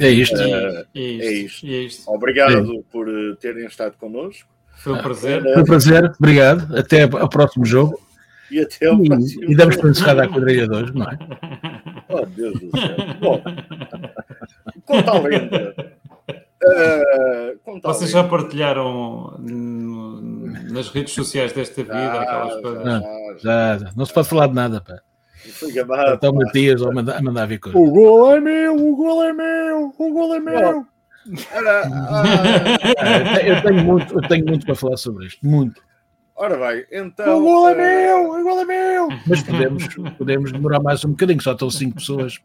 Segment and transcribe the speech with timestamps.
[0.00, 0.34] É isto.
[0.36, 1.46] Uh, É é isto.
[1.46, 1.66] isto.
[1.66, 2.10] É isto.
[2.10, 5.42] Obrigado por uh, terem estado connosco Foi um prazer.
[5.42, 6.76] Foi um prazer, obrigado.
[6.76, 8.00] Até ao próximo jogo.
[8.50, 9.44] e até ao próximo.
[9.44, 11.18] E, e damos por encerrada a quadrilha de hoje, não é?
[12.12, 12.96] Oh, Deus do céu.
[13.20, 13.40] Bom,
[14.84, 15.74] conta a lenda.
[16.62, 18.22] Uh, conta a Vocês lenda.
[18.24, 20.20] já partilharam no-
[20.72, 22.84] nas redes sociais desta vida aquelas Já, coisas?
[22.84, 23.00] já,
[23.38, 23.78] já.
[23.78, 24.98] Já, não se pode falar de nada, pá.
[25.52, 26.14] Foi gabado.
[26.14, 27.80] Está o Matias a mandar, a mandar vir coisas.
[27.80, 30.86] O gol é meu, o gol é meu, o gol é meu.
[31.54, 35.82] Ora, ah, eu tenho muito, eu tenho muito para falar sobre isto, muito.
[36.34, 37.38] ora bem, então.
[37.38, 39.08] O gol é uh, meu, o gol é meu.
[39.26, 42.40] Mas podemos, podemos demorar mais um bocadinho, só estão cinco pessoas.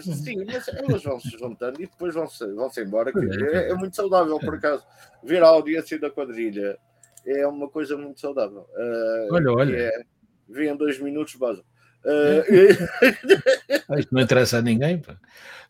[0.00, 3.12] Sim, mas elas vão se juntando e depois vão-se vão -se embora.
[3.12, 4.84] que Pois é, é, é muito saudável, por acaso.
[5.22, 6.78] Ver a audiência da quadrilha
[7.26, 8.66] é uma coisa muito saudável.
[8.74, 9.76] Uh, Olha, olha.
[9.76, 10.04] É,
[10.64, 11.62] em dois minutos, base.
[12.04, 12.44] Uh,
[13.88, 15.16] Ah, Isto não interessa a ninguém, pá.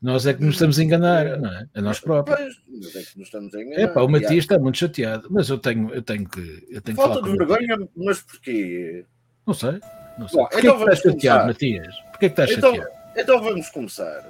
[0.03, 1.67] Nós é que nos estamos a enganar, não é?
[1.75, 2.61] A nós próprios.
[2.69, 3.81] pois, é que nos estamos a enganar.
[3.83, 6.83] É pá, o há Matias está muito chateado, mas eu tenho, eu tenho que, eu
[6.83, 9.05] tenho que Falta falar de vergonha, mas porquê?
[9.47, 9.81] Não sei,
[10.19, 10.39] não sei.
[10.39, 11.47] Bom, Porquê então que vamos estás chateado, começar.
[11.47, 11.97] Matias?
[12.11, 12.95] Porquê que estás Então, chateado?
[13.17, 14.25] então vamos começar.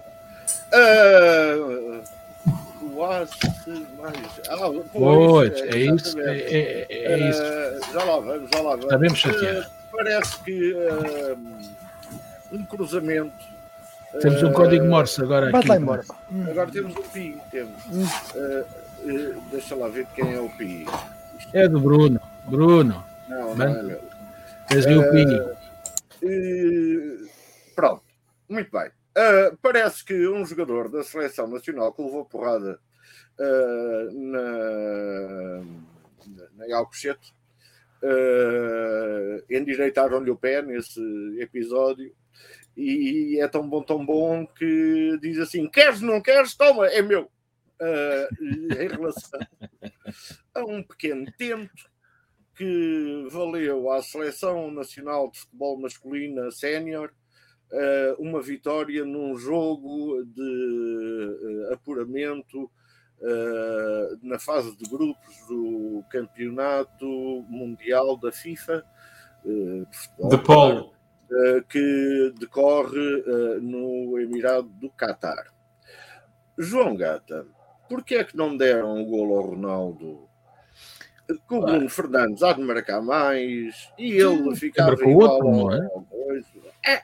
[0.73, 2.03] Ah,
[2.83, 3.31] o mais.
[4.49, 4.57] Ah,
[4.93, 7.43] Pois, pois, é isso, é, é, é- é isso.
[7.43, 8.85] Ah, já lá vamos, já lá vamos.
[8.85, 9.61] Está mesmo chateado.
[9.67, 11.37] Ah, parece que ah,
[12.55, 13.33] um cruzamento.
[14.21, 15.69] Temos um ah, código Morse agora Vai aqui.
[15.69, 16.05] lá embora.
[16.51, 17.37] Agora temos o PI.
[17.51, 17.83] Temos.
[18.37, 20.87] Ah, ah, deixa lá ver quem é o PI.
[21.53, 22.21] É do Bruno.
[22.47, 23.69] Bruno, Não, Bem.
[23.69, 24.01] não é meu.
[24.69, 25.65] tens aí o PI.
[26.23, 27.29] Eh,
[27.75, 28.03] pronto,
[28.49, 28.89] muito bem.
[29.17, 32.81] Uh, parece que um jogador da seleção nacional que levou porrada
[33.39, 35.61] uh, na,
[36.27, 37.33] na, na Alcochete
[38.03, 41.01] uh, endireitaram-lhe o pé nesse
[41.39, 42.13] episódio
[42.77, 46.55] e é tão bom, tão bom que diz assim: queres, não queres?
[46.55, 47.31] Toma, é meu.
[47.81, 49.41] Uh, em relação
[50.55, 51.91] a um pequeno tento
[52.57, 57.13] que valeu à Seleção Nacional de Futebol Masculina Sénior
[57.77, 62.71] eh, uma vitória num jogo de eh, apuramento
[64.23, 67.07] na fase de grupos do Campeonato
[67.49, 68.85] Mundial da FIFA
[69.45, 69.87] de
[70.35, 70.39] eh,
[71.69, 75.53] que decorre eh, no Emirado do Catar.
[76.57, 77.47] João Gata,
[77.89, 80.29] porquê é que não deram o golo ao Ronaldo?
[81.27, 85.73] Que o Bruno Fernandes há de marcar mais e ele ficava igual outro, ao- não
[85.73, 85.89] é?
[86.87, 87.03] É,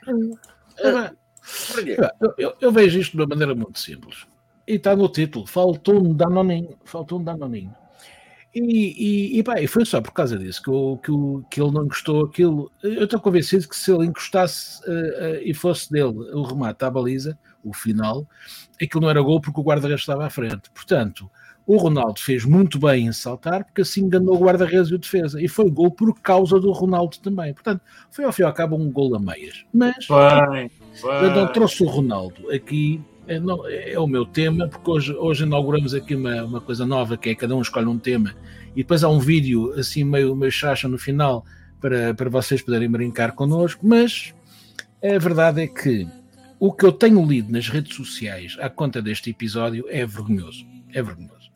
[0.85, 1.11] Ah,
[1.73, 1.97] porquê?
[2.21, 4.25] Eu, eu- eu vejo isto de uma maneira muito simples.
[4.67, 5.47] E está no título.
[5.47, 6.77] Faltou um Danoninho.
[6.85, 7.75] Faltou um Danoninho.
[8.53, 8.59] E,
[9.35, 11.71] e, e, pá, e foi só por causa disso que, eu- que, o- que ele
[11.71, 12.69] não encostou aquilo.
[12.83, 16.89] Eu estou convencido que se ele encostasse eh, eh, e fosse dele o remate à
[16.89, 18.27] baliza, o final,
[18.81, 20.69] aquilo não era gol porque o guarda-redes estava à frente.
[20.73, 21.29] Portanto,
[21.65, 25.41] o Ronaldo fez muito bem em saltar porque assim enganou o guarda-redes e o defesa.
[25.41, 27.53] E foi gol por causa do Ronaldo também.
[27.53, 29.63] Portanto, foi ao fim e ao cabo um gol a meias.
[29.71, 30.69] Mas Bem,
[31.03, 31.53] eu não bem.
[31.53, 36.15] trouxe o Ronaldo aqui, é, não- é o meu tema, porque hoje, hoje inauguramos aqui
[36.15, 38.33] uma, uma coisa nova, que é cada um escolhe um tema,
[38.75, 41.45] e depois há um vídeo assim meio, meio chacha no final
[41.79, 44.33] para, para vocês poderem brincar connosco, mas
[45.03, 46.07] a verdade é que
[46.59, 50.63] o que eu tenho lido nas redes sociais à conta deste episódio é vergonhoso.
[50.93, 51.49] É vergonhoso.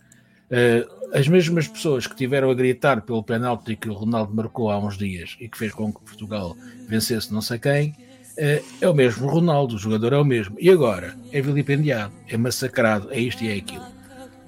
[0.49, 4.79] Eh, as mesmas pessoas que tiveram a gritar pelo penalti que o Ronaldo marcou há
[4.79, 6.55] uns dias e que fez com que Portugal
[6.87, 7.95] vencesse não sei quem,
[8.37, 10.55] é o mesmo Ronaldo, o jogador é o mesmo.
[10.59, 13.85] E agora é vilipendiado, é massacrado, é isto e é aquilo.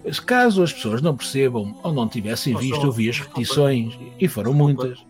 [0.06, 3.16] Mas caso as pessoas não percebam ou não tivessem Oh, visto, só- eu vi as
[3.16, 3.40] desculpa.
[3.40, 4.84] repetições e foram Desculpa.
[4.84, 5.08] muitas.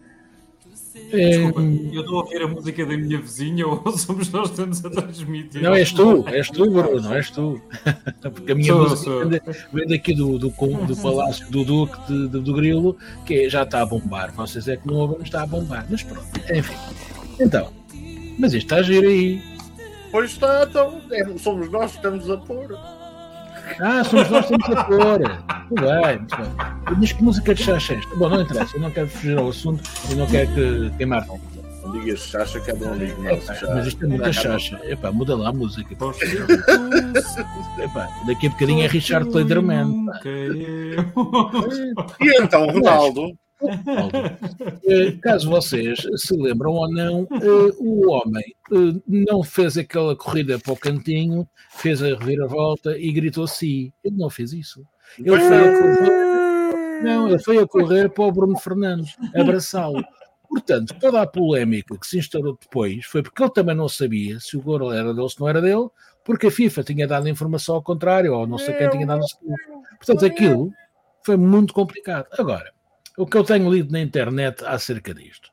[1.12, 4.54] Eh, Desculpa, eu estou a ouvir a música da minha vizinha ou somos nós que
[4.54, 5.62] estamos a transmitir?
[5.62, 7.62] não és tu, és tu, Bruno, não és tu.
[8.22, 9.20] Porque a minha Sou, música sou.
[9.20, 13.46] vem da- vem daqui do, do, do Palácio do Duque de- de- do Grilo, que
[13.46, 14.32] é- já está a bombar.
[14.34, 15.86] Vocês é que não ouvem, mas está a bombar.
[15.90, 16.76] Mas pronto, enfim.
[17.40, 17.72] Então,
[18.38, 19.42] mas isto está a giro aí.
[20.12, 22.78] Pois está, então, é, somos nós que estamos a pôr.
[23.80, 25.20] Ah, somos nós que temos a pôr.
[25.70, 26.48] Muito bem, muito bem.
[26.98, 28.16] Mas que música de chacha é esta?
[28.16, 31.28] Bom, não interessa, eu não quero fugir ao assunto e não quero que queimar.
[31.28, 33.44] Não digas chacha que é de um amigo nosso.
[33.44, 33.76] Epá, já.
[33.76, 34.80] mas isto é muita chacha.
[34.84, 35.94] Epá, muda lá a música.
[35.94, 36.12] Epá,
[38.26, 40.08] daqui a bocadinho é Richard Clayderman.
[42.20, 43.38] E então, Ronaldo,
[45.22, 50.74] Caso vocês se lembram ou não, eh, o homem eh, não fez aquela corrida para
[50.74, 53.92] o cantinho, fez a reviravolta e gritou sim.
[54.04, 54.84] Ele não fez isso.
[55.18, 60.04] Ele foi a correr, não, ele foi a correr para o Bruno Fernandes, abraçá-lo.
[60.50, 64.56] Portanto, toda a polémica que se instaurou depois foi porque ele também não sabia se
[64.56, 65.90] o gol era dele ou se não era dele,
[66.24, 69.26] porque a FIFA tinha dado informação ao contrário, ou não sei quem tinha dado.
[69.98, 70.72] Portanto, aquilo
[71.24, 72.28] foi muito complicado.
[72.38, 72.72] Agora,
[73.18, 75.50] o que eu tenho lido na internet acerca disto.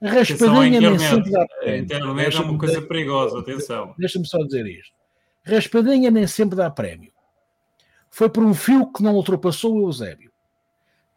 [0.00, 1.82] A raspadinha nem sempre dá A prémio.
[1.82, 3.94] internet é uma coisa perigosa, atenção.
[3.98, 4.92] Deixa-me só dizer isto.
[5.42, 7.10] Raspadinha nem sempre dá prémio.
[8.10, 10.30] Foi por um fio que não ultrapassou o Eusébio.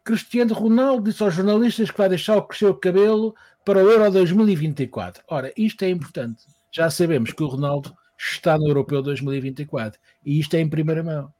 [0.02, 3.34] Cristiano Ronaldo disse aos jornalistas que vai deixar crescer o cabelo
[3.64, 5.22] para o Euro 2024.
[5.28, 6.44] Ora, isto é importante.
[6.72, 11.32] Já sabemos que o Ronaldo está no Europeu 2024 e isto é em primeira mão.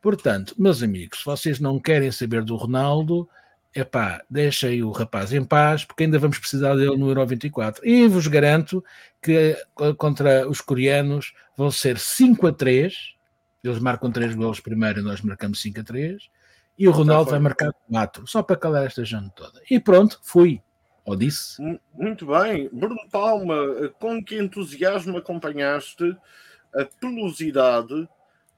[0.00, 3.28] Portanto, meus amigos, se vocês não querem saber do Ronaldo,
[3.76, 7.86] epá, deixem o rapaz em paz, porque ainda vamos precisar dele no Euro 24.
[7.86, 8.82] E vos garanto
[9.22, 9.56] que
[9.96, 13.14] contra os coreanos vão ser 5 a 3.
[13.62, 16.28] Eles marcam 3 golos primeiro e nós marcamos 5 a 3.
[16.78, 19.60] E o Ronaldo vai marcar 4, só para calar esta gente toda.
[19.70, 20.60] E pronto, fui.
[21.04, 21.60] Ou disse.
[21.62, 22.68] Mu- Muito bem.
[22.72, 23.56] Bruno Palma,
[23.98, 26.16] com que entusiasmo acompanhaste
[26.74, 28.08] a pelosidade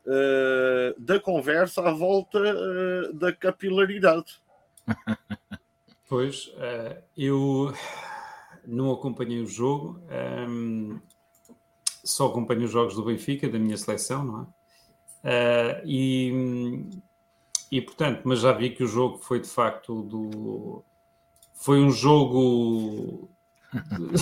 [0.07, 4.41] eh, da conversa à volta eh, da capilaridade?
[6.09, 7.73] Pois, eh, eu
[8.67, 10.99] não acompanhei o jogo, ehm,
[12.05, 14.47] só acompanho os jogos do Benfica, da minha seleção, não é?
[15.25, 16.33] Eh, e,
[17.71, 20.85] e, portanto, mas já vi que o jogo foi de facto do.
[21.55, 23.31] Foi um jogo
[23.73, 24.13] de,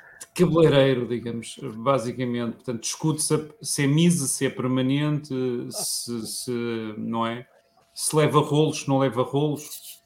[0.34, 2.54] cabeleireiro, digamos, basicamente.
[2.54, 5.34] Portanto, discute-se se é mise, se é permanente,
[5.70, 7.46] se, se- não é?
[7.94, 10.00] Se leva rolos, se não leva rolos.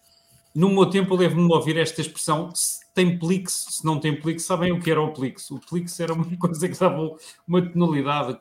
[0.54, 4.18] No meu tempo, eu levo-me a ouvir esta expressão: se tem plix, se não tem
[4.18, 5.50] plix, sabem o que era o plix?
[5.50, 7.14] O plix era uma coisa que dava
[7.46, 8.38] uma tonalidade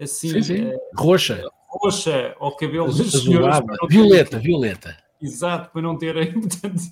[0.00, 0.60] assim, Sim, sim.
[0.68, 3.58] eh, Roxa, roxa ao cabelo dos senhores.
[3.88, 4.96] violeta, violeta.
[5.20, 6.32] Exato, para não terem.
[6.38, 6.82] Portanto,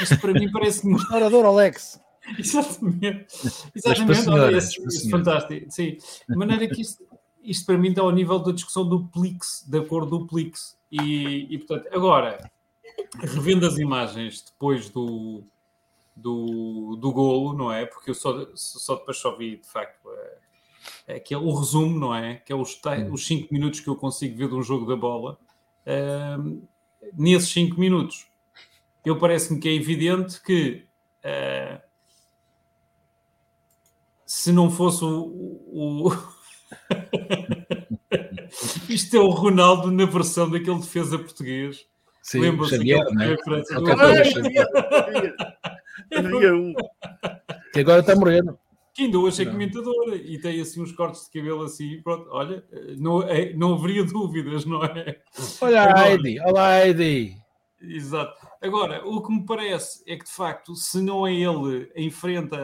[0.00, 1.06] isto para mim parece muito.
[1.14, 2.00] Orador Alex.
[2.38, 3.26] Exatamente.
[3.74, 4.28] Exatamente.
[4.30, 5.66] Olha, esse- esse fantástico.
[5.70, 5.98] Sim.
[6.28, 7.04] De maneira que isto,
[7.44, 10.76] isto para mim está ao nível da discussão do Plix, da cor do Plix.
[10.90, 12.50] E, e portanto, agora,
[13.20, 15.42] revendo as imagens depois do,
[16.16, 17.86] do, do golo, não é?
[17.86, 20.08] Porque eu só, só depois só vi, de facto,
[21.06, 22.36] é, que é o resumo, não é?
[22.36, 22.80] Que é os
[23.26, 25.38] 5 minutos que eu consigo ver de um jogo da bola.
[27.12, 28.26] Nesses 5 minutos,
[29.04, 30.86] eu parece-me que é evidente que
[31.22, 31.80] ah,
[34.26, 36.08] se não fosse o.
[36.08, 36.33] o-
[38.88, 41.84] Isto é o Ronaldo na versão daquele defesa português.
[42.22, 43.28] Sim, Lembra-se Xavier, né?
[43.28, 43.74] que a França?
[43.80, 43.96] Do- a
[46.54, 46.74] um.
[47.72, 48.58] Que agora está moreno.
[48.94, 52.64] que ainda hoje é comentador e tem assim uns cortes de cabelo assim, pronto, olha,
[52.98, 55.18] não, é- não haveria dúvidas, não é?
[55.60, 57.36] Olha a Heidi, olha a Heidi.
[57.82, 58.34] Exato.
[58.62, 61.90] Agora, o que me parece é que de facto, se não é ele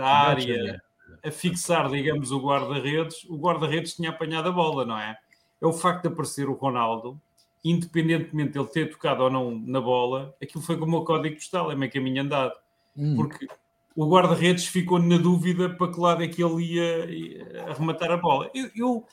[0.03, 0.59] à Xavier.
[0.61, 0.83] área
[1.25, 5.17] a fixar, digamos, o guarda-redes, o guarda-redes tinha apanhado a bola, não é?
[5.61, 7.21] É o facto de aparecer o Ronaldo,
[7.65, 11.71] independentemente de ele ter tocado ou não na bola, aquilo foi como o código postal,
[11.71, 12.55] é meio caminho andado.
[12.97, 13.15] Hum.
[13.17, 13.47] porque
[13.95, 18.17] o guarda-redes ficou na dúvida para que lado é que ele ia ia arrematar a
[18.17, 18.51] bola.
[18.55, 19.07] Eu, eu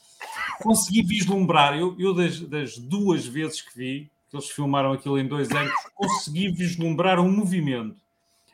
[0.61, 5.27] consegui vislumbrar, eu, eu das, das duas vezes que vi, que eles filmaram aquilo em
[5.27, 7.95] dois anos, consegui vislumbrar um movimento.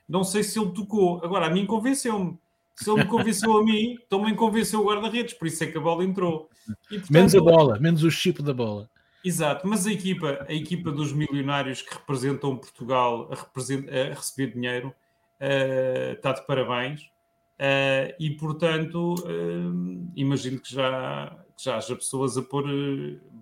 [0.08, 1.24] Não sei se ele tocou.
[1.24, 2.38] Agora, a mim convenceu-me.
[2.76, 5.82] Se ele me convenceu a mim, também convenceu o guarda-redes, por isso é que a
[5.82, 6.50] bola entrou.
[6.90, 8.90] E, portanto, Menos a bola, menos o chip da bola.
[9.24, 14.54] Exato, mas a equipa, a equipa dos milionários que representam Portugal a, represent- a receber
[14.54, 14.94] dinheiro
[15.40, 17.12] eh, está de parabéns
[17.60, 22.66] Eh, e, portanto, eh, imagino que já, que já haja pessoas a pôr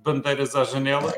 [0.04, 1.12] bandeiras à janela,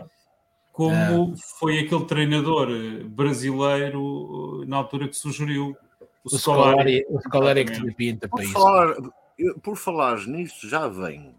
[0.72, 2.70] como foi aquele treinador
[3.10, 5.76] brasileiro na altura que sugeriu
[6.24, 6.40] o, O Scolari.
[6.40, 8.54] Scolari, o Scolari é que tinha pinta Por, para isso.
[8.54, 8.96] falar,
[9.62, 11.34] por falares nisso, já vem.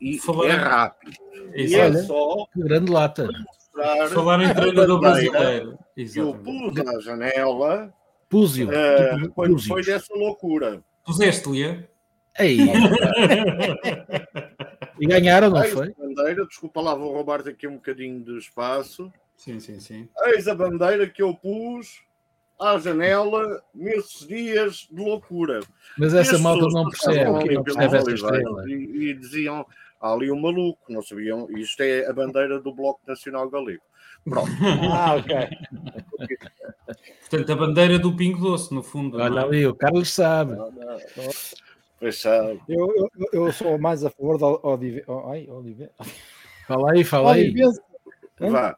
[0.00, 1.16] E Falar- é rápido.
[1.54, 1.82] E Exato.
[1.82, 2.02] é Olha.
[2.02, 3.26] só Que grande lata.
[3.26, 5.78] mostrar Falar em a treinador brasileiro.
[5.94, 7.92] que eu pus à janela
[8.28, 8.68] Púzio.
[8.68, 9.68] tipo, quando Púzios.
[9.68, 10.82] foi dessa loucura.
[11.04, 11.86] Puseste-lhe?
[12.38, 12.58] Ei,
[15.00, 15.88] e ganharam, não Eis foi?
[15.88, 19.12] a bandeira, desculpa lá, vou roubar-te aqui um bocadinho de espaço.
[19.36, 20.08] sim, sim, sim.
[20.26, 22.02] Eis a bandeira que eu pus
[22.60, 25.60] à janela nesses dias de loucura.
[25.98, 28.68] Mas essa malta não percebe, ali não percebe essa Oliveira estrela.
[28.68, 29.66] E, e diziam,
[30.00, 33.82] há ali um maluco, não sabiam, isto é a bandeira do Bloco Nacional Galego.
[34.24, 34.50] Pronto.
[34.92, 35.34] Ah, ok.
[37.28, 39.18] Portanto, a bandeira do Pingo Doce, no fundo.
[39.18, 39.42] Olha não é?
[39.42, 40.56] ali, o Carlos sabe.
[41.98, 42.60] Pois sabe.
[42.68, 45.04] Eu, eu, eu sou mais a favor da Odive...
[45.06, 45.88] oh, ai, Olive...
[46.66, 47.44] Fala aí, fala aí.
[47.44, 47.80] Olivense.
[48.38, 48.76] Vá.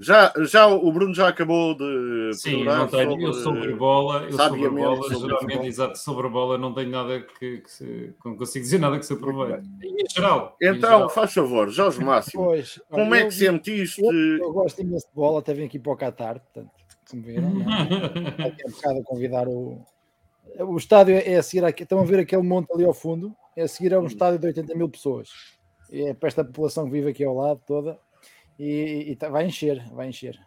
[0.00, 2.30] Já, já o Bruno já acabou de.
[2.34, 3.10] Sim, não tenho.
[3.10, 5.64] sobre- eu sobre bola, eu sobre sabiamente bola, sobre geralmente, futebol.
[5.66, 9.12] exato, sobre bola não tenho nada que, que se, não consigo dizer nada que se
[9.12, 9.66] aproveite.
[9.82, 10.56] Em geral.
[10.62, 11.08] em Então, geral.
[11.10, 14.00] faz favor, Jorge Máximo, Pois, como é que vi- sentiste?
[14.00, 16.70] Eu, eu gosto imenso de bola, até vim aqui para o Qatar, portanto,
[17.10, 17.88] como viram, não é?
[18.52, 19.84] Daqui a bocado a convidar o.
[20.60, 23.62] O estádio é a seguir aqui, estão a ver aquele monte ali ao fundo, é
[23.62, 25.28] a seguir a um estádio de 80 mil pessoas.
[25.90, 27.98] E é para esta população que vive aqui ao lado toda,
[28.58, 30.38] e, e tá- vai encher, vai encher.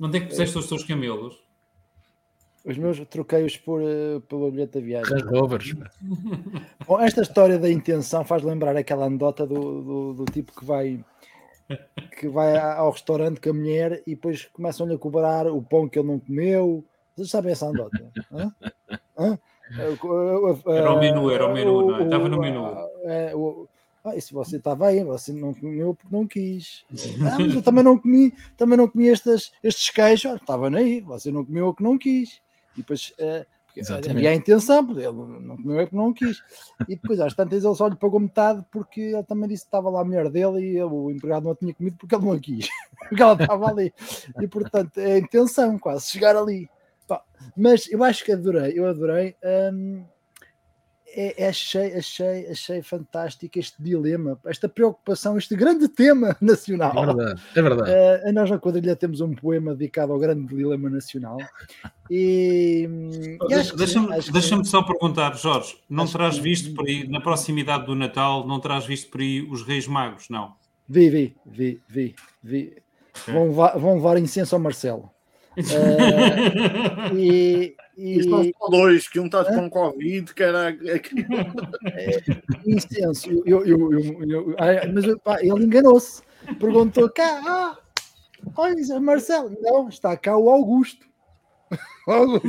[0.00, 1.42] Onde é que puseste os teus camelos?
[2.64, 5.12] Os meus troquei-os por, eh, pelo bilhete da viagem.
[5.12, 5.74] Range Rovers.
[6.86, 11.04] Bom, esta história da intenção faz lembrar aquela anedota do, do, do tipo que vai
[12.18, 15.98] que vai ao restaurante com a mulher e depois começam-lhe a cobrar o pão que
[15.98, 16.84] ele não comeu.
[17.14, 18.10] Vocês sabem essa anedota?
[18.32, 18.52] Hã?
[19.18, 19.38] Hã?
[20.66, 22.02] Era o menu, era o menu, não é?
[22.04, 22.64] Estava no o- menu.
[24.04, 26.84] Ah, isso você estava aí, você não comeu porque não quis.
[27.32, 30.32] Ah, mas eu também não comi, também não comi estes, estes queijos.
[30.32, 32.40] Ah, Estavam aí, você não comeu o que não quis.
[32.74, 33.12] E depois
[33.76, 34.10] Exatamente.
[34.10, 36.42] havia a intenção, porque ele não comeu é porque não quis.
[36.88, 39.90] E depois, às tantas, ele só lhe pagou metade porque ele também disse que estava
[39.90, 42.68] lá a mulher dele e ele- o empregado não tinha comido porque ele não quis.
[43.08, 43.92] Porque ela estava ali.
[44.40, 46.68] E portanto, é a intenção quase, chegar ali.
[47.06, 47.22] Pá,
[47.56, 49.36] mas eu acho que adorei, eu adorei.
[49.72, 50.04] hum,
[51.14, 56.92] é, é achei, achei, achei fantástico este dilema, esta preocupação, este grande tema nacional.
[57.02, 57.90] É verdade, é verdade.
[58.28, 61.38] Uh, nós na quadrilha temos um poema dedicado ao grande dilema nacional.
[62.10, 66.86] E, e que- Deixa-me que- deixa-me só perguntar, Jorge, não Acho terás que- visto por
[66.86, 70.54] aí, na proximidade do Natal, não terás visto por aí os Reis Magos, não?
[70.88, 72.76] Vi, vi, vi, vi, vi.
[73.28, 75.10] Vão, levar, vão levar incenso ao Marcelo.
[75.56, 80.76] Uh, e, e Isto não só dois, que um está com Covid, que era.
[82.66, 83.30] incenso.
[83.46, 84.56] Eu, eu, eu, eu-
[84.92, 86.22] mas pá, ele enganou-se.
[86.58, 87.78] Perguntou cá, ah,
[88.56, 89.56] olha, Marcelo.
[89.60, 91.06] Não, está cá o Augusto.
[92.06, 92.48] Augusto.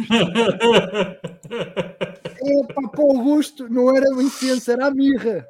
[2.42, 5.48] É, pá, para o Augusto não era o incenso, era a mirra.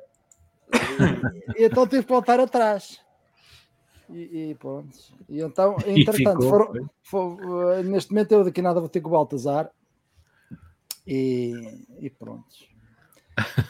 [1.57, 2.99] E, então teve que voltar atrás.
[4.09, 4.95] E, e pronto.
[5.27, 8.87] E então, E entretanto, ficou, foram- fo- eh, neste momento eu daqui a nada vou
[8.89, 9.71] ter com o Baltazar.
[11.05, 12.55] E, e pronto.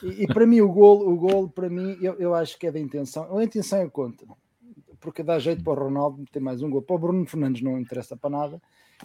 [0.04, 2.72] E, e para mim o golo, o golo para mim, eu, eu acho que é
[2.72, 3.38] da intenção.
[3.38, 4.26] A intenção é conta.
[5.00, 6.82] Porque dá jeito para o Ronaldo ter mais um gol.
[6.82, 8.62] Para o Bruno Fernandes não interessa para nada.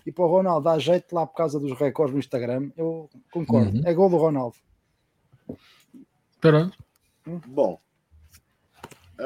[0.07, 2.71] E para o Ronaldo dá jeito lá por causa dos recordes no Instagram.
[2.77, 3.77] Eu concordo.
[3.79, 3.83] Uhum.
[3.85, 4.57] É gol do Ronaldo.
[6.41, 6.79] Pronto.
[7.47, 7.79] Bom.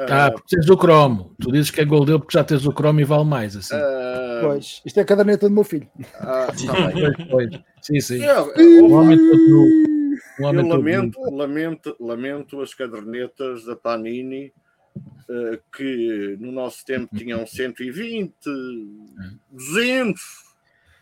[0.09, 1.35] Ah, porque tens o cromo.
[1.41, 3.55] Tu dizes que é gol dele porque já tens o cromo e vale mais.
[3.55, 3.75] Assim.
[3.75, 5.87] ah, Pois, isto é a caderneta do meu filho.
[6.19, 6.53] ah, tá
[6.93, 7.13] bem.
[7.29, 7.61] Pois, pois.
[7.81, 8.23] Sim, sim.
[8.23, 9.85] Eu, eu- homem todo nu.
[10.39, 14.51] Um eu homem todo lamento, lamento, lamento as cadernetas da Panini
[15.29, 18.33] eh, que no nosso tempo tinham 120,
[19.51, 20.21] 200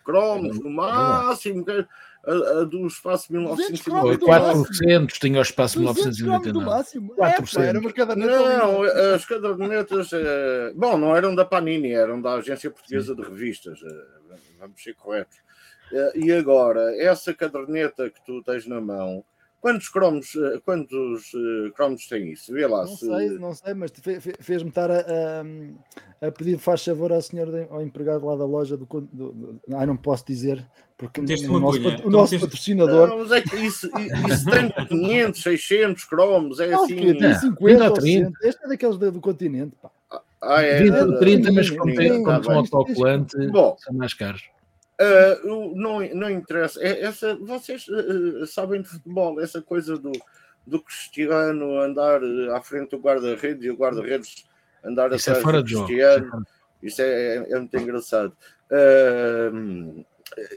[0.04, 1.64] cromos no máximo.
[1.66, 1.86] que-
[2.26, 4.18] A, a do espaço 200 Foi cromos 1990.
[4.18, 6.66] do 400, tinha o espaço 200 gramas do 1989.
[6.66, 7.16] máximo.
[7.16, 7.58] 400.
[7.58, 8.82] É, era uma caderneta Não,
[9.16, 14.36] as cadernetas, eh, bom, não eram da Panini, eram da Agência Portuguesa de Revistas, eh,
[14.60, 15.38] vamos ser corretos.
[15.92, 19.24] Eh, E agora, essa caderneta que tu tens na mão,
[19.64, 22.52] quantos cromos, eh, quantos eh, cromos tem isso?
[22.52, 23.06] Vê lá Não se.
[23.06, 27.22] sei, não sei, mas fe- fe- fez-me estar a, a, a pedir faz favor ao
[27.22, 28.86] senhor, ao empregado lá da loja do.
[28.86, 30.62] do, do ai, não posso dizer,
[30.98, 33.08] porque o nosso, o nosso patrocinador.
[33.08, 36.96] Não, mas é que isso, isso tem 500, 600 cromos, é Não, assim.
[36.98, 38.30] que tem É, 50 20 ou ou 30.
[38.32, 38.48] 60.
[38.50, 39.78] Este é daqueles do, do continente.
[39.82, 39.90] Pá.
[40.42, 43.78] Ah, é, 20 da- ou 30, mas Sim, como, tem, como são autocolante, Bom.
[43.80, 44.44] são mais caros.
[45.44, 46.82] O- não, não interessa.
[46.82, 50.12] É, essa, vocês ah, sabem de futebol, essa coisa do,
[50.66, 52.22] do Cristiano andar
[52.54, 54.46] à frente do guarda-redes e o guarda-redes
[54.84, 55.88] andar Isso é atrás fora do de jogo.
[55.88, 56.46] Cristiano.
[56.82, 57.06] Isso é,
[57.38, 58.36] é- é muito engraçado.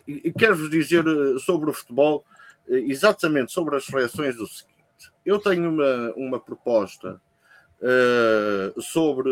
[0.07, 1.05] E quero-vos dizer
[1.41, 2.25] sobre o futebol,
[2.69, 4.75] exatamente sobre as seleções, o seguinte:
[5.25, 7.21] eu tenho uma, uma proposta
[7.83, 9.31] ah, sobre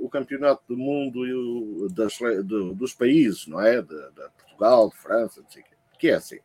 [0.00, 3.82] o campeonato do mundo e o- das, do- dos países, não é?
[3.82, 5.74] De, de Portugal, de França, não sei o quê.
[5.98, 6.38] que é assim.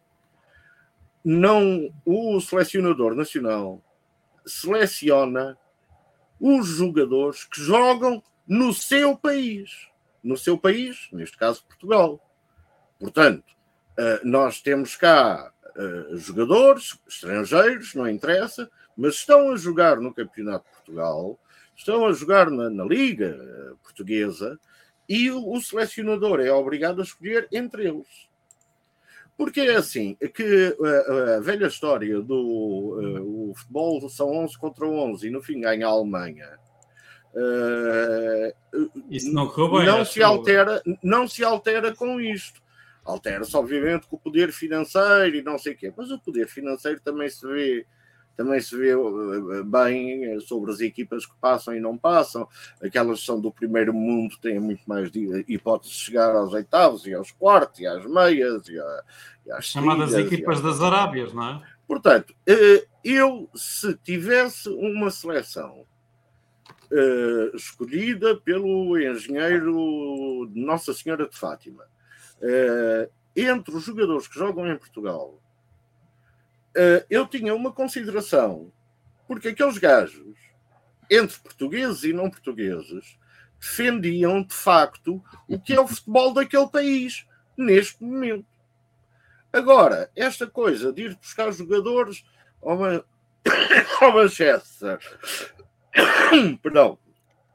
[1.23, 3.83] Não, o selecionador nacional
[4.45, 5.57] seleciona
[6.39, 9.87] os jogadores que jogam no seu país.
[10.23, 12.19] No seu país, neste caso Portugal.
[12.97, 13.43] Portanto,
[13.97, 18.69] eh, nós temos cá eh, jogadores estrangeiros, não interessa,
[18.99, 21.39] mas estão a jogar no Campeonato de Portugal,
[21.75, 24.59] estão a jogar na, na Liga eh, Portuguesa
[25.07, 28.29] e o, o selecionador é obrigado a escolher entre eles.
[29.37, 35.27] Porque é assim, que eh, a velha história do eh, futebol são 11 contra 11
[35.27, 36.59] e no fim ganha a Alemanha,
[37.31, 39.85] Uh, Isso não correu bem.
[39.85, 42.59] Não se, altera, não se altera com isto.
[43.05, 46.99] Altera-se, obviamente, com o poder financeiro e não sei o quê, mas o poder financeiro
[47.01, 47.85] também se vê
[48.39, 52.47] também se vê eh, bem sobre as equipas que passam e não passam.
[52.81, 55.11] Aquelas que são do primeiro mundo têm muito mais
[55.45, 58.79] hipóteses de chegar aos oitavos e aos quartos e às meias e,
[59.51, 61.61] às chamadas equipas das Arábias, não é?
[61.85, 65.85] Portanto, eh, eu se tivesse uma seleção
[66.91, 71.83] uh, escolhida pelo engenheiro Nossa Senhora de Fátima,
[72.37, 75.41] uh, entre os jogadores que jogam em Portugal,
[76.75, 78.71] uh, eu tinha uma consideração,
[79.27, 80.37] porque aqueles gajos,
[81.09, 83.17] entre portugueses e não portugueses,
[83.59, 87.25] defendiam de facto o que é o futebol daquele país
[87.57, 88.45] neste momento.
[89.51, 92.23] Agora, esta coisa de ir buscar jogadores
[92.61, 92.77] ao,
[94.01, 94.99] ao Manchester
[96.61, 96.97] Perdão.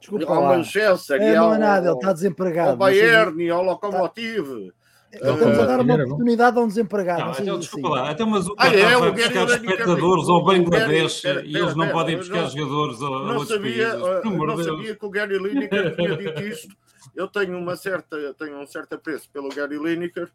[0.01, 0.57] Desculpa ao lá.
[0.57, 2.71] Manchester é, e ao, não é nada, ele está desempregado.
[2.71, 4.73] Ao Bayern e ao Lokomotiv.
[5.15, 7.25] Estamos a dar uma oportunidade a um desempregado.
[7.25, 11.57] Não, então, desculpa lá, até mas o ah, é, vai buscar espectadores ao Bangladesh e
[11.57, 16.17] eles não podem buscar jogadores a, não sabia, Não sabia que o Gary Lineker tinha
[16.17, 16.77] dito isto.
[17.15, 20.31] Eu tenho uma certa, tenho um certo apreço pelo Gary Lineker.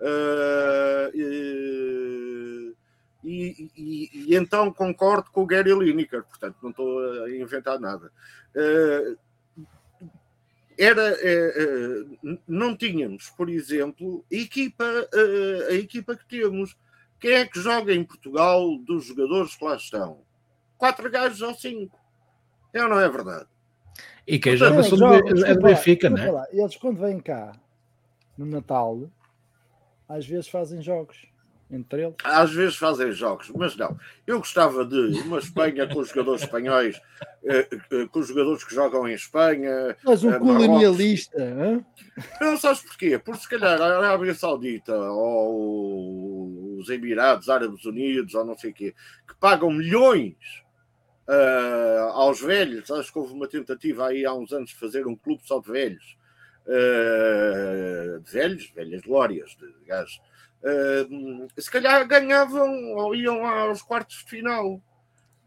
[0.00, 2.74] Uh, e,
[3.22, 8.10] e, e, e, então concordo com o Gary Lineker, portanto não estou a inventar nada.
[10.82, 14.84] Era, uh, uh, não tínhamos, por exemplo, a equipa,
[15.68, 16.74] a equipa que temos.
[17.20, 20.22] Quem é que joga em Portugal dos jogadores que lá estão?
[20.78, 22.00] Quatro gajos ou cinco.
[22.72, 23.46] É ou não é verdade?
[24.26, 26.48] E quem joga são é do Benfica, não é?
[26.50, 27.52] Eles quando vêm cá
[28.38, 29.10] no Natal,
[30.08, 31.26] às vezes fazem jogos
[31.70, 32.16] entre eles?
[32.24, 33.96] Às vezes fazem jogos, mas não.
[34.26, 37.00] Eu gostava de uma Espanha com os jogadores espanhóis,
[37.44, 39.96] eh, eh, com os jogadores que jogam em Espanha.
[40.02, 41.40] Mas um eh, colonialista.
[41.40, 41.84] Hein?
[42.40, 43.18] Não sabes porquê?
[43.18, 48.74] Porque se calhar a Arábia Saudita ou os Emirados Árabes Unidos ou não sei o
[48.74, 48.94] quê,
[49.26, 50.34] que pagam milhões
[51.28, 52.90] uh, aos velhos.
[52.90, 55.70] Acho que houve uma tentativa aí há uns anos de fazer um clube só de
[55.70, 56.18] velhos.
[56.66, 60.20] Uh, de velhos, velhas glórias, de gajos
[60.62, 64.80] Uh, se calhar ganhavam ou iam aos quartos de final.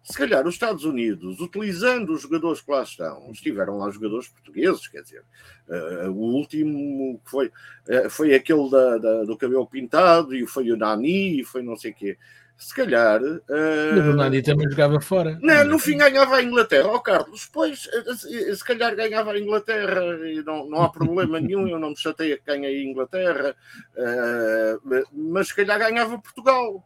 [0.03, 4.85] Se calhar os Estados Unidos, utilizando os jogadores que lá estão, estiveram lá jogadores portugueses,
[4.87, 5.23] quer dizer,
[5.69, 10.69] uh, o último que foi, uh, foi aquele da, da, do cabelo pintado, e foi
[10.71, 12.17] o Nani, e foi não sei o quê
[12.63, 13.21] se calhar.
[13.21, 14.15] Uh...
[14.15, 15.37] Nani também jogava fora.
[15.41, 16.87] Não, no fim ganhava a Inglaterra.
[16.87, 21.39] Ó oh, Carlos, pois, eh, se calhar ganhava a Inglaterra e não, não há problema
[21.39, 23.55] nenhum, eu não me chateia que ganhe a Inglaterra,
[23.97, 26.83] uh, mas se calhar ganhava Portugal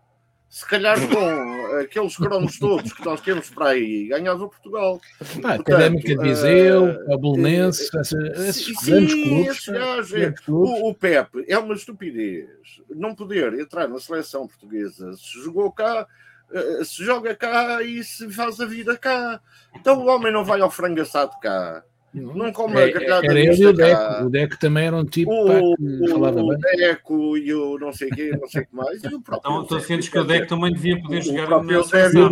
[0.49, 5.01] se calhar com aqueles cromos todos que nós temos para aí, ganhava Portugal.
[5.43, 10.13] Ah, Académica de Viseu, uh, a Bolonense, uh, esses grandes clubes.
[10.13, 12.47] é, o, o Pepe é uma estupidez
[12.89, 15.13] não poder entrar na seleção portuguesa.
[15.13, 16.07] Se jogou cá,
[16.49, 19.41] uh, se joga cá e se faz a vida cá.
[19.75, 21.83] Então o homem não vai ao frango assado cá.
[22.21, 24.23] Não come é, a Era ele e o Deco.
[24.25, 26.47] O Deco também era um tipo o, pá, o.
[26.47, 29.03] O Deco e o não sei o quê, não sei o que mais.
[29.03, 32.29] E o próprio então, tu defendes que o Deco também devia poder jogar na Eusébio,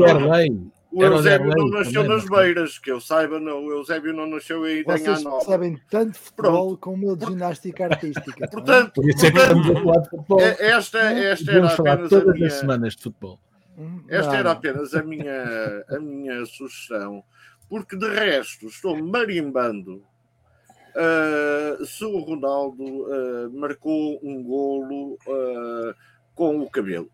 [0.95, 3.65] o Eusébio não nasceu também, nas beiras, que eu saiba, não.
[3.65, 6.77] O Eusébio não nasceu aí Vocês sabem tanto futebol Pronto.
[6.77, 8.47] como eu de ginástica artística.
[8.47, 10.39] portanto, Por isso é que estamos a falar de futebol.
[10.39, 12.47] É, esta, esta era apenas todas a minha...
[12.47, 13.39] as semanas de futebol.
[13.77, 17.21] Hum, esta era apenas a minha, a minha sugestão,
[17.69, 20.03] porque de resto estou marimbando
[20.95, 25.93] uh, se o Ronaldo uh, marcou um golo uh,
[26.33, 27.09] com o cabelo.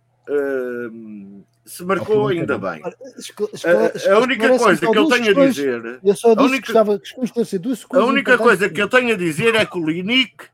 [1.65, 2.81] se marcou, ainda bem.
[2.83, 5.99] a, única coisa que eu tenho a dizer.
[6.03, 8.07] Eu só disse a única, que estava esclarecer duas coisas.
[8.07, 10.45] A única coisa que eu tenho a dizer é que o Linic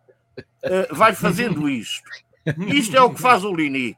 [0.92, 2.10] vai fazendo isto.
[2.68, 3.98] Isto é o que faz o Linic.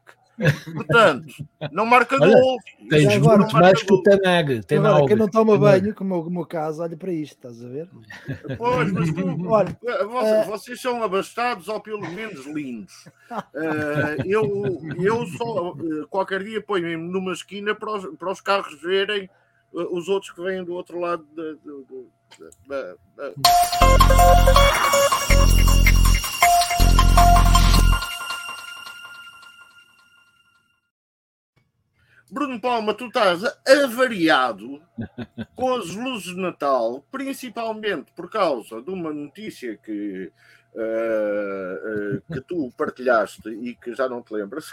[0.73, 1.27] Portanto,
[1.71, 2.57] não marca olha, gol.
[2.89, 4.65] Tens agora, muito mais que o Tanag.
[4.65, 7.67] Tem agora, quem não toma banho, como o meu caso, olha para isto, estás a
[7.67, 7.89] ver?
[8.57, 10.49] Pois, mas tu, olha, vocês, uh...
[10.49, 13.05] vocês, são abastados ou pelo menos lindos.
[13.31, 18.81] Uh, eu, eu só uh, qualquer dia ponho-me numa esquina para os, para os carros
[18.81, 19.29] verem
[19.71, 21.55] os outros que vêm do outro lado da.
[32.31, 34.81] Bruno Palma, tu estás avariado
[35.55, 40.31] com as luzes de Natal, principalmente por causa de uma notícia que,
[40.75, 44.71] uh, uh, que tu partilhaste e que já não te lembras.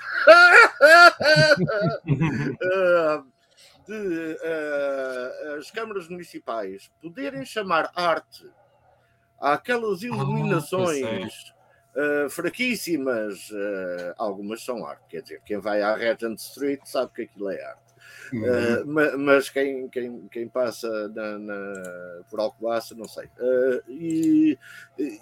[2.62, 3.24] uh,
[3.86, 4.36] de
[5.58, 8.44] as câmaras municipais poderem chamar arte
[9.40, 11.54] àquelas Ah, iluminações
[11.96, 17.22] uh, fraquíssimas, uh, algumas são arte, quer dizer, quem vai à Regent Street sabe que
[17.22, 17.86] aquilo é arte.
[18.32, 23.26] Uh, ma- mas quem, quem, quem passa na, na- por Alcobaça, não sei.
[23.38, 24.58] Uh, e-
[24.98, 25.20] e-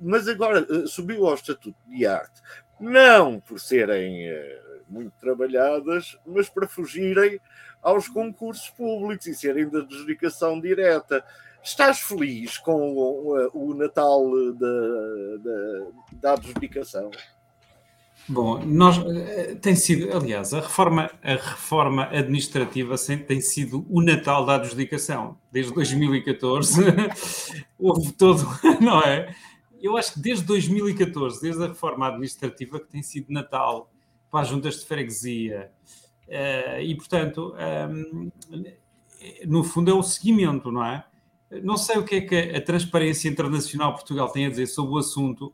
[0.00, 2.40] mas agora subiu ao estatuto de arte,
[2.80, 7.40] não por serem uh, muito trabalhadas, mas para fugirem
[7.82, 11.24] aos concursos públicos e serem da adjudicação direta.
[11.62, 17.10] Estás feliz com uh, o Natal da, da, adjudicação?
[18.28, 24.44] Bom, nós eh, tem sido, aliás, a reforma, a reforma administrativa tem sido o Natal
[24.44, 25.38] da adjudicação.
[25.50, 26.82] Desde 2014
[27.78, 28.46] houve todo,
[28.80, 29.34] não é?
[29.80, 33.90] Eu acho que desde 2014, desde a reforma administrativa, que tem sido Natal
[34.30, 35.70] para as juntas de freguesia.
[36.28, 38.30] Eh, e, portanto, ehm,
[39.46, 41.04] no fundo é o seguimento, não é?
[41.62, 44.98] Não sei o que é que a Transparência Internacional Portugal tem a dizer sobre o
[44.98, 45.52] assunto,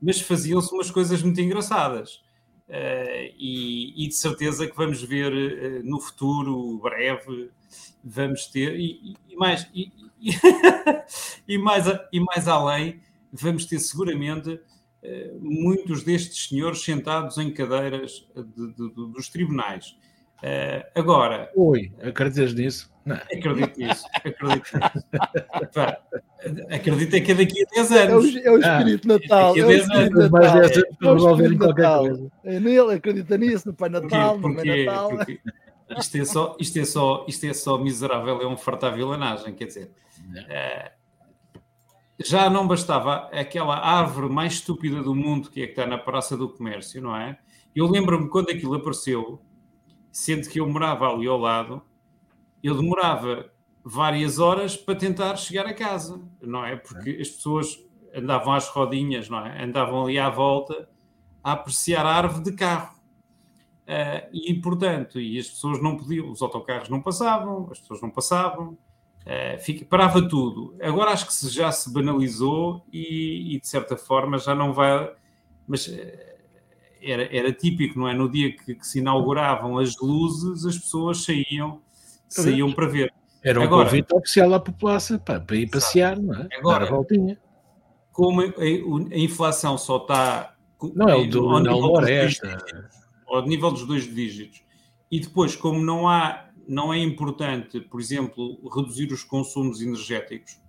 [0.00, 2.22] mas faziam-se umas coisas muito engraçadas.
[2.68, 7.50] Eh, e, e de certeza que vamos ver eh, no futuro, breve,
[8.02, 13.00] vamos ter, e, e- mais, e, e- mais, e mais além,
[13.32, 14.58] vamos ter seguramente
[15.00, 19.96] eh, muitos destes senhores sentados em cadeiras de- de- de- dos tribunais.
[20.94, 22.92] Agora, Oi, acreditas nisso?
[23.06, 23.14] Não.
[23.16, 25.06] acredito nisso, acredito nisso.
[25.72, 25.98] Pá,
[26.70, 28.36] acredito é que é daqui a 10 É o, anos.
[28.36, 29.48] é o espírito Natal.
[29.54, 30.62] daqui a É o 10 espírito anos, mais Natal.
[30.64, 32.02] É para o resolverem espírito qualquer Natal.
[32.04, 32.32] coisa.
[32.44, 34.84] É nele, acredita nisso, no Pai Natal, no Mãe Porquê?
[34.84, 35.08] Natal.
[35.10, 35.40] Porque
[35.98, 39.66] isto é só, isto é só, isto é só miserável, é um fartar vilanagem, quer
[39.66, 39.92] dizer.
[40.48, 40.92] eh,
[42.18, 46.36] já não bastava aquela árvore mais estúpida do mundo que é que está na Praça
[46.36, 47.38] do Comércio, não é?
[47.74, 49.40] Eu lembro-me quando aquilo apareceu,
[50.10, 51.82] sendo que eu morava ali ao lado,
[52.66, 53.50] eu demorava
[53.84, 56.76] várias horas para tentar chegar a casa, não é?
[56.76, 57.78] Porque as pessoas
[58.14, 59.62] andavam às rodinhas, não é?
[59.64, 60.88] Andavam ali à volta
[61.42, 62.96] a apreciar a árvore de carro.
[63.86, 68.10] Ah, e, portanto, e as pessoas não podiam, os autocarros não passavam, as pessoas não
[68.10, 68.76] passavam,
[69.24, 70.74] ah, fica- parava tudo.
[70.82, 75.12] Agora acho que se- já se banalizou e, e, de certa forma, já não vai.
[75.68, 76.36] Mas eh,
[77.00, 78.14] era, era típico, não é?
[78.14, 81.80] No dia que, que se inauguravam as luzes, as pessoas saíam,
[82.28, 83.12] saíam para ver.
[83.42, 86.48] Era um Agora- convite oficial à população pá, para ir passear, não é?
[86.58, 87.38] Agora- Dar a voltinha.
[88.12, 90.54] Como a, a inflação só está.
[90.94, 92.58] Não é o do ao nível dos dois esta.
[93.28, 94.62] ao nível dos dois dígitos.
[95.10, 100.60] E depois, como não há, não é importante, por exemplo, reduzir os consumos energéticos,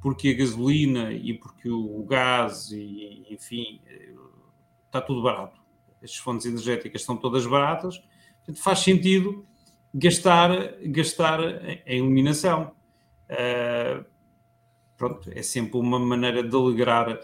[0.00, 4.14] porque a gasolina e porque o gás e enfim eh,
[4.86, 5.60] está tudo barato.
[6.02, 7.98] As fontes energéticas estão todas baratas,
[8.38, 9.44] portanto faz sentido
[9.94, 10.50] gastar,
[10.86, 11.40] gastar
[11.86, 12.72] em- iluminação.
[13.28, 14.04] Ah,
[14.96, 17.18] pronto, é sempre uma maneira de alegrar.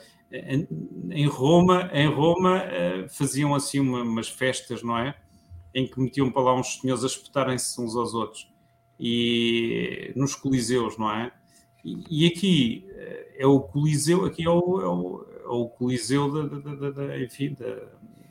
[1.11, 5.14] Em Roma, em Roma eh, faziam assim uma- umas festas, não é?
[5.74, 8.50] Em que metiam para lá uns senhores a espetarem-se uns aos outros.
[9.00, 11.33] E nos coliseus, não é?
[11.85, 16.31] E, e aqui eh, é o coliseu, aqui é o, é o, é o coliseu
[16.33, 17.57] da, da- da- da- enfim,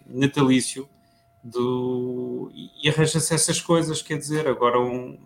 [0.05, 0.87] natalício
[1.47, 5.17] do, e arranja-se essas coisas, quer dizer, agora um,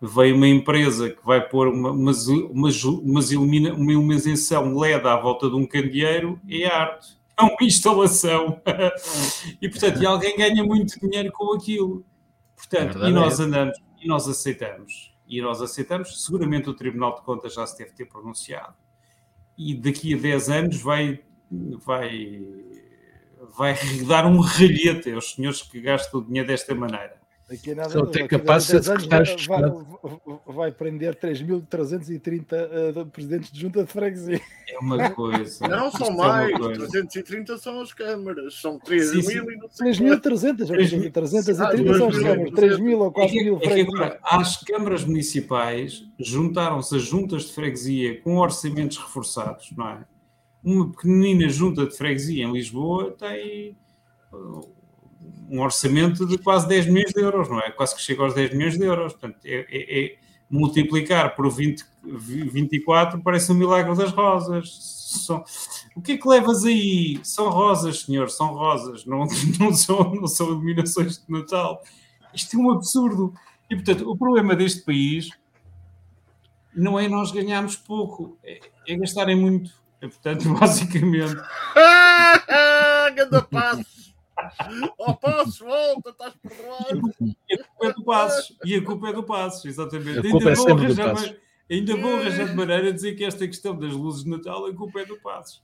[0.00, 5.16] veio uma empresa que vai pôr uma, umas, umas, umas ilumina, uma iluminação LED à
[5.16, 7.18] volta de um candeeiro é arte.
[7.40, 8.60] É uma instalação.
[9.62, 12.04] e, portanto, e alguém ganha muito dinheiro com aquilo.
[12.56, 15.14] Portanto, Verdade e é nós andamos, e nós aceitamos.
[15.24, 16.24] E nós aceitamos.
[16.24, 18.74] Seguramente o Tribunal de Contas já se deve ter pronunciado.
[19.56, 21.20] E daqui a 10 anos vai,
[21.86, 22.42] vai,
[23.56, 23.74] vai
[24.06, 27.16] dar um ralhete aos senhores que gastam o dinheiro desta maneira.
[27.48, 30.72] Daqui a nada, Só tem daqui a capaz de ser 10 anos vai, vai, vai
[30.72, 34.38] prender 3.330 uh, presidentes de junta de freguesia.
[34.68, 35.66] É uma coisa.
[35.66, 36.58] Não, são é mais.
[36.58, 36.86] coisa.
[36.88, 38.60] 330 são as câmaras.
[38.60, 39.34] São 3 Sim, sim.
[39.40, 40.28] mil e não sei quanto.
[40.30, 42.52] 3.300, Três mil- 330 Ah, são as câmaras, mil.
[42.52, 43.94] 3.000 ou É 4.000 que, é que freguesias.
[43.94, 49.98] agora, às câmaras municipais juntaram-se as juntas de freguesia com orçamentos reforçados, não é?
[50.62, 53.76] Uma pequenina junta de freguesia em Lisboa tem
[54.32, 54.68] uh,
[55.48, 57.70] um orçamento de quase 10 milhões de euros, não é?
[57.70, 59.12] Quase que chega aos 10 milhões de euros.
[59.12, 60.16] Portanto, é, é- é
[60.50, 64.68] multiplicar por 20, 24 parece um milagre das rosas.
[65.26, 65.44] São-
[65.94, 67.20] o que é que levas aí?
[67.22, 69.26] São rosas, senhor, são rosas, não,
[69.60, 71.82] não, são, não são iluminações de Natal.
[72.34, 73.32] Isto é um absurdo.
[73.70, 75.30] E, portanto, o problema deste país
[76.74, 79.70] não é nós ganharmos pouco, é, é gastarem muito.
[80.00, 81.36] É, portanto, basicamente,
[81.76, 83.98] Ah, Ganda passo!
[84.98, 87.12] Ó Passos, volta, estás perdoado.
[87.50, 88.56] E a culpa é do Passos.
[88.64, 90.18] E a culpa é do Passos, exatamente.
[90.20, 91.34] A culpa é vou arranjar
[91.70, 94.72] ainda vou arranjar de maneira a dizer que esta questão das luzes de Natal, a
[94.72, 95.60] culpa é do Passos.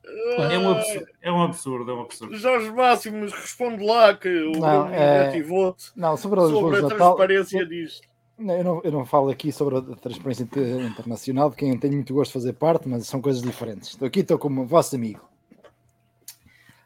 [0.51, 2.37] É um absurdo, é um absurdo, é um absurdo.
[2.37, 6.99] Jorge Máximos, responde lá que o Não, é- ativou-te Não, sobre sobre a de Natal.
[7.15, 8.09] transparência disto.
[8.37, 11.79] Não, eu, não, eu não falo aqui sobre a transparência inter- internacional, de quem eu
[11.79, 13.91] tenho muito gosto de fazer parte, mas são coisas diferentes.
[13.91, 15.21] Estou aqui, estou como vosso amigo.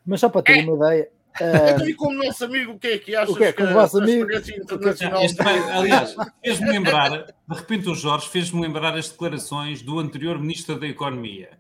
[0.05, 1.09] Mas só para ter uma ideia.
[1.41, 3.53] eh, Então, e como nosso amigo, o que é que achas O que é?
[3.53, 4.27] que vosso amigo?
[4.27, 5.23] transparência internacional...
[5.23, 5.41] Este
[5.73, 10.87] aliás, fez-me lembrar, de repente o Jorge fez-me lembrar as declarações do anterior Ministro da
[10.87, 11.51] Economia,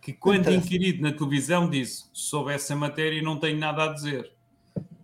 [0.00, 0.54] que quando Então.
[0.54, 4.32] inquirido na televisão disse sobre essa matéria não tenho nada a dizer.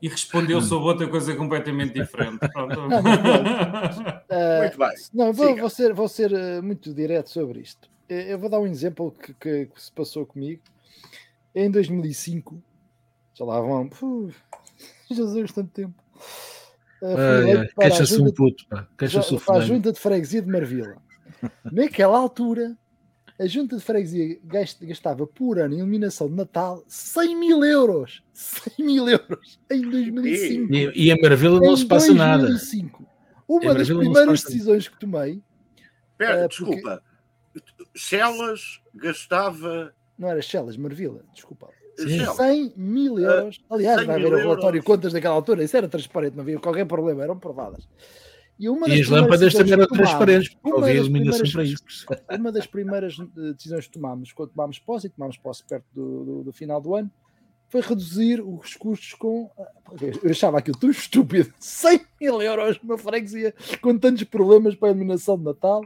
[0.05, 2.39] E respondeu sobre outra coisa completamente diferente.
[2.53, 2.75] Pronto.
[4.29, 4.89] eh, Muito bem.
[5.15, 7.89] Não, eu vou, vou ser, vou ser eh, muito direto sobre isto.
[8.07, 10.61] Eh, Eu vou dar um exemplo que, que- que se passou comigo.
[11.55, 12.63] Em 2005,
[13.33, 13.89] já lá vão.
[13.89, 14.31] Puh,
[15.11, 15.95] Jesus, tanto tempo.
[17.03, 18.89] Eh, fui Ai, eleito ai, para a Queixa-se junta um puto, pá.
[18.99, 20.97] Queixa-se para a junta de freguesia de Marvila.
[21.73, 22.77] Naquela altura,
[23.39, 28.23] a junta de freguesia gast- gastava por ano em iluminação de Natal 100 mil euros.
[28.33, 30.73] 100 mil euros em 2005.
[30.73, 32.47] E, e em Maravilha não se passa nada.
[32.47, 33.05] 2005.
[33.49, 35.43] Uma Em das primeiras decisões que tomei,
[36.13, 37.03] Espera, Eh, porque- desculpa.
[37.95, 39.95] Chelas gastava...
[40.19, 41.69] não era Chelas, Marvila, desculpa.
[41.97, 42.19] Sim.
[42.19, 42.37] Chelas.
[42.37, 43.61] 100 mil euros.
[43.71, 44.85] Aliás, 100 vai haver o relatório de euros.
[44.85, 45.63] contas daquela altura.
[45.63, 47.87] Isso era transparente, não havia qualquer problema, eram provadas.
[48.59, 51.51] E, uma E das as primeiras lâmpadas também eram tomámos- transparentes, porque uma havia iluminação
[51.53, 51.83] para isso.
[52.39, 56.25] uma das primeiras eh, decisões que tomámos quando tomámos posse, e tomámos posse perto do,
[56.25, 57.11] do- do final do ano,
[57.69, 59.51] foi reduzir os custos com.
[59.59, 59.67] ah,
[60.23, 61.53] Eu achava aquilo tão estúpido.
[61.59, 65.85] 100 mil euros numa freguesia com tantos problemas para a iluminação de Natal.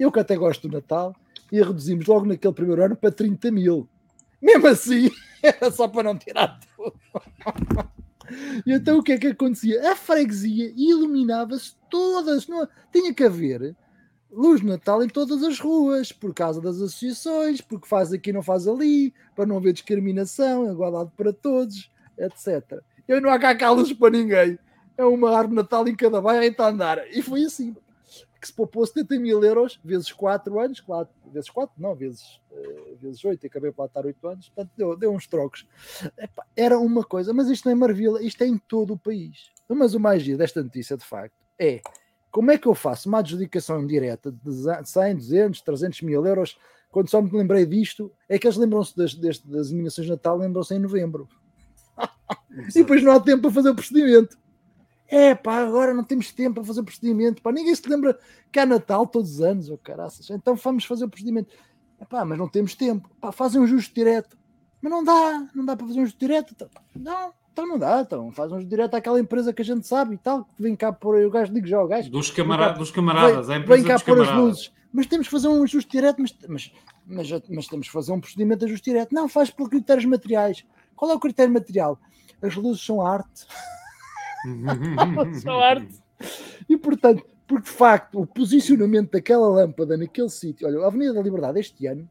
[0.00, 1.14] Eu que até gosto do Natal,
[1.52, 3.86] e a reduzimos logo naquele primeiro ano para 30 mil.
[4.40, 5.10] Mesmo assim,
[5.42, 6.94] era só para não tirar tudo.
[8.66, 9.92] E então o que é que acontecia?
[9.92, 12.46] A freguesia iluminava-se todas.
[12.46, 13.74] Não, tinha que haver
[14.30, 18.42] luz de Natal em todas as ruas, por causa das associações, porque faz aqui não
[18.42, 22.80] faz ali, para não haver discriminação, igualdade para todos, etc.
[23.06, 24.58] Eu não há cá cá luz para ninguém.
[24.96, 26.98] É uma árvore Natal em cada bairro e a andar.
[27.10, 27.74] E foi assim.
[28.40, 32.94] Que se poupou 70 mil euros, vezes 4 anos, claro, vezes 4, não, vezes, eh,
[33.00, 35.66] vezes 8, acabei por lá estar 8 anos, portanto deu, deu uns trocos.
[36.16, 39.50] Epá, era uma coisa, mas isto não é Marvila, isto é em todo o país.
[39.68, 41.80] Mas o mais giro desta notícia, de facto, é
[42.30, 44.52] como é que eu faço uma adjudicação direta de
[44.84, 46.58] 100, 200, 300 mil euros?
[46.90, 50.36] Quando só me lembrei disto, é que eles lembram-se das, das, das iluminações de Natal,
[50.36, 51.28] lembram-se em novembro.
[52.70, 54.38] e depois não há tempo para fazer o procedimento.
[55.08, 57.40] É pá, agora não temos tempo para fazer o procedimento.
[57.40, 58.18] Pá, ninguém se lembra
[58.52, 60.28] que há Natal todos os anos, oh, caraças.
[60.28, 61.56] Então vamos fazer o procedimento.
[61.98, 63.08] É pá, mas não temos tempo.
[63.18, 64.36] Pá, fazem um justo direto.
[64.82, 66.52] Mas não dá, não dá para fazer um justo direto.
[66.54, 68.02] Então, Não, então não dá.
[68.02, 70.76] Então faz um justo direto àquela empresa que a gente sabe e tal, que vem
[70.76, 72.10] cá por o gajo, digo já, o gajo.
[72.10, 74.72] Dos, camara dos camaradas, Vem, a empresa vem cá dos pôr as luzes.
[74.92, 76.72] Mas temos que fazer um ajuste direto, mas, mas,
[77.06, 79.14] mas, mas temos que fazer um procedimento de ajuste direto.
[79.14, 80.64] Não, faz por critérios materiais.
[80.94, 81.98] Qual é o critério material?
[82.42, 83.46] As luzes são arte.
[85.60, 86.02] arte.
[86.68, 91.22] E portanto, porque de facto o posicionamento daquela lâmpada naquele sítio, olha, a Avenida da
[91.22, 92.08] Liberdade este ano,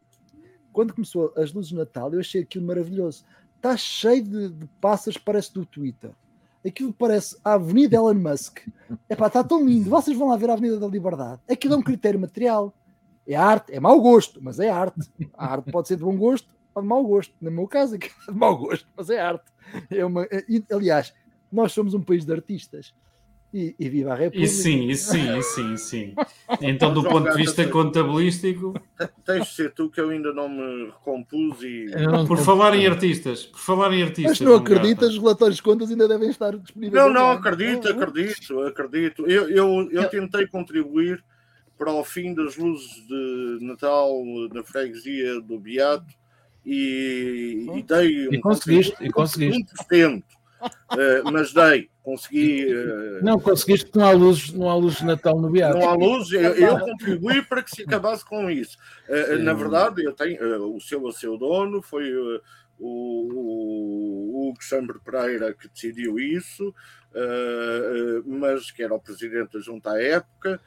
[0.71, 3.25] quando começou as luzes de Natal, eu achei aquilo maravilhoso.
[3.55, 6.11] Está cheio de, de passas, parece do Twitter.
[6.65, 8.67] Aquilo parece a Avenida Elon Musk.
[9.09, 9.89] Epá, está tão lindo.
[9.89, 11.41] Vocês vão lá ver a Avenida da Liberdade.
[11.49, 12.73] Aquilo é um critério material.
[13.27, 14.99] É arte, é mau gosto, mas é arte.
[15.33, 17.33] A arte pode ser de bom gosto ou de mau gosto.
[17.41, 19.45] No meu caso, é de mau gosto, mas é arte.
[19.89, 21.13] É uma, é- aliás,
[21.51, 22.93] nós somos um país de artistas.
[23.53, 24.43] E, e viva a República.
[24.43, 26.15] E sim, e sim, e sim, e sim.
[26.61, 28.73] Então, do ponto de vista contabilístico,
[29.25, 31.85] Tens de ser tu que eu ainda não me recompus e.
[32.27, 34.39] Por falar em artistas, por falar em artistas.
[34.39, 37.01] Mas não acreditas, os relatórios de contas ainda devem estar disponíveis.
[37.01, 39.25] Não, não, acredito, acredito, acredito.
[39.25, 41.23] Eu, eu, eu tentei contribuir
[41.77, 44.11] para o fim das luzes de Natal
[44.53, 46.13] na freguesia do Beato
[46.65, 49.63] e, e dei um E conseguiste, e conseguiste.
[49.63, 50.23] de 1%.
[50.97, 52.67] Eh, mas dei, consegui.
[52.71, 55.77] eh, Não, conseguiste que não há luzes, não há luzes de Natal no Beato.
[55.77, 58.77] não há luz, eu, eu contribuí para que se acabasse com isso.
[59.07, 59.43] Sim.
[59.43, 62.41] na verdade, eu tenho o seu a seu dono, foi o,
[62.79, 66.73] o Hugo Chambre Pereira que decidiu isso,
[68.25, 70.59] mas que era o presidente da junta à época.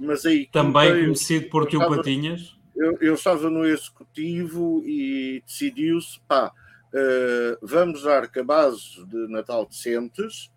[0.00, 2.56] mas aí Também conhecido por Tio Patinhas.
[2.76, 6.52] eu, eu estava no executivo e decidiu-se, pá,
[6.92, 10.50] eh, vamos dar cabazes de Natal decentes,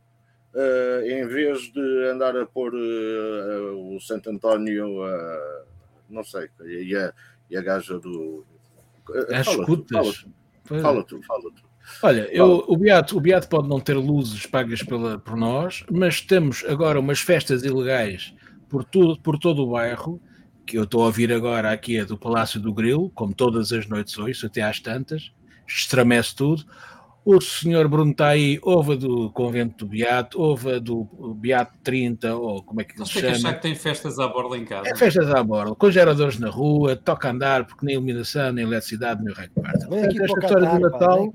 [0.53, 5.63] eh, em vez de andar a pôr eh, o Santo António, eh,
[6.09, 7.13] não sei, e a,
[7.49, 8.45] e a gaja do...
[9.29, 9.97] As fala escutas.
[9.97, 10.13] fala
[10.65, 10.81] tu, é.
[10.81, 11.71] fala tu, fala tu.
[12.03, 16.21] Olha, eu, o, Beato, o Beato pode não ter luzes pagas pela, por nós, mas
[16.21, 18.33] temos agora umas festas ilegais
[18.69, 20.21] por, tudo, por todo o bairro,
[20.65, 23.87] que eu estou a ouvir agora aqui é do Palácio do Grilo, como todas as
[23.87, 25.33] noites hoje, até às tantas,
[25.67, 26.65] estremece tudo.
[27.23, 32.63] O senhor Bruno está aí, houve do Convento do Beato, houve do Beato 30, ou
[32.63, 33.27] como é que ele se chama.
[33.27, 34.89] Que achar que tem festas à borda em casa.
[34.89, 39.23] É festas à borda, com geradores na rua, toca andar, porque nem iluminação, nem eletricidade,
[39.23, 39.85] nem o rei parte.
[39.93, 41.33] Esta história do Natal.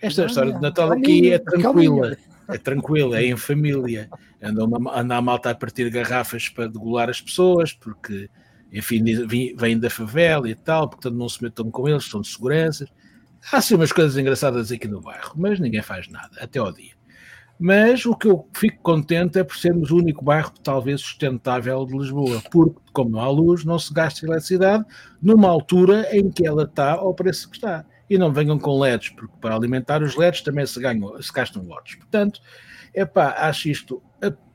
[0.00, 2.16] Esta história do Natal aqui é tranquila.
[2.48, 4.08] É tranquila, é em família.
[4.42, 8.30] Anda, uma, anda a malta a partir garrafas para degolar as pessoas, porque,
[8.72, 9.04] enfim,
[9.54, 12.88] vêm da favela e tal, portanto não se metam com eles, são de seguranças
[13.50, 16.92] Há sim umas coisas engraçadas aqui no bairro, mas ninguém faz nada, até ao dia.
[17.58, 21.96] Mas o que eu fico contente é por sermos o único bairro talvez sustentável de
[21.96, 24.84] Lisboa, porque, como não há luz, não se gasta eletricidade
[25.20, 27.84] numa altura em que ela está ao preço que está.
[28.10, 31.64] E não venham com LEDs, porque para alimentar os LEDs também se, ganham, se gastam
[31.64, 31.94] watts.
[31.94, 32.40] Portanto,
[32.92, 34.02] é pá, acho isto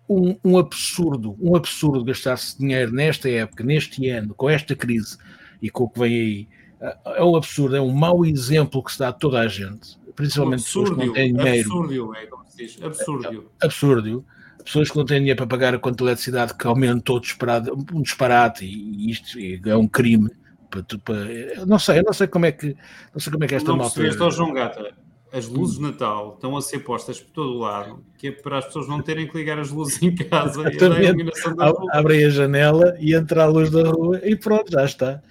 [0.10, 5.18] um, um absurdo, um absurdo gastar-se dinheiro nesta época, neste ano, com esta crise
[5.62, 6.48] e com o que vem aí
[6.80, 10.64] é um absurdo, é um mau exemplo que se dá a toda a gente, principalmente
[10.64, 11.60] pessoas que não têm dinheiro.
[11.60, 13.52] Absurdo, é como se diz, absurdo.
[13.62, 14.26] É, absurdo.
[14.64, 18.02] Pessoas que não têm dinheiro para pagar a conta de eletricidade que aumentou disparado, um
[18.02, 20.30] disparate e isto é um crime.
[20.70, 22.76] Para, para, não sei, não sei como é que
[23.14, 24.02] não sei como é que esta não malta.
[24.02, 24.94] Não João Gata,
[25.38, 28.58] as luzes de Natal estão a ser postas por todo o lado, que é para
[28.58, 31.92] as pessoas não terem que ligar as luzes em casa e a iluminação da rua.
[31.94, 35.22] Abrem a janela e entra a luz da rua e pronto, já está.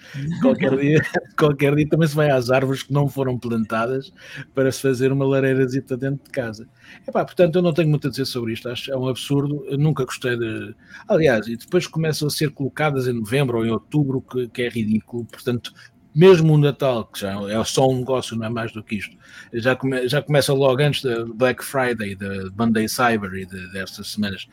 [0.40, 1.02] Qualquer dia,
[1.36, 4.12] qualquer dia também se vai às árvores que não foram plantadas
[4.54, 6.68] para se fazer uma lareirazita dentro de casa.
[7.06, 9.76] Epá, portanto, eu não tenho muito a dizer sobre isto, acho é um absurdo, eu
[9.76, 10.74] nunca gostei de...
[11.08, 14.68] Aliás, e depois começam a ser colocadas em novembro ou em outubro, que, que é
[14.68, 15.72] ridículo, portanto,
[16.16, 19.14] mesmo o Natal, que já é só um negócio, não é mais do que isto,
[19.52, 24.12] já, come, já começa logo antes da Black Friday, da Monday Cyber e de, destas
[24.12, 24.48] semanas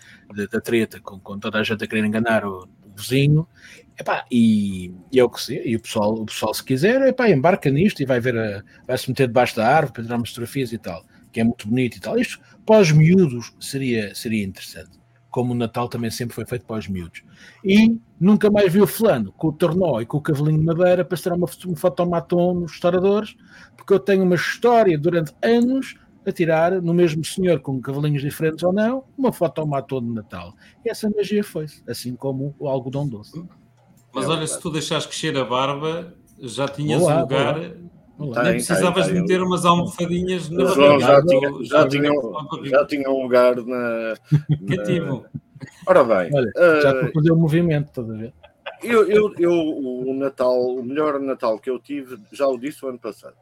[0.51, 3.47] da treta, com, com, toda a gente a querer enganar o, o vizinho.
[3.97, 7.29] Epá, e, e é o que se, e o pessoal, o pessoal, se quiser, epá,
[7.29, 10.29] embarca nisto e vai ver, a, vai se meter debaixo da árvore para tirar umas
[10.29, 12.19] fotografias e tal, que é muito bonito e tal.
[12.19, 15.02] Isto, pós miúdos, seria, seria interessante
[15.33, 17.23] como o Natal também sempre foi feito para os miúdos.
[17.65, 21.03] E nunca mais vi o fulano com o tornó e com o cavalinho de madeira
[21.03, 23.35] para tirar uma, um fotomaton nos restauradores,
[23.75, 28.63] porque eu tenho uma história durante anos a tirar no mesmo senhor com cavalinhos diferentes
[28.63, 30.53] ou não, uma fotomaton de Natal.
[30.85, 33.43] E essa magia foi assim como o algodão doce.
[34.13, 37.55] Mas olha, se tu deixares crescer a barba, já tinhas um lugar
[38.31, 42.11] Tem, Nem precisavas tem, meter umas almofadinhas na João já tinha, já, tinha,
[42.63, 44.15] já tinha um lugar na.
[44.67, 45.25] Cativo.
[45.87, 46.29] Ora bem.
[46.33, 48.33] Olha, já uh, fazer o movimento, estás a ver?
[48.81, 52.89] Eu, eu, eu, o Natal, o melhor Natal que eu tive, já o disse o
[52.89, 53.35] ano passado.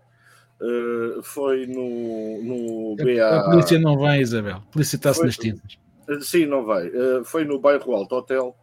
[0.61, 3.27] Uh, foi no, no BA.
[3.27, 4.57] A polícia não vai, Isabel.
[4.57, 5.79] A polícia está-se nas tintas.
[6.21, 6.87] Sim, não vai.
[6.87, 8.55] Uh, foi no bairro Alto Hotel.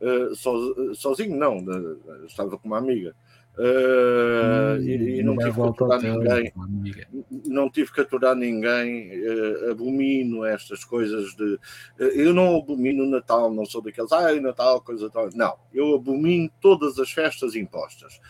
[0.00, 1.58] Uh, so, sozinho, não.
[2.26, 3.14] estava com uma amiga.
[3.58, 6.52] Uh, hum, e, e, não tive que aturar ninguém.
[7.46, 9.10] Não tive que aturar ninguém.
[9.10, 11.54] Uh, abomino estas coisas de.
[12.00, 14.10] Uh, eu não abomino o Natal, não sou daqueles.
[14.12, 15.28] Ah, Natal, coisa tal.
[15.34, 18.20] Não, eu abomino todas as festas impostas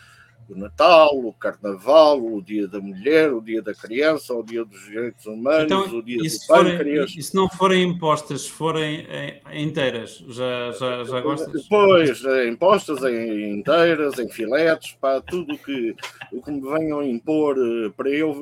[0.53, 4.85] o Natal, o Carnaval, o Dia da Mulher, o Dia da Criança, o Dia dos
[4.85, 7.13] Direitos Humanos, então, o Dia do Pâncreas.
[7.17, 11.67] E se não forem impostas, se forem eh, inteiras, já, já, já gostas?
[11.67, 15.95] Pois, eh, impostas em inteiras, em filetes, para tudo que,
[16.31, 18.41] o que me venham impor eh, para eu,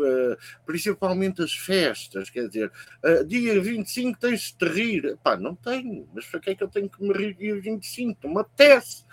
[0.66, 2.72] principalmente as festas, quer dizer,
[3.26, 5.18] dia 25 tens de te rir.
[5.24, 8.20] Pá, não tenho, mas para que é que eu tenho que me rir dia 25?
[8.24, 9.04] Não me apetece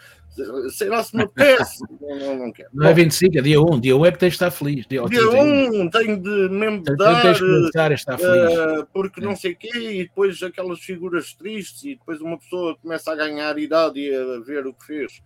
[0.71, 1.79] sei lá se me apetece.
[2.01, 2.69] não, não, não quero.
[2.73, 3.81] Não é 25, é dia 1.
[3.81, 4.87] Dia 1 é que tens de estar feliz.
[4.87, 7.23] Dia, dia 1 tenho de mesmo dar.
[7.23, 8.59] Tens de começar a estar feliz.
[8.59, 9.25] Uh, porque é.
[9.25, 13.17] não sei o quê, e depois aquelas figuras tristes, e depois uma pessoa começa a
[13.17, 15.23] ganhar idade e a ver o que fez.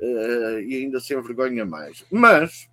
[0.00, 2.04] Uh, e ainda se envergonha mais.
[2.10, 2.68] Mas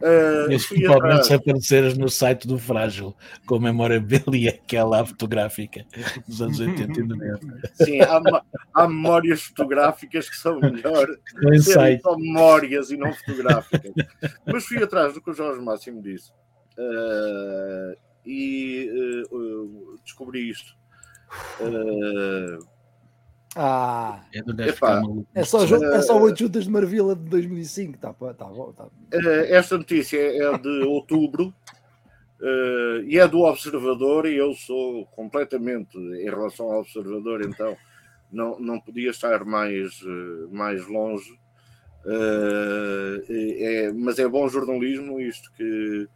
[0.00, 5.84] Uh, Principalmente se apareceres no site do Frágil com a memorabilia, aquela fotográfica
[6.26, 7.72] dos anos 80 e 90.
[7.74, 8.20] Sim, há,
[8.74, 11.08] há, memórias fotográficas que são melhor
[12.00, 13.92] são memórias e não fotográficas.
[14.46, 16.30] Mas fui atrás do que o Jorge Máximo disse
[16.78, 20.76] uh, e uh, descobri isto.
[23.60, 24.38] Ah, é,
[24.68, 25.02] Epá,
[25.34, 27.98] é, só, é só oito juntas de Marvila de 2005.
[27.98, 28.86] Tá, tá, tá.
[29.48, 31.52] Esta notícia é de outubro
[32.40, 34.26] uh, e é do Observador.
[34.26, 37.76] E eu sou completamente em relação ao Observador, então
[38.30, 40.02] não, não podia estar mais,
[40.52, 41.32] mais longe.
[42.04, 46.08] Uh, é, mas é bom jornalismo isto que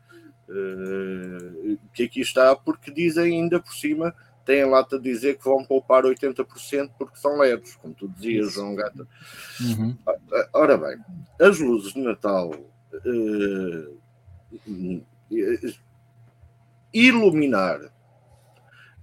[0.49, 4.15] uh, que aqui está, porque dizem ainda por cima,
[4.45, 8.75] têm lá a dizer que vão poupar 80% porque são leves, como tu dizias, João
[8.75, 9.07] Gata.
[9.61, 9.97] Uhum.
[10.53, 10.99] Ora bem,
[11.41, 14.01] as luzes de Natal uh,
[16.93, 17.93] iluminar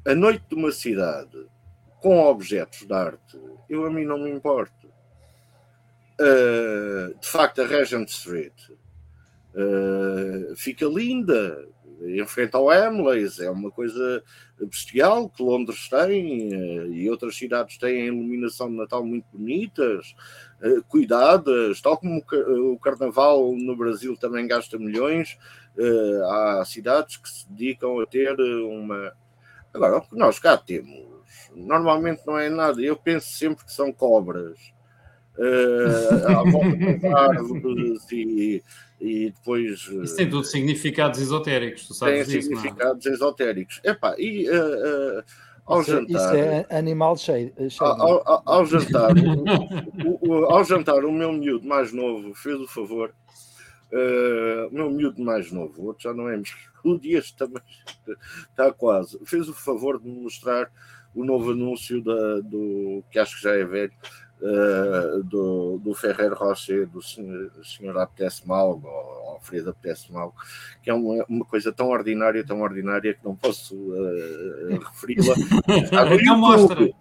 [0.06, 1.46] a noite de uma cidade
[2.02, 4.88] com objetos de arte, eu a mim não me importo.
[6.20, 8.54] Uh, de facto, a Regent Street
[9.54, 11.68] uh, fica linda
[12.02, 14.24] em frente ao Hamleys, é uma coisa
[14.60, 20.16] bestial que Londres tem uh, e outras cidades têm iluminação de Natal muito bonitas,
[20.90, 22.22] cuidadas, tal como
[22.74, 25.38] o Carnaval no Brasil também gasta milhões.
[26.30, 29.14] há cidades que se dedicam a ter uma.
[29.74, 31.08] Agora, o que nós cá temos
[31.56, 32.82] normalmente não é nada.
[32.82, 34.74] Eu penso sempre que são cobras.
[35.40, 38.62] Uh, à volta das árvores e,
[39.00, 39.88] e depois.
[40.04, 42.56] Isso tem tudo significados esotéricos, tu sabes Tem disso, é?
[42.58, 43.14] significados não?
[43.14, 43.80] esotéricos.
[43.86, 45.24] Epá, e uh, uh,
[45.66, 46.36] ao isso, jantar.
[46.36, 47.54] Isso é animal cheio.
[47.80, 49.12] Ao, ao, ao, jantar,
[50.06, 53.14] o, o, ao jantar, o meu miúdo mais novo fez o favor.
[54.70, 57.64] o meu miúdo mais novo, o outro já não é miúdo, e este também
[58.50, 59.18] está quase.
[59.24, 60.70] Fez o favor de me mostrar
[61.16, 63.94] o novo anúncio da, do que acho que já é velho,
[64.42, 70.34] uh, do, do Ferrer Rocher, do senhor, senhor Apetece Mal, ou Alfredo Apetece Mal,
[70.82, 75.36] que é uma, uma coisa tão ordinária, tão ordinária que não posso uh, referi-la.
[75.84, 76.96] Está no YouTube.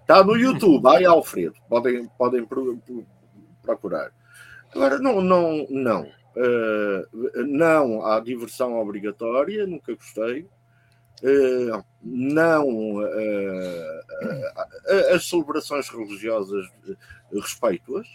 [0.00, 2.46] Está no YouTube, ai Alfredo, podem, podem
[3.60, 4.12] procurar.
[4.72, 6.02] Agora, não, não, não.
[6.36, 10.46] Uh, não há diversão obrigatória, nunca gostei.
[11.22, 16.66] Uh, não uh, uh, as celebrações religiosas
[17.32, 18.06] respeito-as,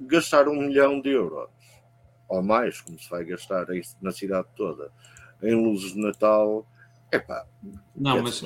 [0.00, 1.48] gastar um milhão de euros
[2.28, 3.66] ou mais, como se vai gastar
[4.00, 4.90] na cidade toda,
[5.42, 6.66] em luzes de Natal,
[7.12, 7.46] epá.
[7.94, 8.42] Não, é mas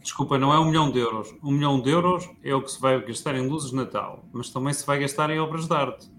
[0.00, 1.34] desculpa, não é um milhão de euros.
[1.42, 4.50] Um milhão de euros é o que se vai gastar em luzes de Natal, mas
[4.50, 6.10] também se vai gastar em obras de arte.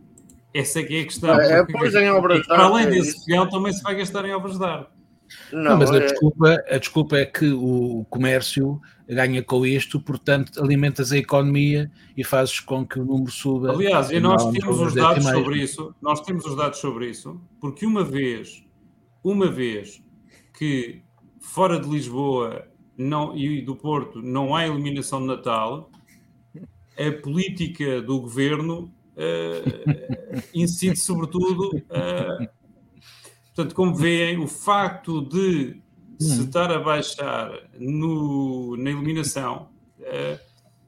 [0.54, 1.40] Essa é que é a questão.
[1.40, 2.58] É, pois em obras de arte.
[2.62, 4.95] Para além é desse milhão, também se vai gastar em obras de arte.
[5.52, 6.00] Não, não mas a, é...
[6.00, 12.24] desculpa, a desculpa é que o comércio ganha com isto, portanto, alimentas a economia e
[12.24, 13.72] fazes com que o número suba.
[13.72, 17.86] Aliás, e nós temos os dados sobre isso, nós temos os dados sobre isso, porque
[17.86, 18.64] uma vez,
[19.24, 20.04] uma vez
[20.58, 21.04] que
[21.40, 22.68] fora de Lisboa
[22.98, 25.92] não, e do Porto não há iluminação de Natal,
[26.98, 32.48] a política do governo uh, incide sobretudo uh,
[33.56, 35.82] Portanto, como veem, o facto de
[36.20, 36.46] se uhum.
[36.46, 40.40] estar a baixar no, na iluminação uh,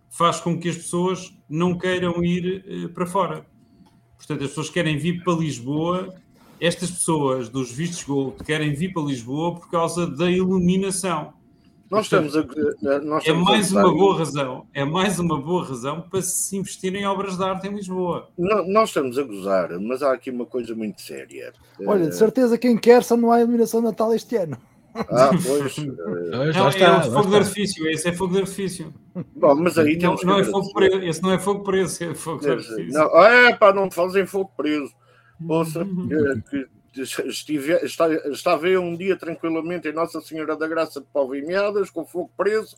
[0.10, 3.46] faz com que as pessoas não queiram ir uh, para fora.
[4.18, 6.14] Portanto, as pessoas querem vir para Lisboa.
[6.60, 11.34] Estas pessoas dos vistos gold querem vir para Lisboa por causa da iluminação.
[11.90, 12.46] Nós estamos a,
[13.02, 17.06] nós é mais uma boa razão, é mais uma boa razão para se investir em
[17.06, 18.28] obras de arte em Lisboa.
[18.38, 21.54] Não, nós estamos a gozar, mas há aqui uma coisa muito séria.
[21.86, 24.58] Olha, de certeza quem quer só não há iluminação de Natal este ano.
[24.94, 25.78] Ah, pois.
[26.56, 28.94] não, está, é o fogo de artifício, esse é fogo de artifício.
[29.36, 32.42] Bom, mas aí não, não é fogo preso, esse não é fogo preso, é fogo
[32.42, 32.94] de artifício.
[32.94, 34.92] Não, é pá, não fazem fogo preso.
[35.48, 35.86] Ouça,
[36.50, 36.66] que,
[37.02, 42.02] estive, está, estava eu um dia tranquilamente em Nossa Senhora da Graça de Palvimiadas, com
[42.02, 42.76] o fogo preso,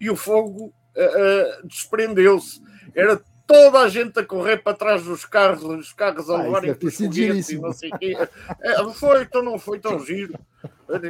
[0.00, 2.62] e o fogo uh, uh, desprendeu-se.
[2.94, 6.86] Era toda a gente a correr para trás dos carros, os carros a levarem com
[6.86, 8.16] os foguetes e não sei o quê.
[8.60, 10.38] É, foi, então não foi tão giro.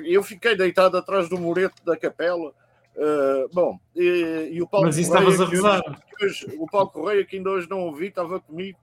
[0.04, 2.52] Eu fiquei deitado atrás do mureto da capela.
[2.94, 5.82] Uh, bom, e, e, o Paulo Mas isso estavas a rezar.
[6.20, 8.78] Hoje, o Paulo Correia, que ainda hoje não ouvi, estava comigo.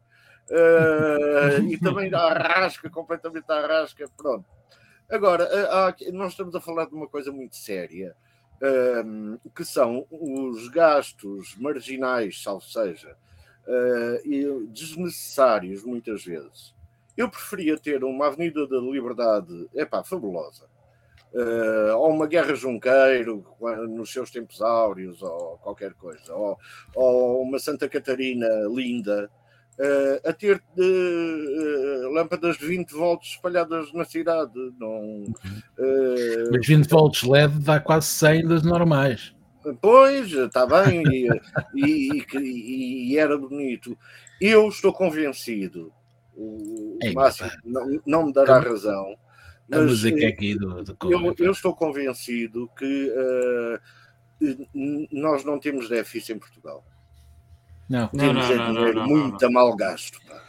[0.49, 4.45] Uh, e também a rasca, completamente a rasca, pronto.
[5.09, 8.15] Agora, uh, nós estamos a falar de uma coisa muito séria,
[8.61, 13.15] uh, que são os gastos marginais, salvo seja,
[14.25, 16.73] e desnecessários muitas vezes.
[17.15, 20.65] Eu preferia ter uma Avenida da Liberdade, epá, fabulosa,
[21.31, 23.45] Uh, ou uma guerra junqueiro
[23.87, 26.57] nos seus tempos áureos, ou qualquer coisa, ou,
[26.95, 29.48] ou uma Santa Catarina linda, uh,
[30.25, 34.51] a ter uh, lâmpadas de 20 volts espalhadas na cidade.
[34.77, 39.33] Não, uh, Mas 20 volts LED dá quase 100 das normais.
[39.81, 41.29] Pois, está bem, e,
[41.75, 43.97] e, e, e, era bonito.
[44.39, 45.91] Eu estou convencido,
[46.35, 49.15] o Ei, Márcio não, não, me dará que, razão,
[49.67, 53.79] mas, a música aqui do, do eu, eu, estou convencido que uh,
[55.11, 56.85] nós não temos déficit em Portugal.
[57.89, 60.19] Não, não, não, não, não, muito mal gasto.
[60.27, 60.39] Pá.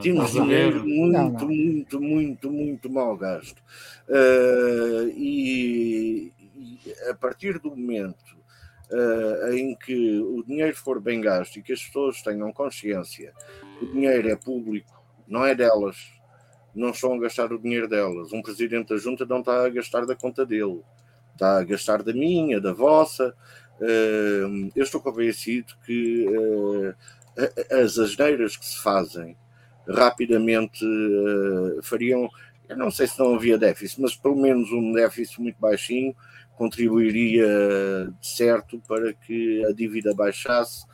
[0.00, 3.60] Temos dinheiro muito, muito, muito, muito mal gasto.
[4.08, 6.78] Uh, e, e,
[7.10, 8.36] a partir do momento
[8.90, 13.32] uh, em que o dinheiro for bem gasto e que as pessoas tenham consciência,
[13.82, 16.12] o dinheiro é público, não é delas,
[16.72, 18.32] não estão a gastar o dinheiro delas.
[18.32, 20.82] Um presidente da junta não está a gastar da conta dele,
[21.32, 23.34] está a gastar da minha, da vossa.
[23.80, 26.94] Eu estou convencido que uh,
[27.82, 29.36] as asneiras que se fazem
[29.88, 32.28] rapidamente uh, fariam,
[32.68, 36.14] eu não sei se não havia déficit, mas pelo menos um déficit muito baixinho
[36.56, 40.84] contribuiria de certo para que a dívida baixasse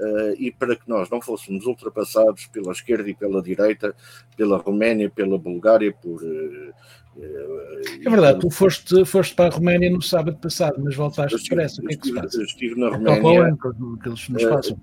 [0.00, 3.94] uh, e para que nós não fôssemos ultrapassados pela esquerda e pela direita,
[4.36, 6.22] pela Roménia, pela Bulgária, por.
[6.22, 6.72] Uh,
[7.16, 11.82] é verdade, tu foste, foste para a Roménia no sábado passado, mas voltaste depressa.
[11.82, 12.34] O que é que se faz?
[12.34, 13.56] Estive na Roménia.
[14.02, 14.80] que eles nos passam.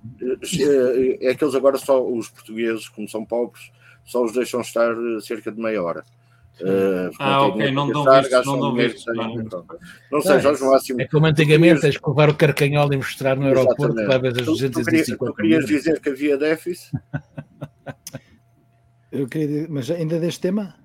[1.22, 3.72] É que eles agora só, os portugueses, como são pobres,
[4.04, 6.04] só os deixam estar cerca de meia hora.
[6.60, 9.14] Uh, ah, ok, não dão visto, não dão visto.
[9.14, 9.36] Não,
[10.12, 11.02] não sei, Jorge Máximo.
[11.02, 15.18] É como antigamente tens que levar o carcanhol e mostrar no aeroporto vezes as 250
[15.18, 16.92] Tu querias dizer que havia déficit?
[19.12, 20.76] Eu queria, mas ainda deste tema?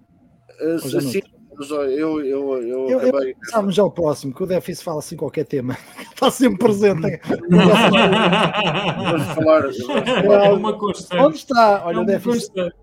[0.60, 1.22] Uh, sim,
[1.62, 3.36] mas eu, eu, eu, eu, acabei...
[3.52, 5.76] Vamos ao próximo, que o déficit fala assim qualquer tema.
[6.12, 7.20] Está sempre presente.
[7.48, 9.72] vamos falar.
[9.72, 10.44] Falar.
[10.46, 11.22] É uma constante.
[11.22, 11.84] Onde está?
[11.84, 12.52] Olha, é o déficit.
[12.52, 12.82] Constante.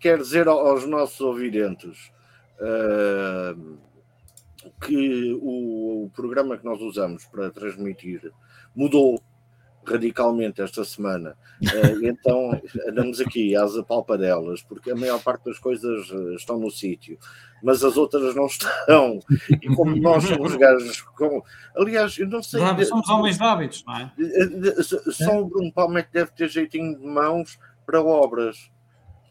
[0.00, 2.10] Quero dizer aos nossos ouvidentes
[2.60, 3.78] uh,
[4.80, 8.32] que o, o, programa que nós usamos para transmitir
[8.74, 9.20] mudou
[9.86, 11.36] radicalmente esta semana.
[11.62, 17.18] Uh, então andamos aqui às apalpadelas, porque a maior parte das coisas estão no sítio,
[17.62, 19.20] mas as outras não estão.
[19.62, 21.42] E como nós somos gajos com.
[21.76, 22.60] Aliás, eu não sei.
[22.84, 24.12] somos homens de hábitos, não é?
[24.82, 28.70] Só o Bruno Palma é que deve ter jeitinho de mãos para obras.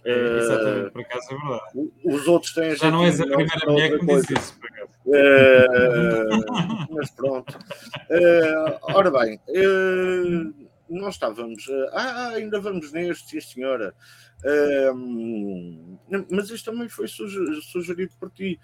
[0.07, 1.91] É, exatamente, por acaso é verdade.
[2.05, 4.59] Os outros têm Já não és a primeira mulher que me disse isso.
[5.05, 7.55] Uh, mas pronto.
[7.55, 11.67] Uh, ora bem, uh, nós estávamos.
[11.91, 13.93] ah, ainda vamos neste, sim, senhora.
[16.29, 18.59] mas isto também foi sugerido por ti.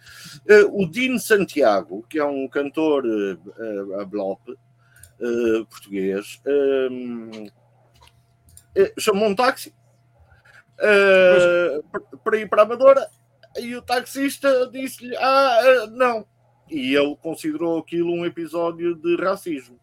[0.71, 3.03] o Dino Santiago, que é um cantor
[3.99, 4.41] a blop
[5.69, 6.41] português,
[8.99, 9.73] chamou um táxi
[12.23, 13.07] para ir para a Amadora
[13.59, 16.25] e o taxista disse-lhe: Ah, uh, não.
[16.69, 19.79] E ele considerou aquilo um episódio de racismo.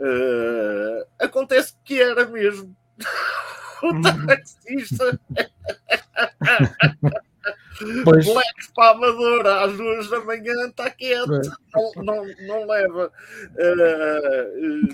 [0.00, 2.76] Uh, acontece que era mesmo.
[3.82, 4.02] o uhum.
[4.26, 5.20] taxista.
[8.04, 8.24] Pois.
[8.24, 11.28] Black para a Amadora às duas da manhã está quieto,
[11.74, 13.12] não, não, não leva.
[13.52, 14.88] Uh,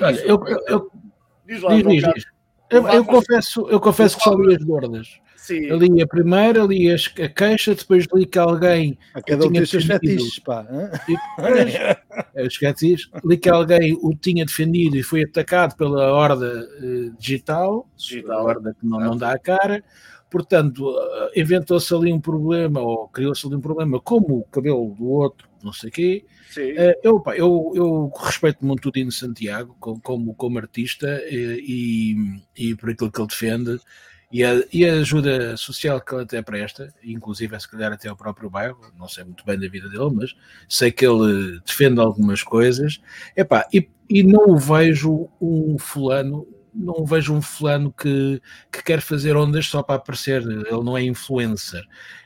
[0.00, 0.90] Olha, eu, eu, eu,
[1.46, 2.24] diz lá, diz, diz, diz.
[2.70, 5.20] Eu, eu, confesso, eu confesso que só li as gordas.
[5.46, 5.70] Sim.
[5.70, 8.98] Ali a primeira, ali a, a queixa, depois li que alguém.
[9.14, 10.66] A cada um os seus fetiches, pá.
[12.44, 13.08] Os fetiches.
[13.24, 18.42] Li que alguém o tinha defendido e foi atacado pela horda uh, digital, digital, a
[18.42, 19.84] horda que não, não dá a cara.
[20.28, 25.06] Portanto, uh, inventou-se ali um problema, ou criou-se ali um problema, como o cabelo do
[25.06, 26.26] outro, não sei o quê.
[26.56, 32.40] Uh, eu, pá, eu, eu, respeito muito o Dino Santiago como, como, como artista e,
[32.56, 33.80] e, por aquilo que ele defende
[34.36, 38.16] e a, e a, ajuda social que ele até presta, inclusive se calhar até ao
[38.16, 40.34] próprio bairro, não sei muito bem da vida dele, mas
[40.68, 43.00] sei que ele defende algumas coisas.
[43.34, 46.46] Epá, e, e não o vejo um fulano
[46.78, 48.38] não vejo um fulano que,
[48.70, 50.42] que quer fazer ondas só para aparecer.
[50.42, 51.82] Ele não é influencer,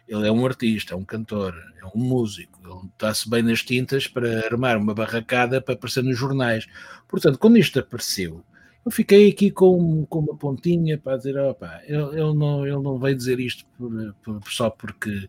[0.09, 2.59] ele é um artista, é um cantor, é um músico.
[2.65, 6.67] Ele está-se bem nas tintas para armar uma barracada para aparecer nos jornais.
[7.07, 8.45] Portanto, quando isto apareceu,
[8.85, 12.99] eu fiquei aqui com, com uma pontinha para dizer: opa, ele, ele, não, ele não
[12.99, 15.29] veio dizer isto por, por, só porque,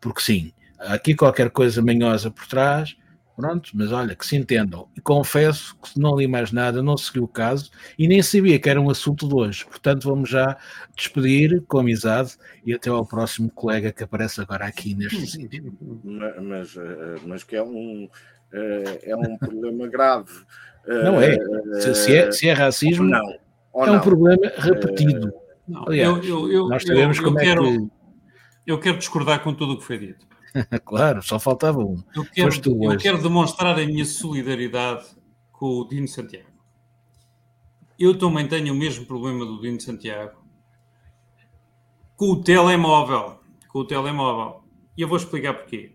[0.00, 0.52] porque sim.
[0.78, 2.96] Há aqui qualquer coisa manhosa por trás
[3.34, 4.88] Pronto, mas olha, que se entendam.
[4.96, 8.68] E confesso que não li mais nada, não segui o caso e nem sabia que
[8.68, 9.64] era um assunto de hoje.
[9.64, 10.56] Portanto, vamos já
[10.94, 15.76] despedir com amizade e até ao próximo colega que aparece agora aqui neste sítio.
[16.42, 18.08] Mas, eh, mas que é um,
[18.52, 20.30] é um problema grave.
[20.86, 21.36] Não é.
[21.80, 23.30] Se, se é, se é racismo, não,
[23.74, 25.32] é um problema repetido.
[25.66, 27.90] Não, Aliás, eu, eu, nós sabemos eu, como quero, é que.
[28.66, 30.26] Eu quero discordar com tudo o que foi dito.
[30.84, 32.02] claro, só faltava um.
[32.14, 32.50] Eu quero,
[32.82, 35.06] eu quero demonstrar a minha solidariedade
[35.50, 36.50] com o Dino Santiago.
[37.98, 40.42] Eu também tenho o mesmo problema do Dino Santiago
[42.16, 43.38] Com o telemóvel.
[43.68, 44.64] Com o telemóvel.
[44.96, 45.94] E eu vou explicar porquê.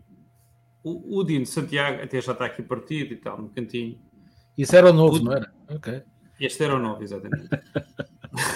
[0.88, 4.00] O, o Dino Santiago, até já está aqui partido e tal, no cantinho.
[4.58, 5.52] Isso era o novo, o, não era?
[5.70, 6.02] Ok.
[6.40, 7.50] Este era o novo, exatamente.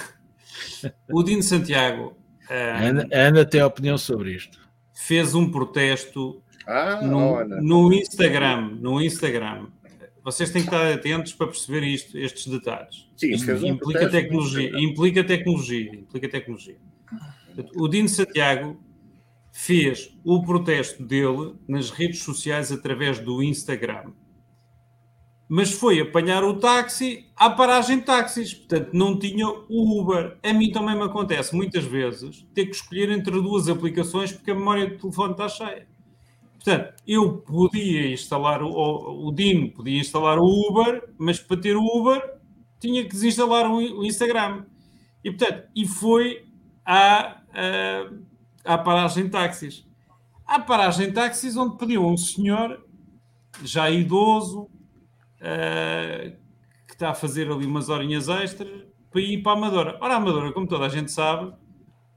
[1.12, 2.16] o Dino Santiago.
[2.50, 4.58] Um, Ana, Ana tem opinião sobre isto.
[4.94, 8.78] Fez um protesto ah, no, no Instagram.
[8.80, 9.66] No Instagram
[10.24, 13.08] vocês têm que estar atentos para perceber isto, estes detalhes.
[13.16, 16.76] Sim, isto um implica tecnologia, implica tecnologia, implica tecnologia.
[17.74, 18.80] O Dino Santiago
[19.52, 24.10] fez o protesto dele nas redes sociais através do Instagram.
[25.46, 28.54] Mas foi apanhar o táxi à paragem de táxis.
[28.54, 30.38] Portanto, não tinha o Uber.
[30.42, 34.54] A mim também me acontece muitas vezes ter que escolher entre duas aplicações porque a
[34.54, 35.86] memória do telefone está cheia.
[36.54, 41.84] Portanto, eu podia instalar, o, o Dino podia instalar o Uber, mas para ter o
[41.84, 42.22] Uber
[42.80, 44.64] tinha que desinstalar o, Instagram.
[45.22, 46.46] E, portanto, e foi
[46.86, 48.10] à, à,
[48.64, 49.86] à paragem de táxis.
[50.46, 52.84] À paragem de táxis, onde pediu um senhor
[53.62, 56.36] já idoso, uh,
[56.86, 59.98] que está a fazer ali umas horinhas extras, para ir para a Amadora.
[60.00, 61.52] Ora, a Amadora, como toda a gente sabe,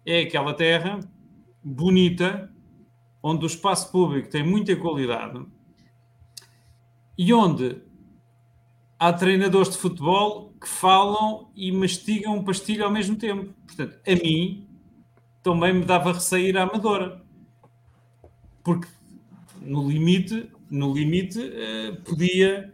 [0.05, 0.99] é aquela terra
[1.63, 2.49] bonita,
[3.21, 5.45] onde o espaço público tem muita qualidade
[7.17, 7.81] e onde
[8.99, 13.53] há treinadores de futebol que falam e mastigam um pastilho ao mesmo tempo.
[13.65, 14.64] Portanto, a mim
[15.45, 17.21] também me dava receio à amadora.
[18.63, 18.87] Porque
[19.61, 22.73] no limite, no limite uh, podia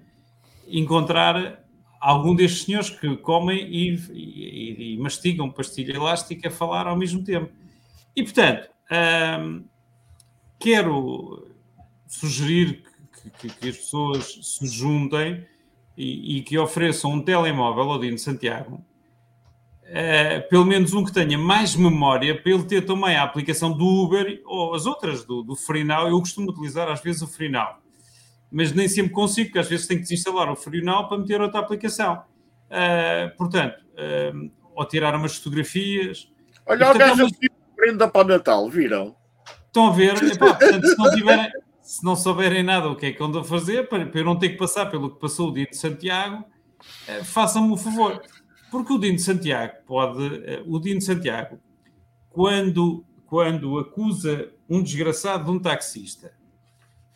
[0.65, 1.65] encontrar
[1.99, 7.21] algum destes senhores que comem e, e, e mastigam pastilha elástica a falar ao mesmo
[7.25, 7.51] tempo.
[8.15, 9.61] E, portanto, uh,
[10.57, 11.49] quero
[12.07, 12.85] sugerir
[13.21, 15.45] que, que, que, as pessoas se juntem
[15.97, 18.81] e, e que ofereçam um telemóvel ao Dino Santiago,
[19.91, 23.85] uh, pelo menos um que tenha mais memória, para ele ter também a aplicação do
[23.85, 26.07] Uber ou as outras do, do Freenow.
[26.07, 27.77] Eu costumo utilizar às vezes o Freenow,
[28.51, 31.59] mas nem sempre consigo, porque às vezes tenho que desinstalar o Freenow para meter outra
[31.59, 32.23] aplicação.
[32.67, 36.31] Uh, portanto, uh, ou tirar umas fotografias.
[36.65, 39.15] Olha, o gajo assim, prenda para o Natal, viram?
[39.65, 40.15] Estão a ver?
[40.23, 43.43] Epá, portanto, se, não tiverem, se não souberem nada o que é que andam a
[43.43, 46.45] fazer, para, eu não ter que passar pelo que passou o Dino de Santiago,
[47.07, 48.21] eh, façam-me o favor.
[48.71, 50.43] Porque o Dino de Santiago pode.
[50.45, 51.59] Eh, o Dino de Santiago,
[52.29, 56.31] quando, quando acusa um desgraçado de um taxista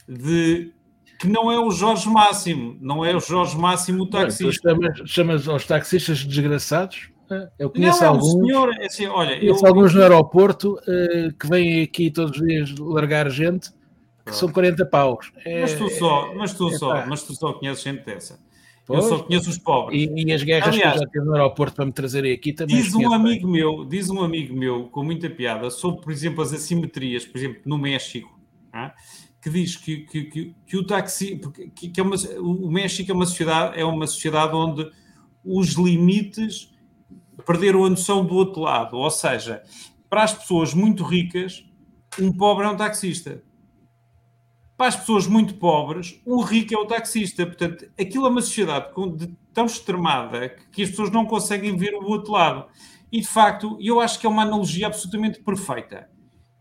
[0.08, 0.74] de
[1.18, 4.76] que não é o Jorge Máximo, não é o Jorge Máximo o taxista.
[4.76, 7.10] Bem, chamas, chamas aos taxistas desgraçados?
[7.32, 10.74] É, eu conheço não, é alguns, senhor, é assim, olha, conheço eu, alguns no aeroporto
[10.74, 13.72] uh, que vêm aqui todos os dias largar gente
[14.26, 15.32] que são 40 paus.
[15.46, 18.40] É, mas tu só, mas tu é, só, mas tu só conheces gente dessa.
[18.86, 20.00] Pois, eu só conheço os pobres.
[20.00, 22.54] E, e as guerras Aliás, que eu já tive no aeroporto para me trazerem aqui
[22.54, 22.76] também.
[22.76, 23.54] Diz um amigo bem.
[23.54, 27.62] meu, diz um amigo meu com muita piada sobre, por exemplo, as assimetrias, por exemplo,
[27.66, 28.40] no México,
[28.72, 28.94] ah,
[29.42, 30.86] que diz que, que, que, que o
[31.74, 34.88] que, que é uma, o México é uma sociedade, é uma sociedade onde
[35.44, 36.72] os limites
[37.46, 38.98] perderam a noção do outro lado.
[38.98, 39.64] Ou seja,
[40.10, 41.66] para as pessoas muito ricas,
[42.20, 43.44] um pobre é um taxista.
[44.78, 47.46] Para as pessoas muito pobres, um rico é o taxista.
[47.46, 48.90] Portanto, aquilo é uma sociedade
[49.54, 52.66] tão extremada que as pessoas não conseguem ver o outro lado.
[53.12, 56.10] E, de facto, eu acho que é uma analogia absolutamente perfeita.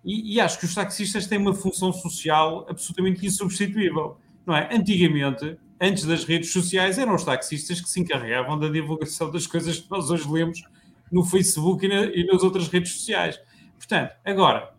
[0.05, 4.17] E, e acho que os taxistas têm uma função social absolutamente insubstituível.
[4.47, 4.69] Não é?
[4.73, 9.81] Antigamente, antes das redes sociais, eram os taxistas que se encarregavam da divulgação das coisas
[9.81, 10.63] que nós hoje lemos
[11.11, 13.41] no Facebook e, na, e nas outras redes sociais.
[13.77, 14.73] Portanto, agora,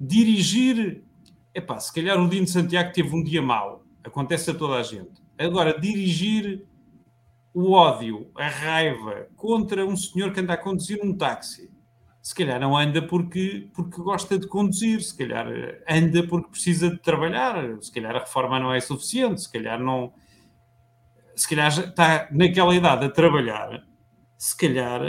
[0.00, 1.04] dirigir.
[1.54, 5.22] Epá, se calhar o Dino Santiago teve um dia mau, acontece a toda a gente.
[5.38, 6.66] Agora, dirigir
[7.52, 11.70] o ódio, a raiva contra um senhor que anda a conduzir um táxi,
[12.22, 15.46] se calhar não anda porque, porque gosta de conduzir, se calhar
[15.88, 20.14] anda porque precisa de trabalhar, se calhar a reforma não é suficiente, se calhar não,
[21.34, 23.84] se calhar está naquela idade a trabalhar,
[24.38, 25.02] se calhar.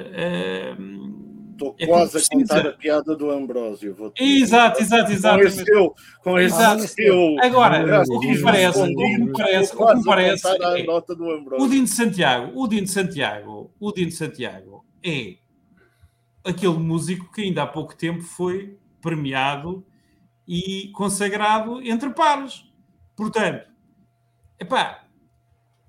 [1.53, 3.95] Estou é quase a contar a piada do Ambrósio.
[3.95, 5.39] Vou exato, exato, exato.
[5.39, 5.95] Com esse teu.
[6.23, 6.95] Com esse exato.
[6.95, 10.85] teu Agora, o que me parece, o que me parece, o que me parece é,
[11.59, 15.35] o Dino de Santiago, o Dino de Santiago, o Dino de Santiago é
[16.43, 19.85] aquele músico que ainda há pouco tempo foi premiado
[20.47, 22.65] e consagrado entre pares.
[23.15, 23.67] Portanto,
[24.59, 25.03] epá,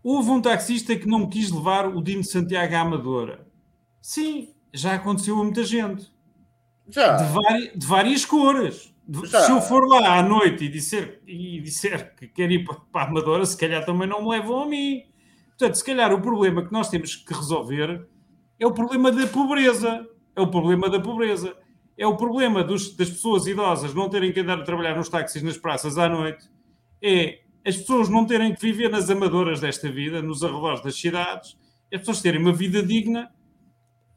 [0.04, 3.46] Houve um taxista que não quis levar o Dino Santiago à Amadora.
[4.02, 6.12] Sim, já aconteceu a muita gente.
[6.88, 7.16] Já.
[7.16, 8.92] De, vari, de várias cores.
[9.26, 13.06] Se eu for lá à noite e disser, e disser que quer ir para a
[13.06, 15.02] Amadora, se calhar também não me levam a mim.
[15.50, 18.06] Portanto, se calhar o problema que nós temos que resolver
[18.58, 20.06] é o problema da pobreza.
[20.34, 21.56] É o problema da pobreza.
[21.96, 25.42] é o problema dos, das pessoas idosas não terem que andar a trabalhar nos táxis
[25.42, 26.50] nas praças à noite,
[27.00, 31.56] é as pessoas não terem que viver nas amadoras desta vida, nos arredores das cidades,
[31.92, 33.30] as pessoas terem uma vida digna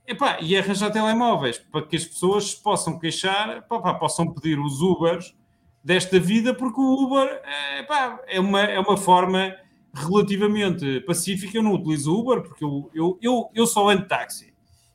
[0.08, 5.36] epá, e arranjar telemóveis para que as pessoas possam queixar, epá, possam pedir os Ubers
[5.84, 7.42] desta vida, porque o Uber
[7.80, 9.56] epá, é, uma, é uma forma
[9.94, 11.58] relativamente pacífica.
[11.58, 14.54] Eu não utilizo o Uber porque eu, eu, eu, eu só ando táxi.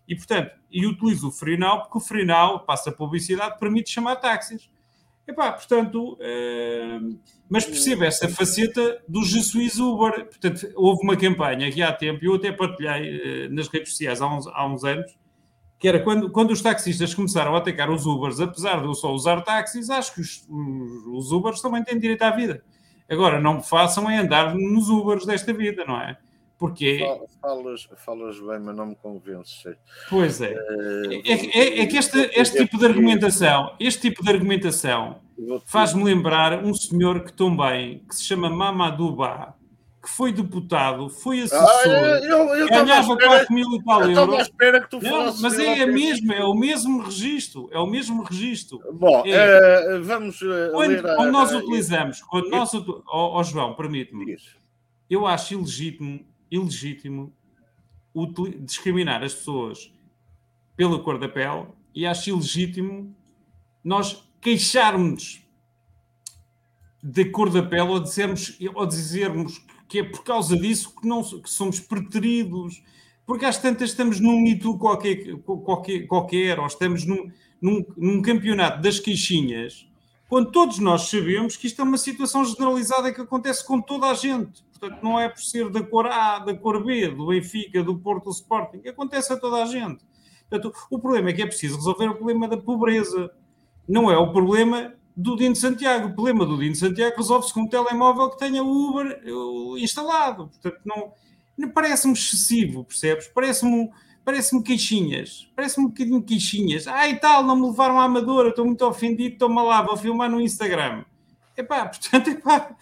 [0.08, 4.70] E, portanto, e utilizo o Freenow porque o Freenow passa publicidade, permite chamar táxis.
[5.26, 6.98] Epá, portanto, eh,
[7.48, 10.26] mas perceba essa faceta do Jesus Uber.
[10.26, 14.26] Portanto, houve uma campanha que há tempo, eu até partilhei eh, nas redes sociais há
[14.26, 15.16] uns, há uns anos,
[15.78, 19.12] que era quando, quando os taxistas começaram a atacar os Ubers, apesar de eu só
[19.12, 22.62] usar táxis, acho que os, os, os Ubers também têm direito à vida.
[23.08, 26.16] Agora, não me façam é andar nos Ubers desta vida, não é?
[26.62, 27.00] Porque.
[27.40, 29.64] Falas, falas bem, mas não me convences.
[30.08, 30.54] Pois é.
[31.24, 35.18] É, é, é que este, este tipo de argumentação, este tipo de argumentação
[35.66, 39.56] faz-me lembrar um senhor que também, que se chama Mamadou Ba,
[40.00, 44.42] que foi deputado, foi assessor, ah, eu, eu ganhava 4 mil e tal euros.
[44.42, 48.22] espera que tu não, mas é, a mesma, é o mesmo registro, é o mesmo
[48.22, 48.78] registro.
[48.92, 54.36] Bom, é, uh, vamos quando, quando a, nós utilizamos, quando nós, oh, oh, João, permite-me,
[55.10, 57.32] eu acho ilegítimo ilegítimo
[58.60, 59.92] discriminar as pessoas
[60.76, 63.16] pela cor da pele e acho ilegítimo
[63.82, 65.42] nós queixarmos
[67.02, 71.22] da cor da pele ou dizermos, ou dizermos que é por causa disso que, não,
[71.22, 72.82] que somos preteridos,
[73.26, 77.30] porque às tantas estamos num mito qualquer, qualquer, qualquer ou estamos num,
[77.60, 79.86] num, num campeonato das queixinhas,
[80.32, 84.14] quando todos nós sabemos que isto é uma situação generalizada que acontece com toda a
[84.14, 84.64] gente.
[84.64, 88.24] Portanto, não é por ser da cor A, da cor B, do Benfica, do Porto,
[88.24, 88.80] do Sporting.
[88.88, 90.02] Acontece a toda a gente.
[90.48, 93.30] Portanto, o problema é que é preciso resolver o problema da pobreza.
[93.86, 96.08] Não é o problema do Dino Santiago.
[96.08, 99.22] O problema do Dino Santiago resolve-se com um telemóvel que tenha o Uber
[99.76, 100.48] instalado.
[100.48, 103.28] Portanto, não, parece-me excessivo, percebes?
[103.28, 103.90] Parece-me
[104.24, 105.50] parece-me queixinhas.
[105.54, 106.86] Parece-me um bocadinho queixinhas.
[106.86, 110.30] Ah, e tal, não me levaram à amadora, estou muito ofendido, estou-me lá, vou filmar
[110.30, 111.04] no Instagram.
[111.56, 112.76] Epá, portanto, epá,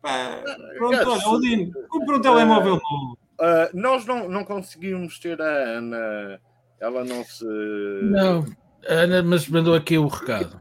[0.00, 0.42] Pá,
[0.78, 3.18] pronto, olha, Odino, compra um telemóvel novo.
[3.40, 6.40] Uh, nós não, não conseguimos ter a Ana,
[6.78, 7.44] ela não se.
[7.44, 8.44] Não,
[8.86, 10.60] a Ana, mas mandou aqui o recado.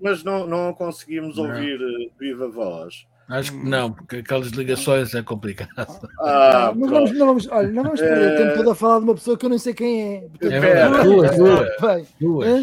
[0.00, 1.46] Mas não, não conseguimos não.
[1.46, 3.06] ouvir uh, viva voz.
[3.28, 5.70] Acho que não, porque aquelas ligações é complicado.
[6.18, 8.36] Ah, não, vamos, não, vamos, olha, não vamos perder é...
[8.36, 10.20] tempo todo a falar de uma pessoa que eu não sei quem é.
[10.20, 12.08] Portanto, é duas, duas.
[12.18, 12.62] duas.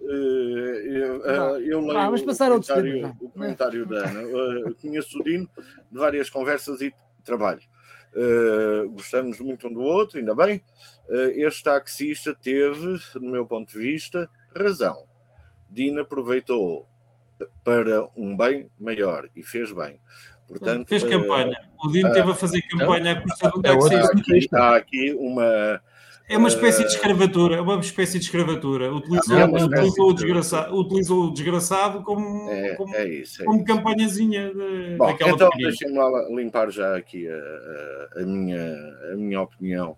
[0.00, 4.22] Uh, eu, uh, eu leio ah, vamos passar o, comentário, o comentário da Ana.
[4.22, 5.48] Uh, conheço o Dino
[5.90, 7.60] de várias conversas e trabalho.
[8.92, 10.62] gostamos muito um do outro, ainda bem.
[11.34, 14.96] este taxista teve, do meu ponto de vista, razão.
[15.68, 16.86] Dino aproveitou
[17.64, 20.00] para um bem maior e fez bem.
[20.48, 21.56] Portanto, fez campanha.
[21.84, 24.58] O Dino teve a fazer campanha a custa do taxista.
[24.58, 25.80] Há aqui uma
[26.28, 28.92] é uma espécie de escravatura, é uma espécie de escravatura.
[28.92, 33.64] Utilizou, é utilizou, o, desgraçado, utilizou o desgraçado como, é, como, é isso, é como
[33.64, 38.74] campanhazinha de, Bom, daquela Então deixem-me lá limpar já aqui a, a, a, minha,
[39.12, 39.96] a minha opinião.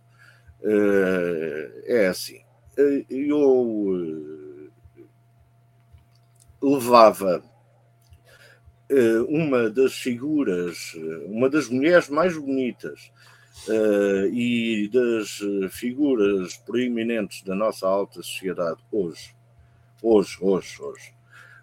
[0.61, 2.41] Uh, é assim,
[2.77, 4.38] eh, eu uh,
[6.63, 7.43] levava
[8.91, 10.95] uh, uma das figuras,
[11.27, 13.11] uma das mulheres mais bonitas
[13.69, 19.35] uh, e das eh, figuras proeminentes da nossa alta sociedade hoje,
[20.03, 21.19] hoje, hoje, hoje.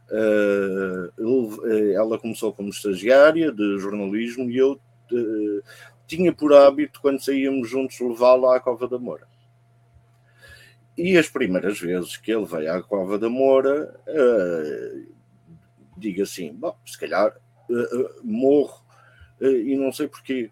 [0.07, 4.79] Uh, ela começou como estagiária de jornalismo e eu
[6.05, 9.27] tinha por hábito, quando saíamos juntos, levá-la à Cova da Moura.
[10.97, 15.13] E as primeiras vezes que ele veio à Cova da Moura, uh,
[15.97, 17.35] digo assim: bom, se calhar
[18.23, 18.85] morro
[19.41, 20.51] e não sei porquê.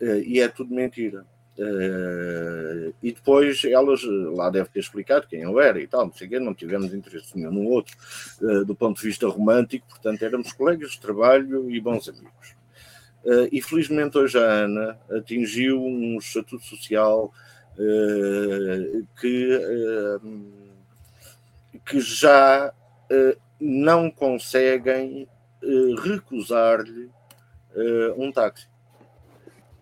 [0.00, 1.24] Uh, e é tudo mentira.
[1.58, 6.26] Uh, e depois elas lá deve ter explicado quem eu era e tal, não sei
[6.26, 7.94] quê, não tivemos interesse nenhum no outro
[8.40, 12.56] uh, do ponto de vista romântico, portanto éramos colegas de trabalho e bons amigos.
[13.22, 17.30] Uh, e felizmente hoje a Ana atingiu um estatuto social
[19.20, 19.60] que,
[21.86, 22.72] que já
[23.60, 25.28] não conseguem
[26.02, 27.10] recusar-lhe
[28.16, 28.68] um táxi.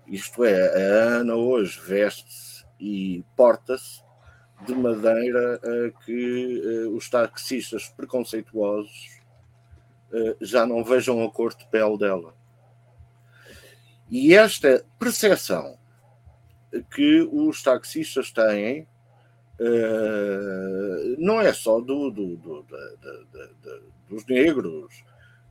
[0.07, 4.03] Isto é, a Ana hoje veste-se e porta-se
[4.67, 9.21] de maneira a que os taxistas preconceituosos
[10.41, 12.35] já não vejam a cor de pele dela.
[14.11, 15.79] E esta percepção
[16.95, 18.87] que os taxistas têm
[19.61, 22.67] uh, não é só do, do, do
[24.09, 25.05] dos negros,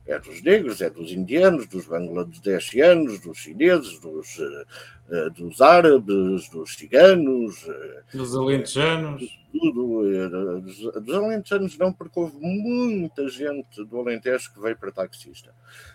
[0.06, 6.74] é dos negros, é dos indianos, dos bangladeshianos, dos chineses, dos, uh, dos árabes, dos
[6.74, 7.66] ciganos,
[8.12, 9.38] dos alentejanos.
[9.50, 15.52] Tudo, dos, dos alentejanos não, porque houve muita gente do Alentejo que veio para taxista.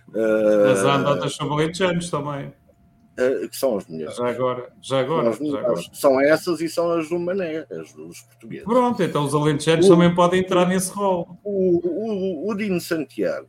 [0.08, 2.54] Mas há notas sobre alentejanos também.
[3.18, 4.18] Uh, que são as mulheres.
[4.18, 5.82] Já agora, já agora, são, já agora.
[5.94, 8.66] são essas e são as do Mané, as dos portugueses.
[8.66, 11.40] Pronto, então os alentejanos também podem entrar nesse rol.
[11.42, 13.48] O, o, o Dino Santiago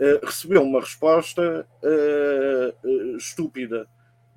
[0.00, 3.86] uh, recebeu uma resposta uh, estúpida,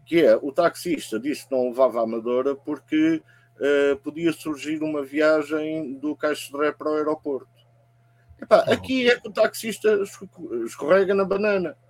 [0.06, 3.22] que é o taxista disse que não levava a Amadora porque
[4.04, 7.58] podia surgir uma viagem do Caixo de Ré para o aeroporto.
[8.42, 10.00] Epá, aqui é que o taxista
[10.66, 11.87] escorrega na banana eh,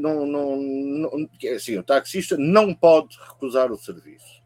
[0.00, 4.40] não, não, não, é assim, o taxista não pode recusar o serviço.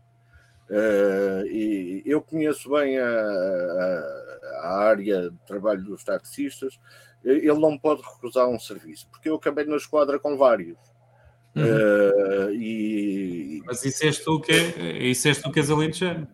[0.68, 6.80] Uh, e eu conheço bem a, a, a, área de trabalho dos taxistas,
[7.22, 10.78] ele não pode recusar um serviço, porque eu acabei na esquadra com vários.
[11.54, 11.62] Uhum.
[11.62, 13.62] Uh, e...
[13.66, 16.26] Mas isso és tu que, é, isso és tu que és alentejano?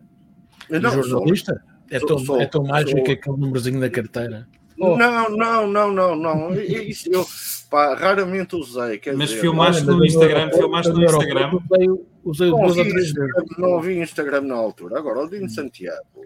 [0.69, 1.53] Não, jornalista?
[1.53, 3.13] Sou, é, tão, sou, é tão mágico sou...
[3.13, 4.47] aquele númerozinho da carteira.
[4.79, 4.97] Oh.
[4.97, 6.53] Não, não, não, não, não.
[6.55, 7.25] Isso eu
[7.71, 9.01] pá, raramente usei.
[9.15, 11.51] Mas dizer, filmaste no Instagram, eu, filmaste no Instagram.
[11.55, 11.87] Usei,
[12.23, 13.57] usei não, duas ou três vezes.
[13.57, 14.99] Não havia Instagram na altura.
[14.99, 16.25] Agora, o Dino Santiago,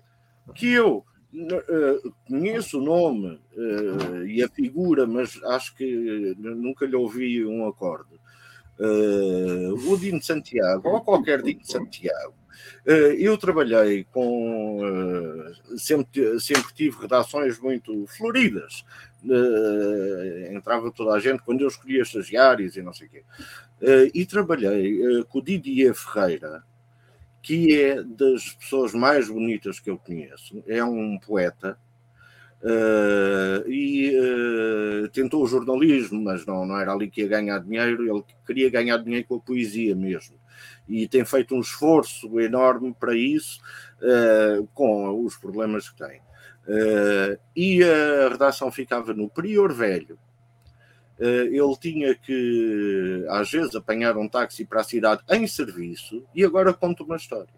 [0.55, 6.95] que eu uh, conheço o nome uh, e a figura, mas acho que nunca lhe
[6.95, 8.15] ouvi um acorde.
[8.79, 12.33] Uh, o Dino Santiago, ou qualquer Dino Santiago,
[12.85, 14.79] eh, eu trabalhei com.
[14.83, 18.85] Eh, sempre, sempre tive redações muito floridas.
[19.29, 23.23] Eh, entrava toda a gente quando eu escolhia estagiários e não sei o quê.
[24.13, 26.63] E trabalhei com o Didier Ferreira,
[27.41, 30.63] que é das pessoas mais bonitas que eu conheço.
[30.67, 31.77] É um poeta.
[32.63, 38.01] Uh, e uh, tentou o jornalismo, mas não, não era ali que ia ganhar dinheiro,
[38.09, 40.35] ele queria ganhar dinheiro com a poesia mesmo
[40.87, 43.59] e tem feito um esforço enorme para isso,
[44.01, 46.21] uh, com os problemas que tem.
[46.67, 50.17] Uh, e a redação ficava no Prior Velho.
[51.19, 56.43] Uh, ele tinha que, às vezes, apanhar um táxi para a cidade em serviço e
[56.43, 57.53] agora conta uma história.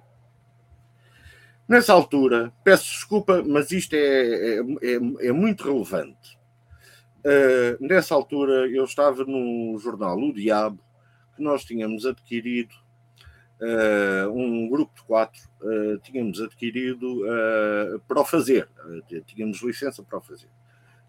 [1.68, 6.38] Nessa altura, peço desculpa, mas isto é, é, é, é muito relevante.
[7.20, 10.82] Uh, nessa altura, eu estava no jornal O Diabo,
[11.36, 12.74] que nós tínhamos adquirido
[13.62, 18.68] uh, um grupo de quatro uh, tínhamos adquirido uh, para o fazer,
[19.26, 20.50] tínhamos licença para o fazer.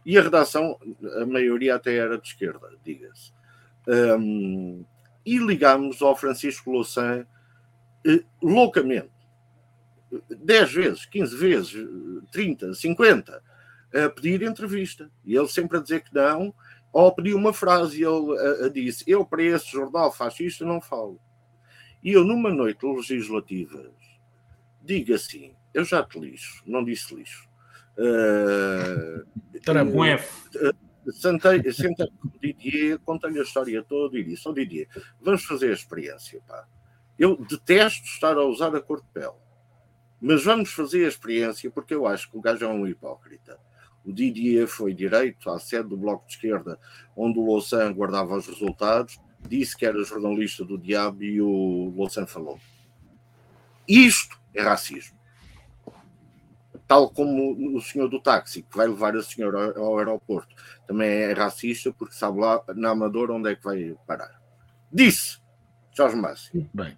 [0.04, 0.78] E a redação,
[1.20, 3.32] a maioria até era de esquerda, diga-se.
[3.86, 4.84] Um,
[5.24, 7.26] e ligámos ao Francisco Louçã
[8.40, 9.10] loucamente.
[10.30, 11.88] 10 vezes, 15 vezes,
[12.32, 13.42] 30, 50,
[13.92, 15.10] a pedir entrevista.
[15.24, 16.54] E ele sempre a dizer que não,
[16.90, 18.00] ou a pedir uma frase.
[18.00, 21.20] E ele a, disse: Eu, para esse jornal fascista, não falo.
[22.02, 23.90] E eu, numa noite legislativa,
[24.82, 27.48] digo assim: eu já te lixo, não disse lixo.
[27.96, 29.26] Uh.
[30.56, 34.88] Uh, sentei, sentei com o Didier, contei-lhe a história toda e disse: Ó oh, Didier,
[35.20, 36.66] vamos fazer a experiência, pá.
[37.18, 39.34] Eu detesto estar a usar a cor de pele,
[40.20, 43.58] mas vamos fazer a experiência porque eu acho que o gajo é um hipócrita.
[44.04, 46.78] O Didier foi direito à sede do Bloco de Esquerda,
[47.16, 49.18] onde o Louçã guardava os resultados,
[49.48, 52.58] disse que era jornalista do diabo e o Louçã falou.
[53.86, 55.16] Isto é racismo.
[56.86, 60.54] Tal como o senhor do táxi, que vai levar a senhora ao aeroporto,
[60.86, 64.40] também é racista porque sabe lá na Amadora onde é que vai parar.
[64.90, 65.38] Disse
[65.94, 66.68] Jorge Márcio.
[66.72, 66.96] Bem.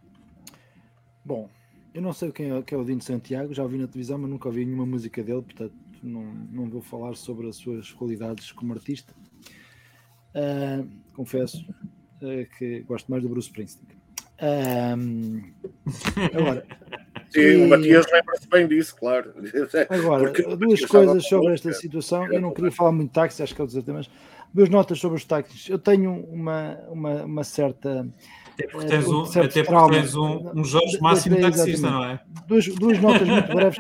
[1.24, 1.48] Bom,
[1.92, 4.30] eu não sei quem é, quem é o Dino Santiago, já ouvi na televisão, mas
[4.30, 8.72] nunca ouvi nenhuma música dele, portanto não, não vou falar sobre as suas qualidades como
[8.72, 9.14] artista.
[10.34, 11.64] Uh, confesso,
[12.58, 13.98] que gosto mais do Bruce Springsteen.
[14.42, 15.42] Um,
[16.34, 16.66] agora,
[17.30, 17.56] Sim, e...
[17.64, 19.32] o Matias lembra-se bem disso, claro.
[19.88, 22.30] Agora, Porque duas coisas sobre esta situação.
[22.32, 24.10] Eu não queria falar muito de táxi, acho que é outros temas.
[24.52, 25.68] Duas notas sobre os táxis.
[25.68, 28.08] Eu tenho uma, uma, uma certa.
[28.54, 32.04] Até porque tens um, um até porque tens um, um Jorge Máximo de, taxista, não
[32.04, 32.20] é?
[32.46, 33.78] Duas, duas notas muito breves.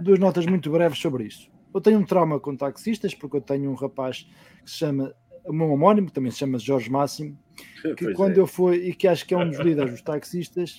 [0.00, 1.50] duas notas muito breves sobre isso.
[1.72, 4.26] Eu tenho um trauma com taxistas, porque eu tenho um rapaz
[4.64, 5.14] que se chama,
[5.44, 7.38] o meu homónimo, que também se chama Jorge Máximo,
[7.96, 8.40] que pois quando é.
[8.40, 10.78] eu fui, e que acho que é um dos líderes dos taxistas,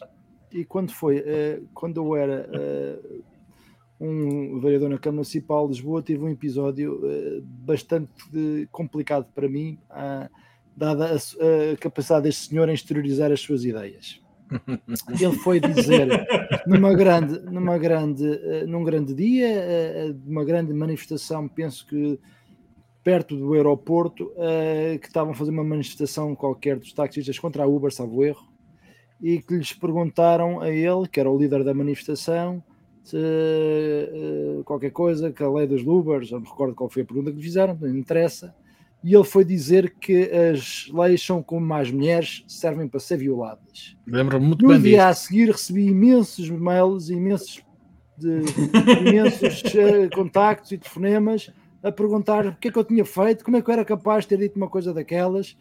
[0.52, 3.24] e quando foi, uh, quando eu era uh,
[4.00, 8.12] um vereador na Câmara Municipal de Lisboa, tive um episódio uh, bastante
[8.72, 9.80] complicado para mim,
[10.76, 14.20] dada a, a, capacidade deste senhor em exteriorizar as suas ideias.
[15.22, 16.08] ele foi dizer
[16.68, 18.26] numa grande, numa grande,
[18.68, 19.48] num grande dia,
[20.10, 22.20] uh, uma grande manifestação, penso que
[23.04, 27.68] perto do aeroporto, uh, que estavam a fazer uma manifestação qualquer dos taxistas contra a
[27.68, 28.48] Uber, salvo erro,
[29.22, 32.64] e que lhes perguntaram a ele, que era o líder da manifestação,
[33.04, 33.18] se,
[34.66, 37.38] qualquer coisa, que a lei dos Ubers, não me recordo qual foi a pergunta que
[37.38, 38.54] lhe fizeram, não interessa,
[39.04, 43.98] e ele foi dizer que as leis são como as mulheres, servem para ser violadas.
[44.06, 47.64] Lembro-me muito no bem dia a seguir recebi imensos mails, imensos,
[48.18, 48.42] de,
[49.08, 51.52] imensos uh, contactos e telefonemas
[51.84, 54.24] a perguntar o que é que eu tinha feito, como é que eu era capaz
[54.24, 55.58] de ter dito uma coisa daquelas,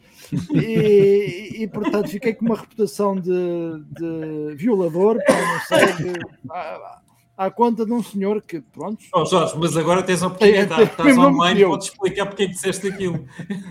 [0.53, 3.31] e, e, portanto fiquei com uma reputação de,
[3.91, 6.13] de violador, não sei, de,
[7.41, 9.03] à conta de um senhor que, pronto.
[9.15, 12.53] Oh, Jorge, mas agora tens a oportunidade, é, estás online, podes explicar porque é que
[12.53, 13.25] disseste aquilo.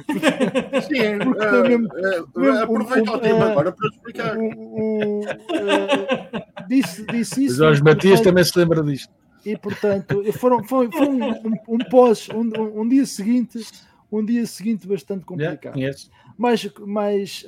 [0.89, 4.36] Sim, uh, mesmo, uh, mesmo, aproveita o tema uh, agora para explicar.
[6.68, 7.58] disse, disse isso.
[7.58, 9.14] Jorge Matias também se lembra disto.
[9.46, 13.60] E portanto, foram, foi, foi um, um, um pós, um, um, dia seguinte,
[14.12, 15.78] um dia seguinte bastante complicado.
[15.78, 15.98] Yeah,
[16.38, 17.46] mais mais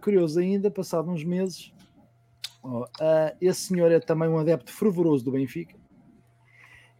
[0.00, 1.72] curioso ainda, passado uns meses,
[2.62, 5.76] Oh, uh, esse senhor é também um adepto fervoroso do Benfica.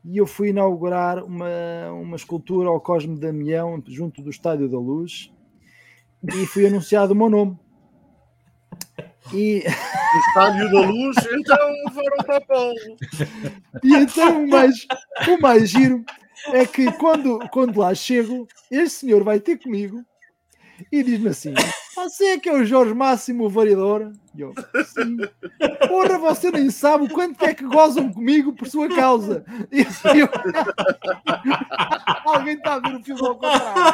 [0.04, 5.30] E eu fui inaugurar uma, uma escultura ao Cosme Damião junto do Estádio da Luz
[6.22, 7.58] e fui anunciado o meu nome.
[9.32, 9.64] E...
[10.28, 12.74] Estádio da Luz, então foram para Paulo.
[13.82, 14.86] E então o mais,
[15.28, 16.04] o mais giro
[16.46, 20.02] é que quando, quando lá chego, este senhor vai ter comigo
[20.90, 21.52] e diz-me assim:
[21.94, 24.12] Você é que é o Jorge Máximo, o variador?
[24.34, 24.54] E eu,
[24.86, 25.16] sim.
[25.88, 29.44] Porra, você nem sabe o quanto é que gozam comigo por sua causa.
[29.72, 29.80] E
[30.18, 30.28] eu...
[32.24, 33.92] Alguém está a ver o filme ao contrário.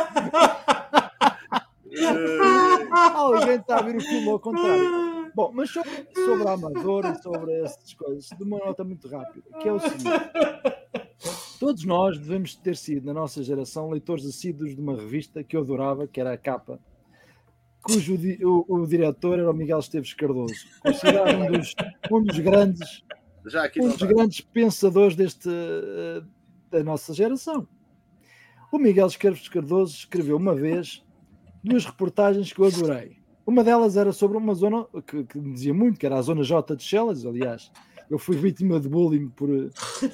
[3.15, 5.24] Alguém está a ver o filme ao contrário.
[5.35, 9.45] Bom, mas sobre, sobre a Amadora e sobre essas coisas, de uma nota muito rápida,
[9.61, 10.05] que é o seguinte.
[11.59, 15.63] Todos nós devemos ter sido, na nossa geração, leitores assíduos de uma revista que eu
[15.63, 16.79] adorava, que era a capa,
[17.83, 21.75] cujo o, o diretor era o Miguel Esteves Cardoso, considerado um dos,
[22.11, 23.05] um dos grandes,
[23.81, 26.23] um dos grandes pensadores deste, eh,
[26.71, 27.67] da nossa geração.
[28.71, 31.05] O Miguel Esteves Cardoso escreveu uma vez
[31.63, 33.24] duas reportagens que eu adorei.
[33.47, 36.43] Uma delas era sobre uma zona que, que me dizia muito, que era a zona
[36.43, 37.71] J de Chelas, aliás,
[38.11, 39.49] eu fui vítima de bullying por,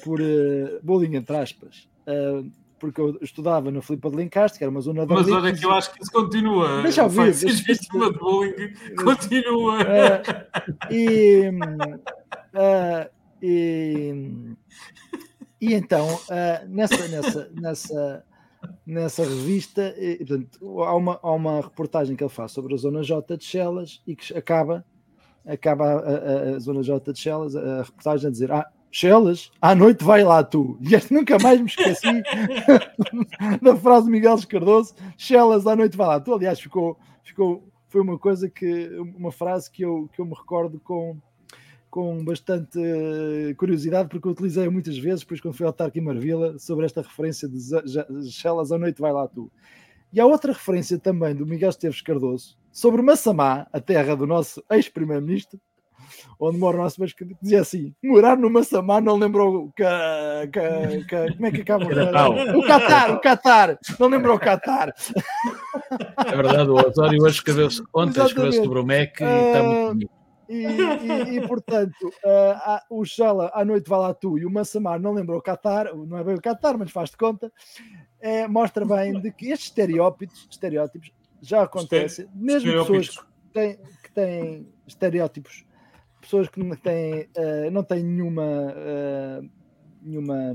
[0.03, 1.87] por uh, bullying entre aspas.
[2.07, 5.55] Uh, porque eu estudava na Filipa de Lencastre, que era uma zona de Mas olha
[5.55, 6.81] que eu acho que isso continua.
[6.81, 7.33] Deixa eu ver.
[7.35, 9.77] Se vítima de bullying, continua.
[9.81, 11.51] Uh, e,
[13.43, 14.55] e,
[15.61, 16.07] e, então,
[16.67, 18.25] nessa, nessa, nessa,
[18.91, 23.01] nessa revista, e, portanto, há, uma, há uma reportagem que ele faz sobre a zona
[23.01, 24.85] J de Chelas e que acaba
[25.45, 29.73] acaba a, a, a, Zona J de Chelas, a reportagem a dizer: Ah, Chelas, à
[29.73, 30.77] noite vai lá tu.
[30.83, 32.21] E nunca mais me esqueci
[33.63, 36.33] da frase de Miguel Cardoso: Chelas, à noite vai lá tu.
[36.33, 40.81] Aliás, ficou, ficou, foi uma coisa que, uma frase que eu, que eu me recordo
[40.81, 41.17] com,
[41.91, 42.79] com bastante
[43.57, 47.49] curiosidade, porque eu utilizei muitas vezes, depois quando fui ao Tarque Marvila, sobre esta referência
[47.49, 49.51] de Chelas, à noite vai lá tu.
[50.13, 54.63] E há outra referência também do Miguel Esteves Cardoso sobre Massamá, a terra do nosso
[54.71, 55.59] ex-primeiro-ministro,
[56.39, 59.83] onde mora o nosso mas que dizia assim: morar no Massamá não lembrou que,
[60.51, 61.87] que, que, como é que acaba o
[62.67, 64.93] Qatar, o Qatar, não lembrou o Qatar.
[66.25, 70.20] É verdade, o Osório hoje escreveu ontem escreveu sobre o MEC e está muito bonito.
[70.51, 74.99] E, e, e, portanto, uh, o Xala à noite vai lá tu e o Massamá
[74.99, 77.49] não lembrou o Qatar, não é bem o Qatar, mas faz de conta,
[78.19, 84.11] é, mostra bem de que estes estereótipos, estereótipos já acontecem, mesmo pessoas que têm, que
[84.11, 85.65] têm estereótipos,
[86.19, 89.49] pessoas que não têm, uh, não têm nenhuma, uh,
[90.01, 90.53] nenhuma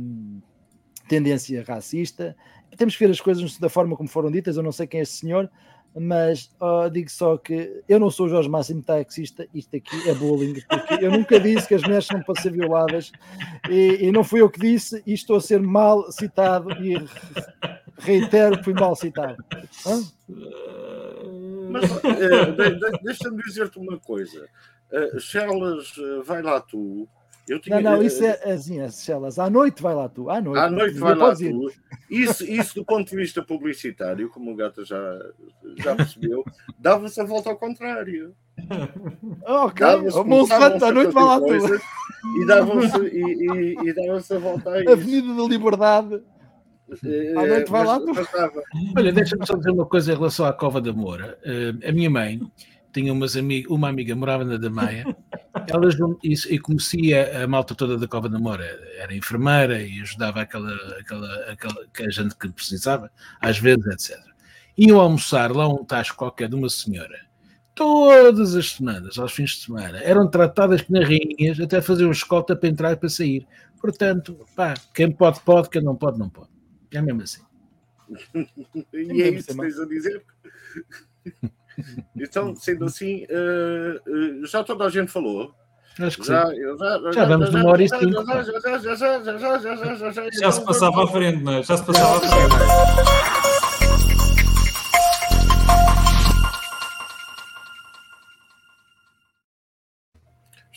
[1.08, 2.36] tendência racista.
[2.76, 4.58] Temos que ver as coisas da forma como foram ditas.
[4.58, 5.50] Eu não sei quem é este senhor,
[5.98, 10.14] mas oh, digo só que eu não sou o Jorge Máximo taxista, isto aqui é
[10.14, 13.10] bullying, porque eu nunca disse que as mulheres são para ser violadas
[13.70, 16.96] e, e, não fui eu que disse, e estou a ser mal citado e
[17.98, 19.42] reitero que fui mal citado.
[19.86, 20.02] Hã?
[21.70, 24.46] Mas de, deixa-me dizer-te uma coisa.
[24.92, 27.08] Uh, Charles, uh, vai lá tu
[27.46, 27.80] tinha...
[27.80, 29.38] Não, não, isso é assim, as celas.
[29.38, 30.28] À noite vai lá tu.
[30.28, 31.72] À noite, à noite vai lá tu.
[32.10, 34.98] Isso, isso do ponto de vista publicitário, como o Gata já,
[35.78, 36.44] já percebeu,
[36.78, 38.34] dava-se a volta ao contrário.
[39.44, 39.86] Ok,
[40.24, 41.80] Monsanto à noite vai lá tu.
[42.40, 44.92] E davam-se e, e, e dava a volta a isso.
[44.92, 46.22] Avenida da Liberdade.
[47.04, 48.12] É, à noite vai lá tu.
[48.96, 51.38] Olha, deixa-me só dizer uma coisa em relação à Cova da Moura.
[51.44, 52.40] Uh, a minha mãe
[52.96, 55.04] tinha umas amig uma amiga morava na Damaia
[55.68, 55.88] Ela,
[56.22, 58.64] e, e conhecia a malta toda da Cova da Moura,
[58.98, 64.22] era enfermeira e ajudava aquela, aquela, aquela que a gente que precisava, às vezes, etc.
[64.76, 67.26] Iam almoçar lá um tacho qualquer de uma senhora,
[67.74, 72.54] todas as semanas, aos fins de semana, eram tratadas como rainhas, até fazer um escolta
[72.54, 73.46] para entrar e para sair.
[73.80, 76.50] Portanto, pá, quem pode, pode, quem não pode, não pode.
[76.90, 77.42] É mesmo assim.
[78.92, 80.24] e é isso que tens a dizer.
[82.16, 85.54] Então, sendo assim, uh, uh, já toda a gente falou.
[85.98, 86.56] Acho que já, sim.
[86.78, 88.24] Já, já, já numa hora e cinco.
[90.38, 91.62] Já se passava à frente, não é?
[91.62, 93.46] Já se passava à frente.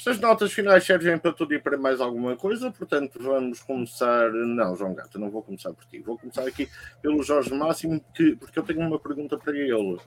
[0.09, 4.31] Estas notas finais servem para tudo e para mais alguma coisa, portanto vamos começar.
[4.31, 5.99] Não, João Gato, não vou começar por ti.
[5.99, 6.69] Vou começar aqui
[7.01, 9.97] pelo Jorge Máximo, que, porque eu tenho uma pergunta para ele,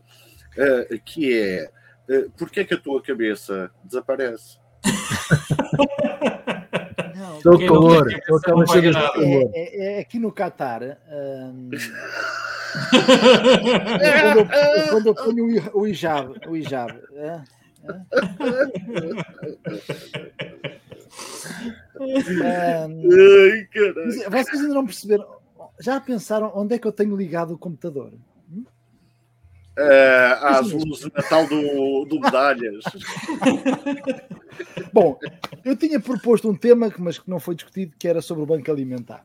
[0.57, 1.71] uh, que é
[2.09, 4.59] uh, porquê é que a tua cabeça desaparece?
[7.37, 10.99] Estou calor, estou calor, é, é, é, aqui no Qatar.
[11.11, 11.71] Hum,
[14.23, 14.47] quando, eu,
[14.91, 17.43] quando eu ponho o hijab, o hijab é?
[22.01, 23.03] um,
[24.31, 25.27] vocês ainda não perceberam?
[25.81, 28.13] Já pensaram onde é que eu tenho ligado o computador?
[29.79, 32.85] Uh, às luzes de Natal do, do Medalhas.
[34.93, 35.19] Bom,
[35.65, 38.71] eu tinha proposto um tema, mas que não foi discutido, que era sobre o banco
[38.71, 39.25] alimentar.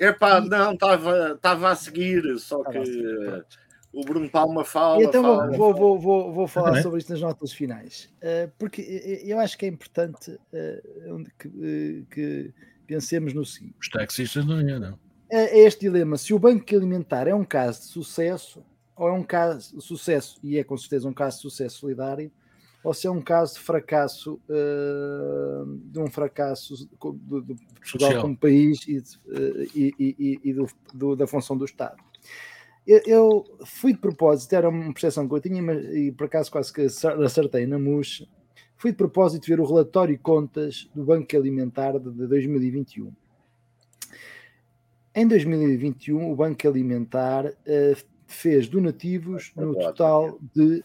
[0.00, 2.78] Epá, não, estava a seguir, só que
[3.92, 5.02] o Bruno Palma fala.
[5.02, 5.74] Então fala, vou, fala.
[5.74, 8.80] Vou, vou, vou, falar sobre isto nas notas finais, uh, porque
[9.24, 12.54] eu acho que é importante uh, que, uh, que,
[12.86, 14.98] pensemos no seguinte: os taxistas não iam, não.
[15.30, 18.64] É, é este dilema: se o Banco Alimentar é um caso de sucesso,
[19.02, 22.30] ou é um caso de sucesso, e é com certeza um caso de sucesso solidário,
[22.84, 24.40] ou se é um caso de fracasso,
[25.86, 29.02] de um fracasso do, do Portugal como país e,
[29.74, 31.96] e, e, e do, do, da função do Estado.
[32.86, 36.52] Eu, eu, fui de propósito, era uma percepção que eu tinha, mas, e por acaso
[36.52, 38.28] quase que acertei na MUS.
[38.76, 43.12] Fui de propósito ver o relatório e contas do Banco Alimentar de, de 2021.
[45.12, 50.82] Em 2021, o Banco Alimentar uh, fez donativos no total de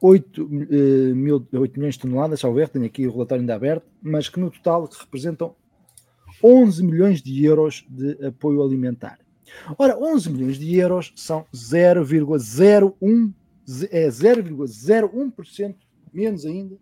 [0.00, 0.48] 8, uh,
[1.14, 4.38] mil, 8 milhões de toneladas, ao ver, tenho aqui o relatório ainda aberto, mas que
[4.38, 5.54] no total representam
[6.42, 9.18] 11 milhões de euros de apoio alimentar.
[9.76, 13.32] Ora, 11 milhões de euros são 0,01
[13.90, 15.76] é 0,01%
[16.12, 16.76] menos ainda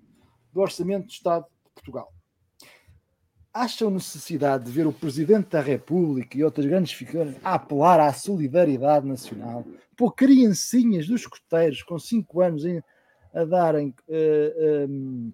[0.53, 2.12] do orçamento do Estado de Portugal.
[3.57, 8.12] Acham necessidade de ver o Presidente da República e outras grandes figuras a apelar à
[8.12, 9.64] solidariedade nacional,
[9.96, 12.64] por criancinhas dos coteiros com 5 anos
[13.33, 15.33] a darem, uh,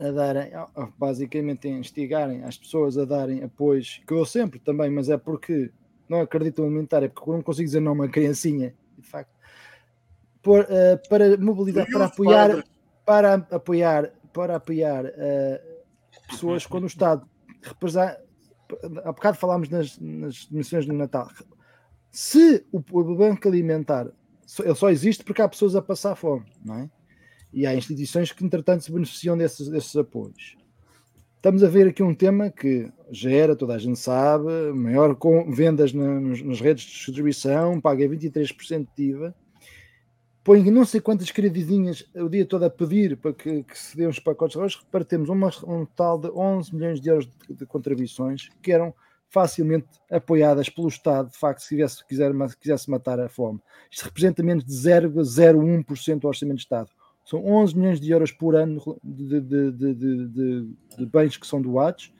[0.00, 0.50] a darem,
[0.98, 5.70] basicamente a instigarem as pessoas a darem apoios, que eu sempre também, mas é porque
[6.08, 9.06] não acreditam em militar, é porque eu não consigo dizer não a uma criancinha, de
[9.06, 9.30] facto,
[10.42, 12.64] por, uh, para mobilizar, para apoiar,
[13.06, 15.77] para apoiar, para apoiar uh,
[16.28, 17.26] pessoas quando o Estado
[17.62, 18.20] representa.
[19.04, 21.30] Há bocado falámos nas, nas dimensões do Natal.
[22.10, 24.12] Se o, o Banco Alimentar
[24.60, 26.90] ele só existe porque há pessoas a passar fome, não é?
[27.52, 30.56] E há instituições que, entretanto, se beneficiam desses, desses apoios.
[31.36, 35.92] Estamos a ver aqui um tema que gera, toda a gente sabe, maior com vendas
[35.92, 39.34] na, nas redes de distribuição, paga 23% de IVA,
[40.48, 44.06] põe não sei quantas queridinhas o dia todo a pedir para que, que se dê
[44.06, 47.54] uns pacotes de arroz, para termos uma, um total de 11 milhões de euros de,
[47.54, 48.94] de, contribuições que eram
[49.28, 53.60] facilmente apoiadas pelo Estado, de facto, se tivesse, quiser, quisesse matar a fome.
[53.90, 56.88] Isto representa menos de 0,01% do orçamento de Estado.
[57.26, 59.72] São 11 milhões de euros por ano de, de,
[60.96, 62.10] de bens que são doados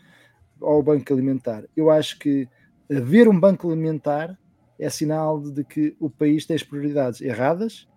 [0.60, 1.64] ao Banco Alimentar.
[1.74, 2.46] Eu acho que
[2.90, 4.38] haver um Banco Alimentar
[4.78, 7.88] é sinal de que o país tem as prioridades erradas,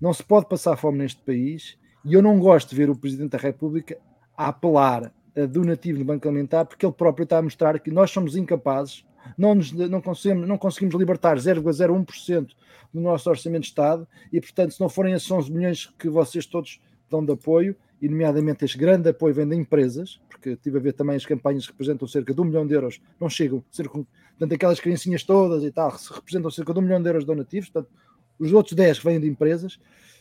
[0.00, 3.30] não se pode passar fome neste país, e eu não gosto de ver o Presidente
[3.30, 3.98] da República
[4.36, 8.10] a apelar a donativo do Banco Alimentar, porque ele próprio está a mostrar que nós
[8.10, 9.04] somos incapazes,
[9.36, 12.52] não, nos, não, conseguimos, não conseguimos libertar 0,01%
[12.94, 16.46] no nosso orçamento de Estado e, portanto, se não forem esses 11 milhões que vocês
[16.46, 20.80] todos dão de apoio, e nomeadamente este grande apoio vem de empresas, porque estive a
[20.80, 23.92] ver também as campanhas que representam cerca de um milhão de euros, não chegam, cerca,
[23.92, 27.92] portanto, aquelas criancinhas todas e tal, representam cerca de um milhão de euros donativos, portanto,
[28.38, 29.78] os outros 10 que vêm de empresas,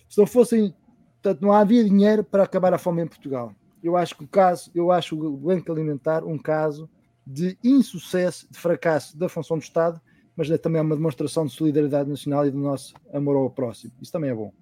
[0.09, 0.73] se não fossem,
[1.21, 3.53] portanto, não havia dinheiro para acabar a fome em Portugal.
[3.83, 6.89] Eu acho que o caso, eu acho o Banco Alimentar um caso
[7.25, 10.01] de insucesso, de fracasso da função do Estado
[10.35, 13.93] mas é também uma demonstração de solidariedade nacional e do nosso amor ao próximo.
[14.01, 14.53] Isso também é bom.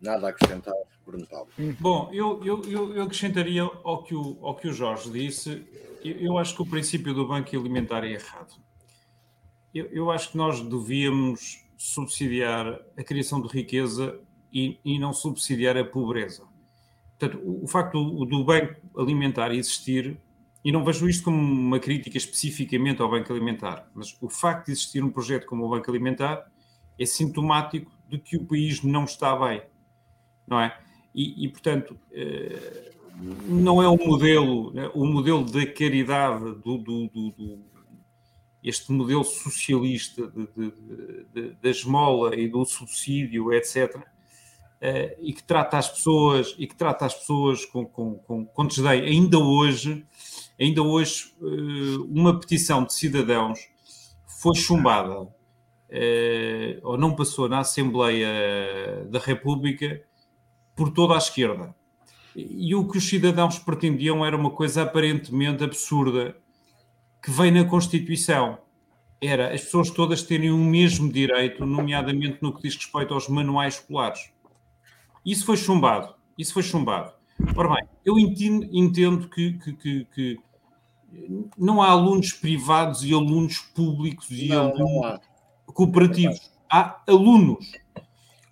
[0.00, 0.74] Nada a acrescentar,
[1.06, 1.48] Bruno Paulo.
[1.78, 5.64] Bom, eu, eu, eu acrescentaria ao que, o, ao que o Jorge disse,
[6.04, 8.54] eu, eu acho que o princípio do Banco Alimentar é errado.
[9.76, 14.18] Eu, eu acho que nós devíamos subsidiar a criação de riqueza
[14.52, 16.44] e, e não subsidiar a pobreza.
[17.18, 20.18] Portanto, o, o facto do, do Banco Alimentar existir,
[20.64, 24.72] e não vejo isto como uma crítica especificamente ao Banco Alimentar, mas o facto de
[24.72, 26.50] existir um projeto como o Banco Alimentar
[26.98, 29.62] é sintomático de que o país não está bem
[30.46, 30.76] não é?
[31.14, 32.92] E, e portanto, eh,
[33.48, 37.58] não é o modelo, né, o modelo da caridade, do, do, do
[38.62, 40.32] este modelo socialista
[41.60, 43.96] da esmola e do subsídio, etc.,
[44.80, 48.66] eh, e que trata as pessoas e que trata as pessoas com, com, com, com
[48.66, 49.02] desdém.
[49.02, 50.04] Ainda hoje,
[50.60, 53.68] ainda hoje, eh, uma petição de cidadãos
[54.40, 55.28] foi chumbada
[56.82, 58.28] ou não passou na Assembleia
[59.08, 60.02] da República
[60.74, 61.74] por toda a esquerda.
[62.36, 66.36] E o que os cidadãos pretendiam era uma coisa aparentemente absurda
[67.26, 68.56] que vem na Constituição.
[69.20, 73.74] Era as pessoas todas terem o mesmo direito, nomeadamente no que diz respeito aos manuais
[73.74, 74.30] escolares.
[75.24, 76.14] Isso foi chumbado.
[76.38, 77.12] Isso foi chumbado.
[77.56, 80.40] Ora bem, eu entendo, entendo que, que, que, que,
[81.58, 85.20] não há alunos privados e alunos públicos e não, alunos não há.
[85.66, 86.52] cooperativos.
[86.70, 87.72] Há alunos.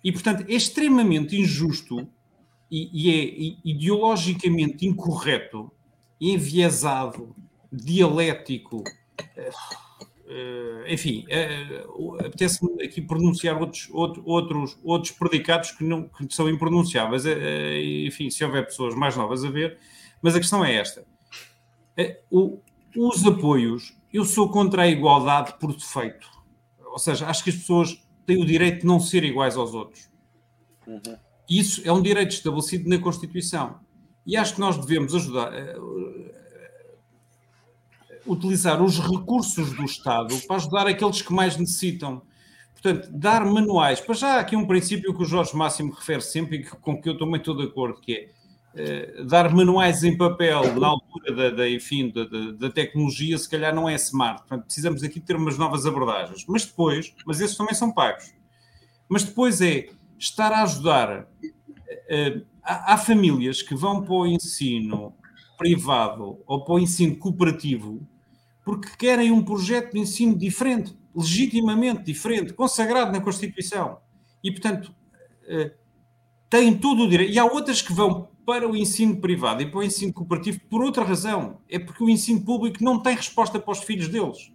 [0.03, 2.05] E, portanto, é extremamente injusto
[2.69, 5.71] e, e é ideologicamente incorreto,
[6.19, 7.33] enviesado,
[7.75, 16.49] dialético, uh, enfim, uh, apetece-me aqui pronunciar outros, outros, outros predicados que, não, que são
[16.49, 17.29] impronunciáveis, uh,
[18.05, 19.77] enfim, se houver pessoas mais novas a ver,
[20.21, 21.05] mas a questão é esta.
[22.29, 22.59] O,
[22.97, 26.27] os apoios, eu sou contra a igualdade por defeito.
[26.91, 30.09] Ou seja, acho que as pessoas têm o direito de não ser iguais aos outros.
[30.87, 31.17] Uhum.
[31.49, 33.79] Isso é um direito estabelecido na Constituição.
[34.25, 35.53] E acho que nós devemos ajudar,
[38.25, 42.21] utilizar os recursos do Estado para ajudar aqueles que mais necessitam.
[42.73, 43.99] Portanto, dar manuais.
[43.99, 47.01] Para já, há aqui um princípio que o Jorge Máximo refere sempre e que, com
[47.01, 48.31] que eu também estou de acordo, que
[48.75, 53.37] é uh, dar manuais em papel na altura da, da enfim, da, da, da, tecnologia,
[53.37, 54.41] se calhar não é smart.
[54.41, 56.45] Portanto, precisamos aqui ter umas novas abordagens.
[56.47, 58.33] Mas depois, mas esses também são pagos.
[59.09, 59.89] Mas depois é
[60.19, 61.21] estar a ajudar.
[61.21, 65.13] Uh, há, há, famílias que vão para o ensino
[65.57, 68.07] privado ou para o ensino cooperativo
[68.65, 73.99] porque querem um projeto de ensino diferente, legitimamente diferente, consagrado na Constituição.
[74.43, 74.93] E, portanto,
[75.43, 75.71] uh,
[76.49, 77.31] têm todo o direito.
[77.31, 80.83] E há outras que vão para o ensino privado e para o ensino cooperativo por
[80.83, 81.59] outra razão.
[81.69, 84.51] É porque o ensino público não tem resposta para os filhos deles.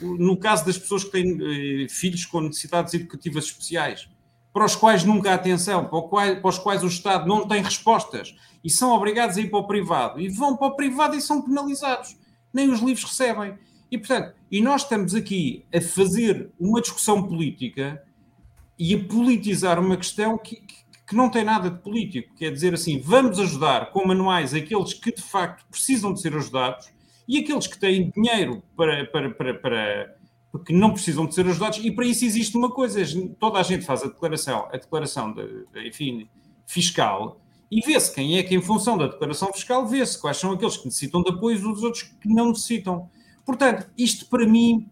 [0.00, 4.08] No caso das pessoas que têm uh, filhos com necessidades educativas especiais
[4.52, 8.70] para os quais nunca há atenção, para os quais o Estado não tem respostas e
[8.70, 12.16] são obrigados a ir para o privado e vão para o privado e são penalizados,
[12.56, 13.54] nem os livros recebem.
[13.90, 18.02] E portanto, e nós estamos aqui a fazer uma discussão política
[18.78, 20.76] e a politizar uma questão que, que,
[21.06, 25.12] que não tem nada de político, quer dizer assim, vamos ajudar com manuais aqueles que
[25.12, 26.88] de facto precisam de ser ajudados
[27.28, 30.16] e aqueles que têm dinheiro para, para, para, para
[30.50, 33.02] porque não precisam de ser ajudados, e para isso existe uma coisa:
[33.38, 36.28] toda a gente faz a declaração, a declaração de, de enfim,
[36.66, 37.40] fiscal,
[37.70, 40.86] e vê-se quem é que, em função da declaração fiscal, vê-se quais são aqueles que
[40.86, 43.10] necessitam de apoio e os outros que não necessitam.
[43.44, 44.88] Portanto, isto para mim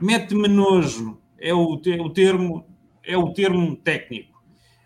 [0.00, 2.66] mete-me nojo, é o, o, termo,
[3.02, 4.42] é o termo técnico.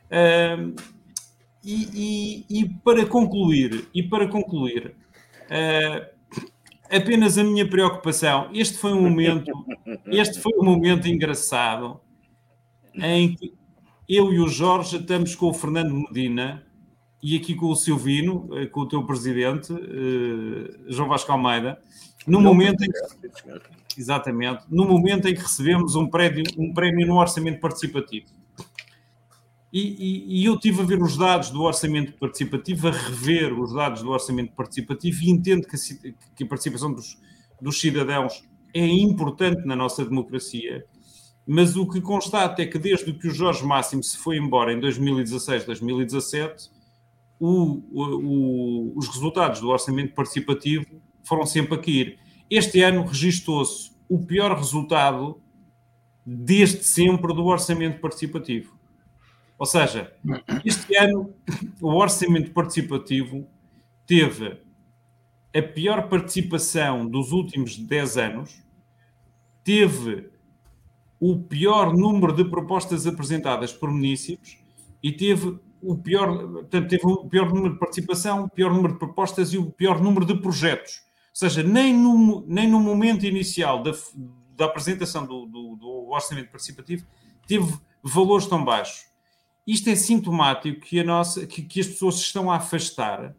[0.07, 0.75] Uh,
[1.65, 4.95] e, e, e, para concluir, e para concluir,
[5.45, 6.19] uh,
[6.91, 8.51] apenas a minha preocupação.
[8.53, 9.53] Este foi um momento,
[10.07, 12.01] este foi um momento engraçado
[12.95, 13.53] em que
[14.09, 16.67] eu e o Jorge estamos com o Fernando Medina
[17.23, 21.81] e aqui com o Silvino, eh, com o teu presidente, eh, João Vasco Almeida,
[22.27, 27.17] no momento em que, exatamente, no momento em que recebemos um prémio, um prémio no
[27.17, 28.27] orçamento participativo.
[29.73, 33.75] E, e, e, eu tive a ver os dados do orçamento participativo, a rever os
[33.75, 37.19] dados do orçamento participativo e entendo que a, que a participação dos,
[37.61, 38.43] dos cidadãos
[38.73, 40.87] é importante na nossa democracia,
[41.47, 44.81] mas o que constato é que desde que o Jorge Máximo se foi embora em
[44.81, 46.71] 2016, 2017,
[47.39, 50.87] o, o, os resultados do orçamento participativo
[51.23, 52.19] foram sempre a cair.
[52.51, 55.41] Este ano registou-se o pior resultado
[56.25, 58.77] desde sempre do orçamento participativo.
[59.59, 60.13] Ou seja,
[60.65, 61.35] este ano
[61.81, 63.47] o orçamento participativo
[64.07, 64.61] teve
[65.55, 68.63] a pior participação dos últimos 10 anos,
[69.65, 70.31] teve
[71.19, 74.59] o pior número de propostas apresentadas por municípios
[75.03, 78.99] e teve o pior, portanto, teve o pior número de participação, o pior número de
[78.99, 81.03] propostas e o pior número de projetos.
[81.31, 83.93] Ou seja, nem no, nem no momento inicial da,
[84.57, 87.07] da apresentação do, do, do orçamento participativo
[87.47, 87.73] teve
[88.03, 89.07] valores tão baixos.
[89.67, 93.35] Isto é sintomático que, a nossa, que, que as pessoas se estão a afastar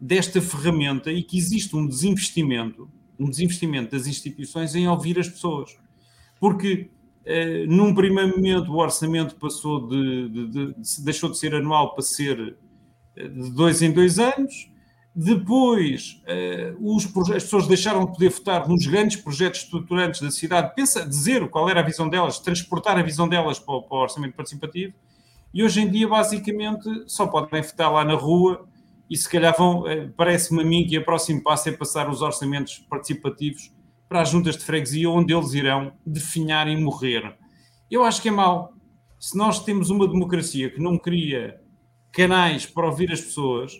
[0.00, 5.76] desta ferramenta e que existe um desinvestimento, um desinvestimento das instituições em ouvir as pessoas.
[6.38, 6.90] Porque
[7.24, 11.94] eh, num primeiro momento o orçamento passou de, de, de, de, deixou de ser anual
[11.94, 12.56] para ser
[13.16, 14.70] eh, de dois em dois anos.
[15.14, 20.74] Depois eh, os, as pessoas deixaram de poder votar nos grandes projetos estruturantes da cidade,
[20.74, 24.34] pensa dizer qual era a visão delas, transportar a visão delas para para o orçamento
[24.34, 24.94] participativo.
[25.54, 28.66] E hoje em dia, basicamente, só podem votar lá na rua
[29.08, 29.84] e se calhar vão,
[30.16, 33.70] parece-me a mim que o próximo passo é passar os orçamentos participativos
[34.12, 37.34] para as juntas de freguesia, onde eles irão definhar e morrer.
[37.90, 38.74] Eu acho que é mau.
[39.18, 41.58] Se nós temos uma democracia que não cria
[42.12, 43.72] canais para ouvir as pessoas,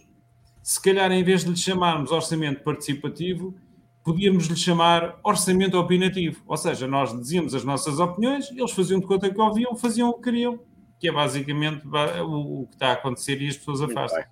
[0.63, 3.55] se calhar em vez de lhe chamarmos orçamento participativo,
[4.03, 6.43] podíamos lhe chamar orçamento opinativo.
[6.47, 10.15] Ou seja, nós dizíamos as nossas opiniões, eles faziam de conta que ouviam, faziam o
[10.15, 10.59] que queriam,
[10.99, 11.87] que é basicamente
[12.25, 14.25] o, que está a acontecer e as pessoas afastam.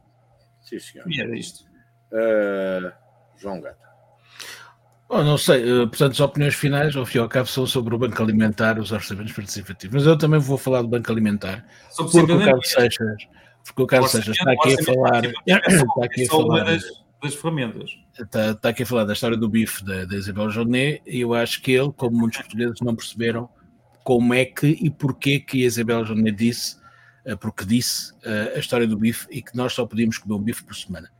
[0.62, 1.12] Sim, senhor.
[1.12, 1.62] E era isto.
[2.10, 2.90] Uh,
[3.36, 3.89] João Gata.
[5.12, 7.92] Oh, não sei, eh, portanto, as opiniões finais, ao fim e ao cabo, são sobre
[7.92, 9.92] o Banco Alimentar, os orçamentos participativos.
[9.92, 11.66] Mas eu também vou falar do Banco Alimentar,
[11.96, 13.26] porque o Carlos Seixas,
[13.64, 15.24] porque o Carlos Seixas está aqui a falar.
[15.26, 16.84] Está aqui a falar das,
[17.20, 17.90] das ferramentas.
[18.20, 21.34] Está, está, aqui a falar da história do bife da, da Isabel Jonet, e eu
[21.34, 23.48] acho que ele, como muitos portugueses, não perceberam
[24.04, 26.76] como é que e porquê que a Isabel Jonet disse,
[27.24, 30.42] eh, porque disse eh, a história do bife e que nós só podíamos comer um
[30.42, 31.10] bife por semana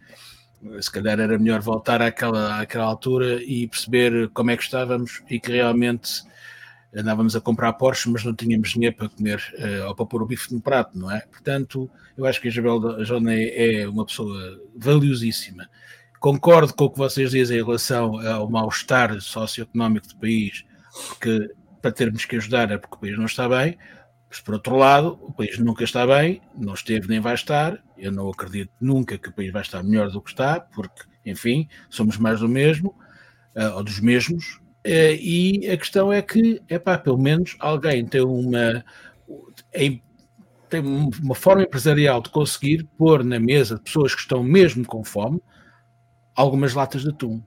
[0.80, 5.40] se calhar era melhor voltar àquela, àquela altura e perceber como é que estávamos e
[5.40, 6.22] que realmente
[6.94, 10.26] andávamos a comprar Porsche, mas não tínhamos dinheiro para comer uh, ou para pôr o
[10.26, 11.20] bife no prato, não é?
[11.20, 15.68] Portanto, eu acho que a Isabel Joné é uma pessoa valiosíssima.
[16.18, 20.64] Concordo com o que vocês dizem em relação ao mal-estar socioeconómico do país,
[21.08, 21.50] porque
[21.80, 23.78] para termos que ajudar é porque o país não está bem,
[24.30, 27.82] mas, por outro lado, o país nunca está bem, não esteve nem vai estar.
[27.98, 31.68] Eu não acredito nunca que o país vai estar melhor do que está, porque, enfim,
[31.90, 32.94] somos mais do mesmo,
[33.56, 34.60] uh, ou dos mesmos.
[34.86, 38.84] Uh, e a questão é que, é pá, pelo menos alguém tem uma,
[40.68, 45.42] tem uma forma empresarial de conseguir pôr na mesa pessoas que estão mesmo com fome
[46.36, 47.42] algumas latas de atum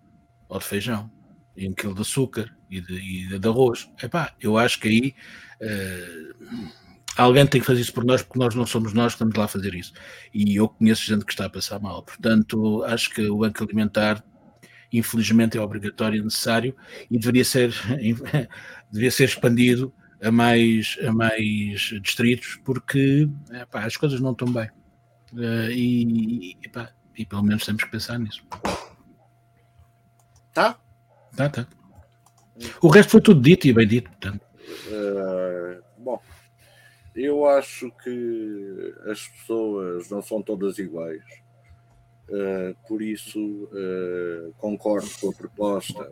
[0.50, 1.10] ou de feijão
[1.56, 3.90] e um quilo de açúcar e de, e de arroz.
[4.02, 5.16] Epá, eu acho que aí
[5.64, 6.34] uh,
[7.18, 9.46] alguém tem que fazer isso por nós, porque nós não somos nós que estamos lá
[9.46, 9.94] a fazer isso.
[10.34, 12.04] E eu conheço gente que está a passar mal.
[12.04, 14.24] Portanto, acho que o Banco Alimentar,
[14.92, 16.76] infelizmente, é obrigatório e necessário
[17.10, 17.74] e deveria ser,
[18.92, 24.70] deveria ser expandido a mais, a mais distritos, porque epá, as coisas não estão bem.
[25.34, 28.44] Uh, e, epá, e pelo menos temos que pensar nisso.
[30.54, 30.80] Tá?
[31.36, 31.68] Tá, tá.
[32.82, 34.46] O resto foi tudo dito e bem dito, portanto.
[34.88, 36.22] Uh, bom,
[37.16, 41.24] eu acho que as pessoas não são todas iguais.
[42.30, 46.10] Uh, por isso uh, concordo com a proposta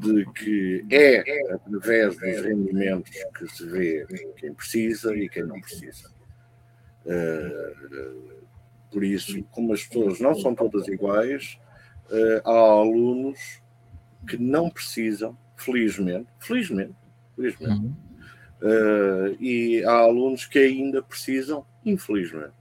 [0.00, 4.06] de que é através dos rendimentos que se vê
[4.38, 6.10] quem precisa e quem não precisa.
[8.90, 11.58] Por isso, como as pessoas não são todas iguais,
[12.44, 13.62] há alunos
[14.26, 16.96] que não precisam, felizmente, felizmente,
[17.36, 17.94] felizmente, uhum.
[18.62, 22.54] uh, e há alunos que ainda precisam, infelizmente.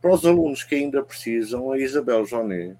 [0.00, 2.76] Para os alunos que ainda precisam, a Isabel Jonet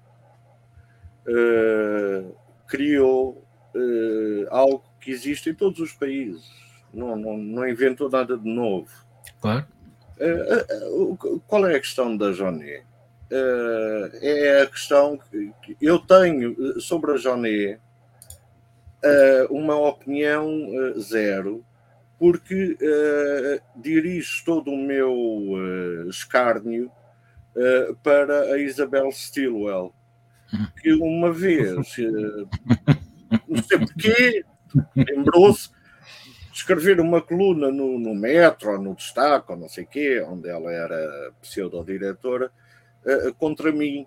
[1.27, 2.35] uh,
[2.67, 3.45] criou
[3.75, 6.49] uh, algo que existe em todos os países,
[6.93, 8.89] não, não, não inventou nada de novo.
[9.41, 9.65] Claro.
[11.45, 12.85] qual é a questão da Jonet?
[14.21, 15.19] é a questão
[15.61, 17.77] que eu tenho sobre a Joné
[19.03, 21.63] uh, uma opinião uh, zero,
[22.19, 22.77] porque
[23.75, 26.91] dirijo todo o meu escárnio
[28.01, 29.93] para a Isabel Stilwell,
[30.81, 31.75] que uma vez,
[33.47, 34.45] não sei porquê,
[34.95, 35.69] lembrou-se
[36.51, 40.71] de escrever uma coluna no, no Metro, no Destaque, ou não sei quê, onde ela
[40.71, 42.51] era pseudo-diretora,
[43.05, 44.05] uh, contra mim,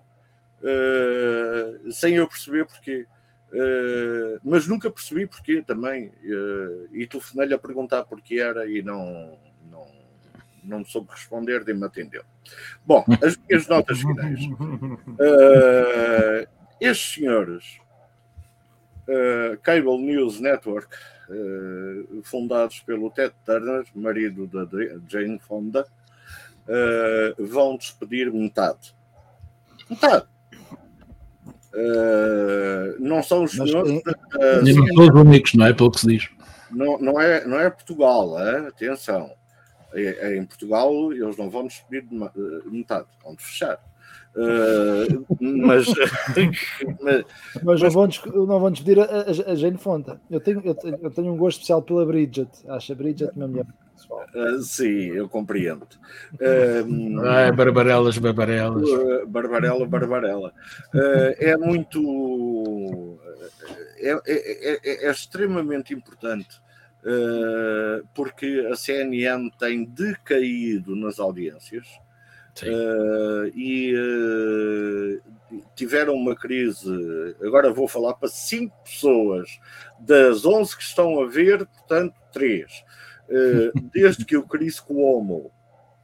[0.61, 3.05] uh, sem eu perceber porquê.
[3.51, 6.07] Uh, mas nunca percebi porquê também.
[6.23, 9.37] Uh, e telefonei-lhe a perguntar porquê era e não,
[9.69, 9.87] não,
[10.63, 12.23] não soube responder, nem me atendeu.
[12.85, 14.39] Bom, as minhas notas finais.
[14.45, 16.47] Uh,
[16.79, 17.79] estes senhores,
[19.61, 20.95] Cable News Network,
[22.23, 24.67] fundados pelo Ted Turner, marido da
[25.07, 25.85] Jane Fonda,
[26.67, 28.95] uh, vão despedir metade.
[29.89, 30.25] Metade.
[31.73, 33.91] Uh, não são os senhores.
[33.91, 35.73] Uh, nem todos únicos, não é?
[35.73, 36.29] Pelo que se diz.
[36.69, 38.67] Não, não, é, não é Portugal, é?
[38.67, 39.31] atenção.
[39.93, 42.15] É, é, em Portugal eles não vão despedir de
[42.69, 43.77] metade, vão fechar.
[44.35, 45.85] Uh, mas,
[47.01, 47.25] mas,
[47.63, 48.09] mas, não, vão,
[48.47, 50.19] não vão despedir a, a, a Jane Fonta.
[50.29, 52.49] Eu tenho, eu, tenho, eu tenho um gosto especial pela Bridget.
[52.67, 53.65] Acho a Bridget uma mulher
[54.09, 55.87] Uh, sim, eu compreendo.
[56.33, 58.89] Uh, ah, é barbarelas, barbarelas.
[58.89, 60.53] Uh, barbarela, barbarela.
[61.37, 63.19] É muito.
[63.97, 66.61] É, é, é, é extremamente importante
[68.13, 71.87] porque a CNN tem decaído nas audiências.
[72.61, 75.21] Uh, e uh,
[75.73, 76.89] tiveram uma crise.
[77.41, 79.59] Agora vou falar para cinco pessoas
[79.99, 82.83] das 11 que estão a ver, portanto, três.
[83.31, 85.51] Uh, desde que o Chris Cuomo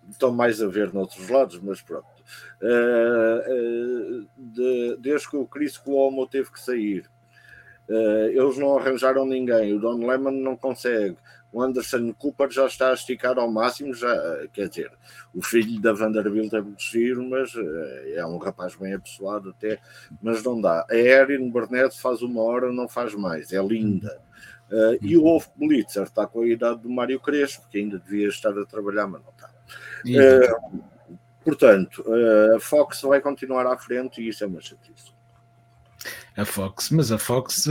[0.09, 2.07] estão mais a ver noutros lados, mas pronto.
[4.37, 7.09] De, desde que o Chris Cuomo teve que sair,
[8.31, 9.73] eles não arranjaram ninguém.
[9.73, 11.17] O Don Lemon não consegue
[11.51, 14.91] o Anderson Cooper já está a esticar ao máximo, já, quer dizer,
[15.33, 19.79] o filho da Vanderbilt é muito giro, mas eh, é um rapaz bem apessoado até,
[20.21, 20.85] mas não dá.
[20.89, 24.21] A Erin Burnett faz uma hora, não faz mais, é linda.
[24.71, 28.27] Uh, e o Wolf Blitzer está com a idade do Mário Crespo, que ainda devia
[28.27, 29.49] estar a trabalhar, mas não está.
[30.05, 30.83] Uh,
[31.43, 35.15] portanto, uh, a Fox vai continuar à frente e isso é uma chatice.
[36.35, 37.67] A Fox, mas a Fox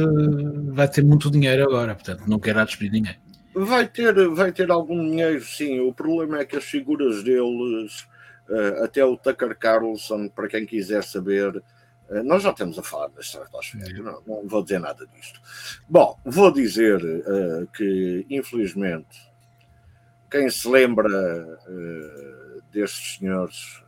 [0.72, 3.16] vai ter muito dinheiro agora, portanto não quer despedir ninguém.
[3.54, 5.78] Vai ter, vai ter algum dinheiro, sim.
[5.80, 8.06] O problema é que as figuras deles,
[8.82, 11.62] até o Tucker Carlson, para quem quiser saber,
[12.24, 15.40] nós já temos a falar da estratosfera, não, não vou dizer nada disto.
[15.88, 19.28] Bom, vou dizer uh, que, infelizmente,
[20.30, 21.08] quem se lembra
[22.72, 23.82] destes senhores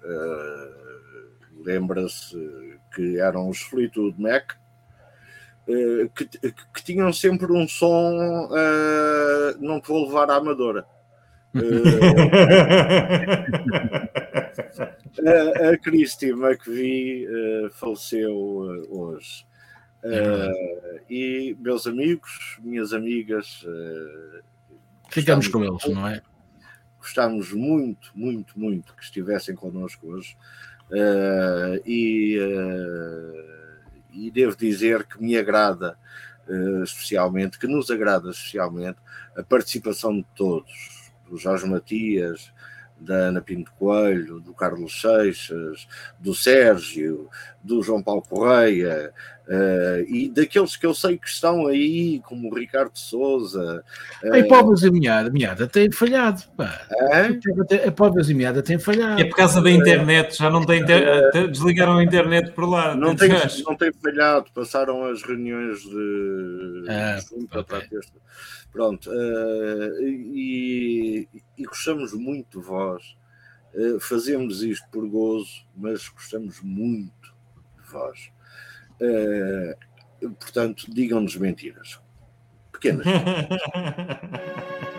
[1.64, 4.54] lembra-se que eram os Fleetwood Mac
[5.68, 10.86] eh, que, que, tinham sempre um som uh, não te vou levar à amadora.
[15.18, 18.34] Uh, a, a Christy McVie uh, faleceu
[18.88, 19.46] hoje.
[21.10, 23.64] e meus amigos, minhas amigas,
[25.08, 26.22] ficamos com eles, não é?
[26.98, 30.36] Gostámos muito, muito, muito que estivessem connosco hoje.
[31.84, 32.38] e
[34.18, 35.96] e devo dizer que me agrada
[36.48, 38.98] uh, especialmente, que nos agrada especialmente
[39.36, 42.52] a participação de todos, do Jorge Matias,
[43.00, 45.86] da Ana Pinto Coelho, do Carlos Seixas,
[46.18, 47.28] do Sérgio,
[47.68, 49.12] do João Paulo Correia
[49.46, 53.84] uh, e daqueles que eu sei que estão aí, como o Ricardo Souza.
[54.24, 56.42] Uh, a Pobres e Minhada, Minhada tem falhado.
[56.56, 56.80] Pá.
[56.90, 57.86] É?
[57.86, 59.20] A Pobres e Minhada tem falhado.
[59.20, 60.82] É por causa da internet, já não tem.
[60.82, 61.50] Inter...
[61.50, 62.94] Desligaram a internet por lá.
[62.94, 63.28] Não tem,
[63.64, 66.84] não tem falhado, passaram as reuniões de.
[66.88, 67.88] Ah, junta okay.
[67.88, 68.00] para
[68.72, 71.26] Pronto, uh, e,
[71.56, 73.16] e, gostamos muito de vós.
[73.74, 77.17] Uh, fazemos isto por gozo, mas gostamos muito
[77.90, 78.30] vós.
[79.00, 82.00] Uh, portanto, digam-nos mentiras.
[82.72, 83.06] Pequenas.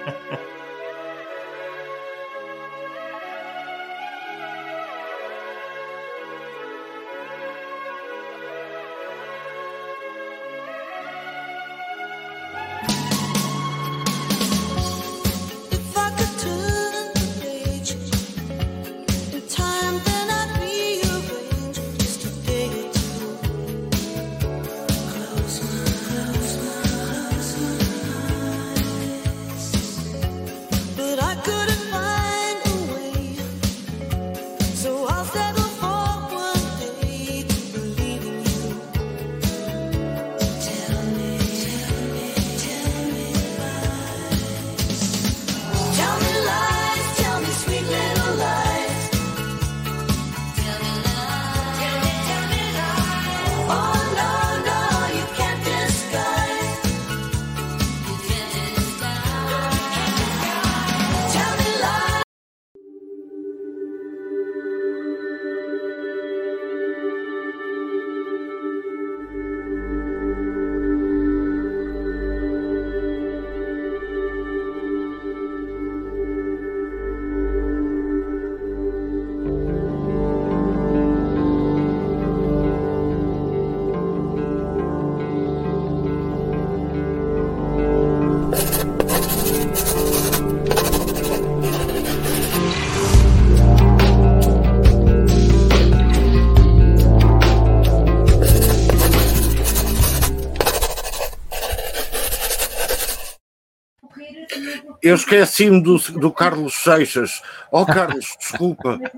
[105.10, 107.42] eu esqueci-me do, do Carlos Seixas.
[107.72, 109.00] Oh, Carlos, desculpa.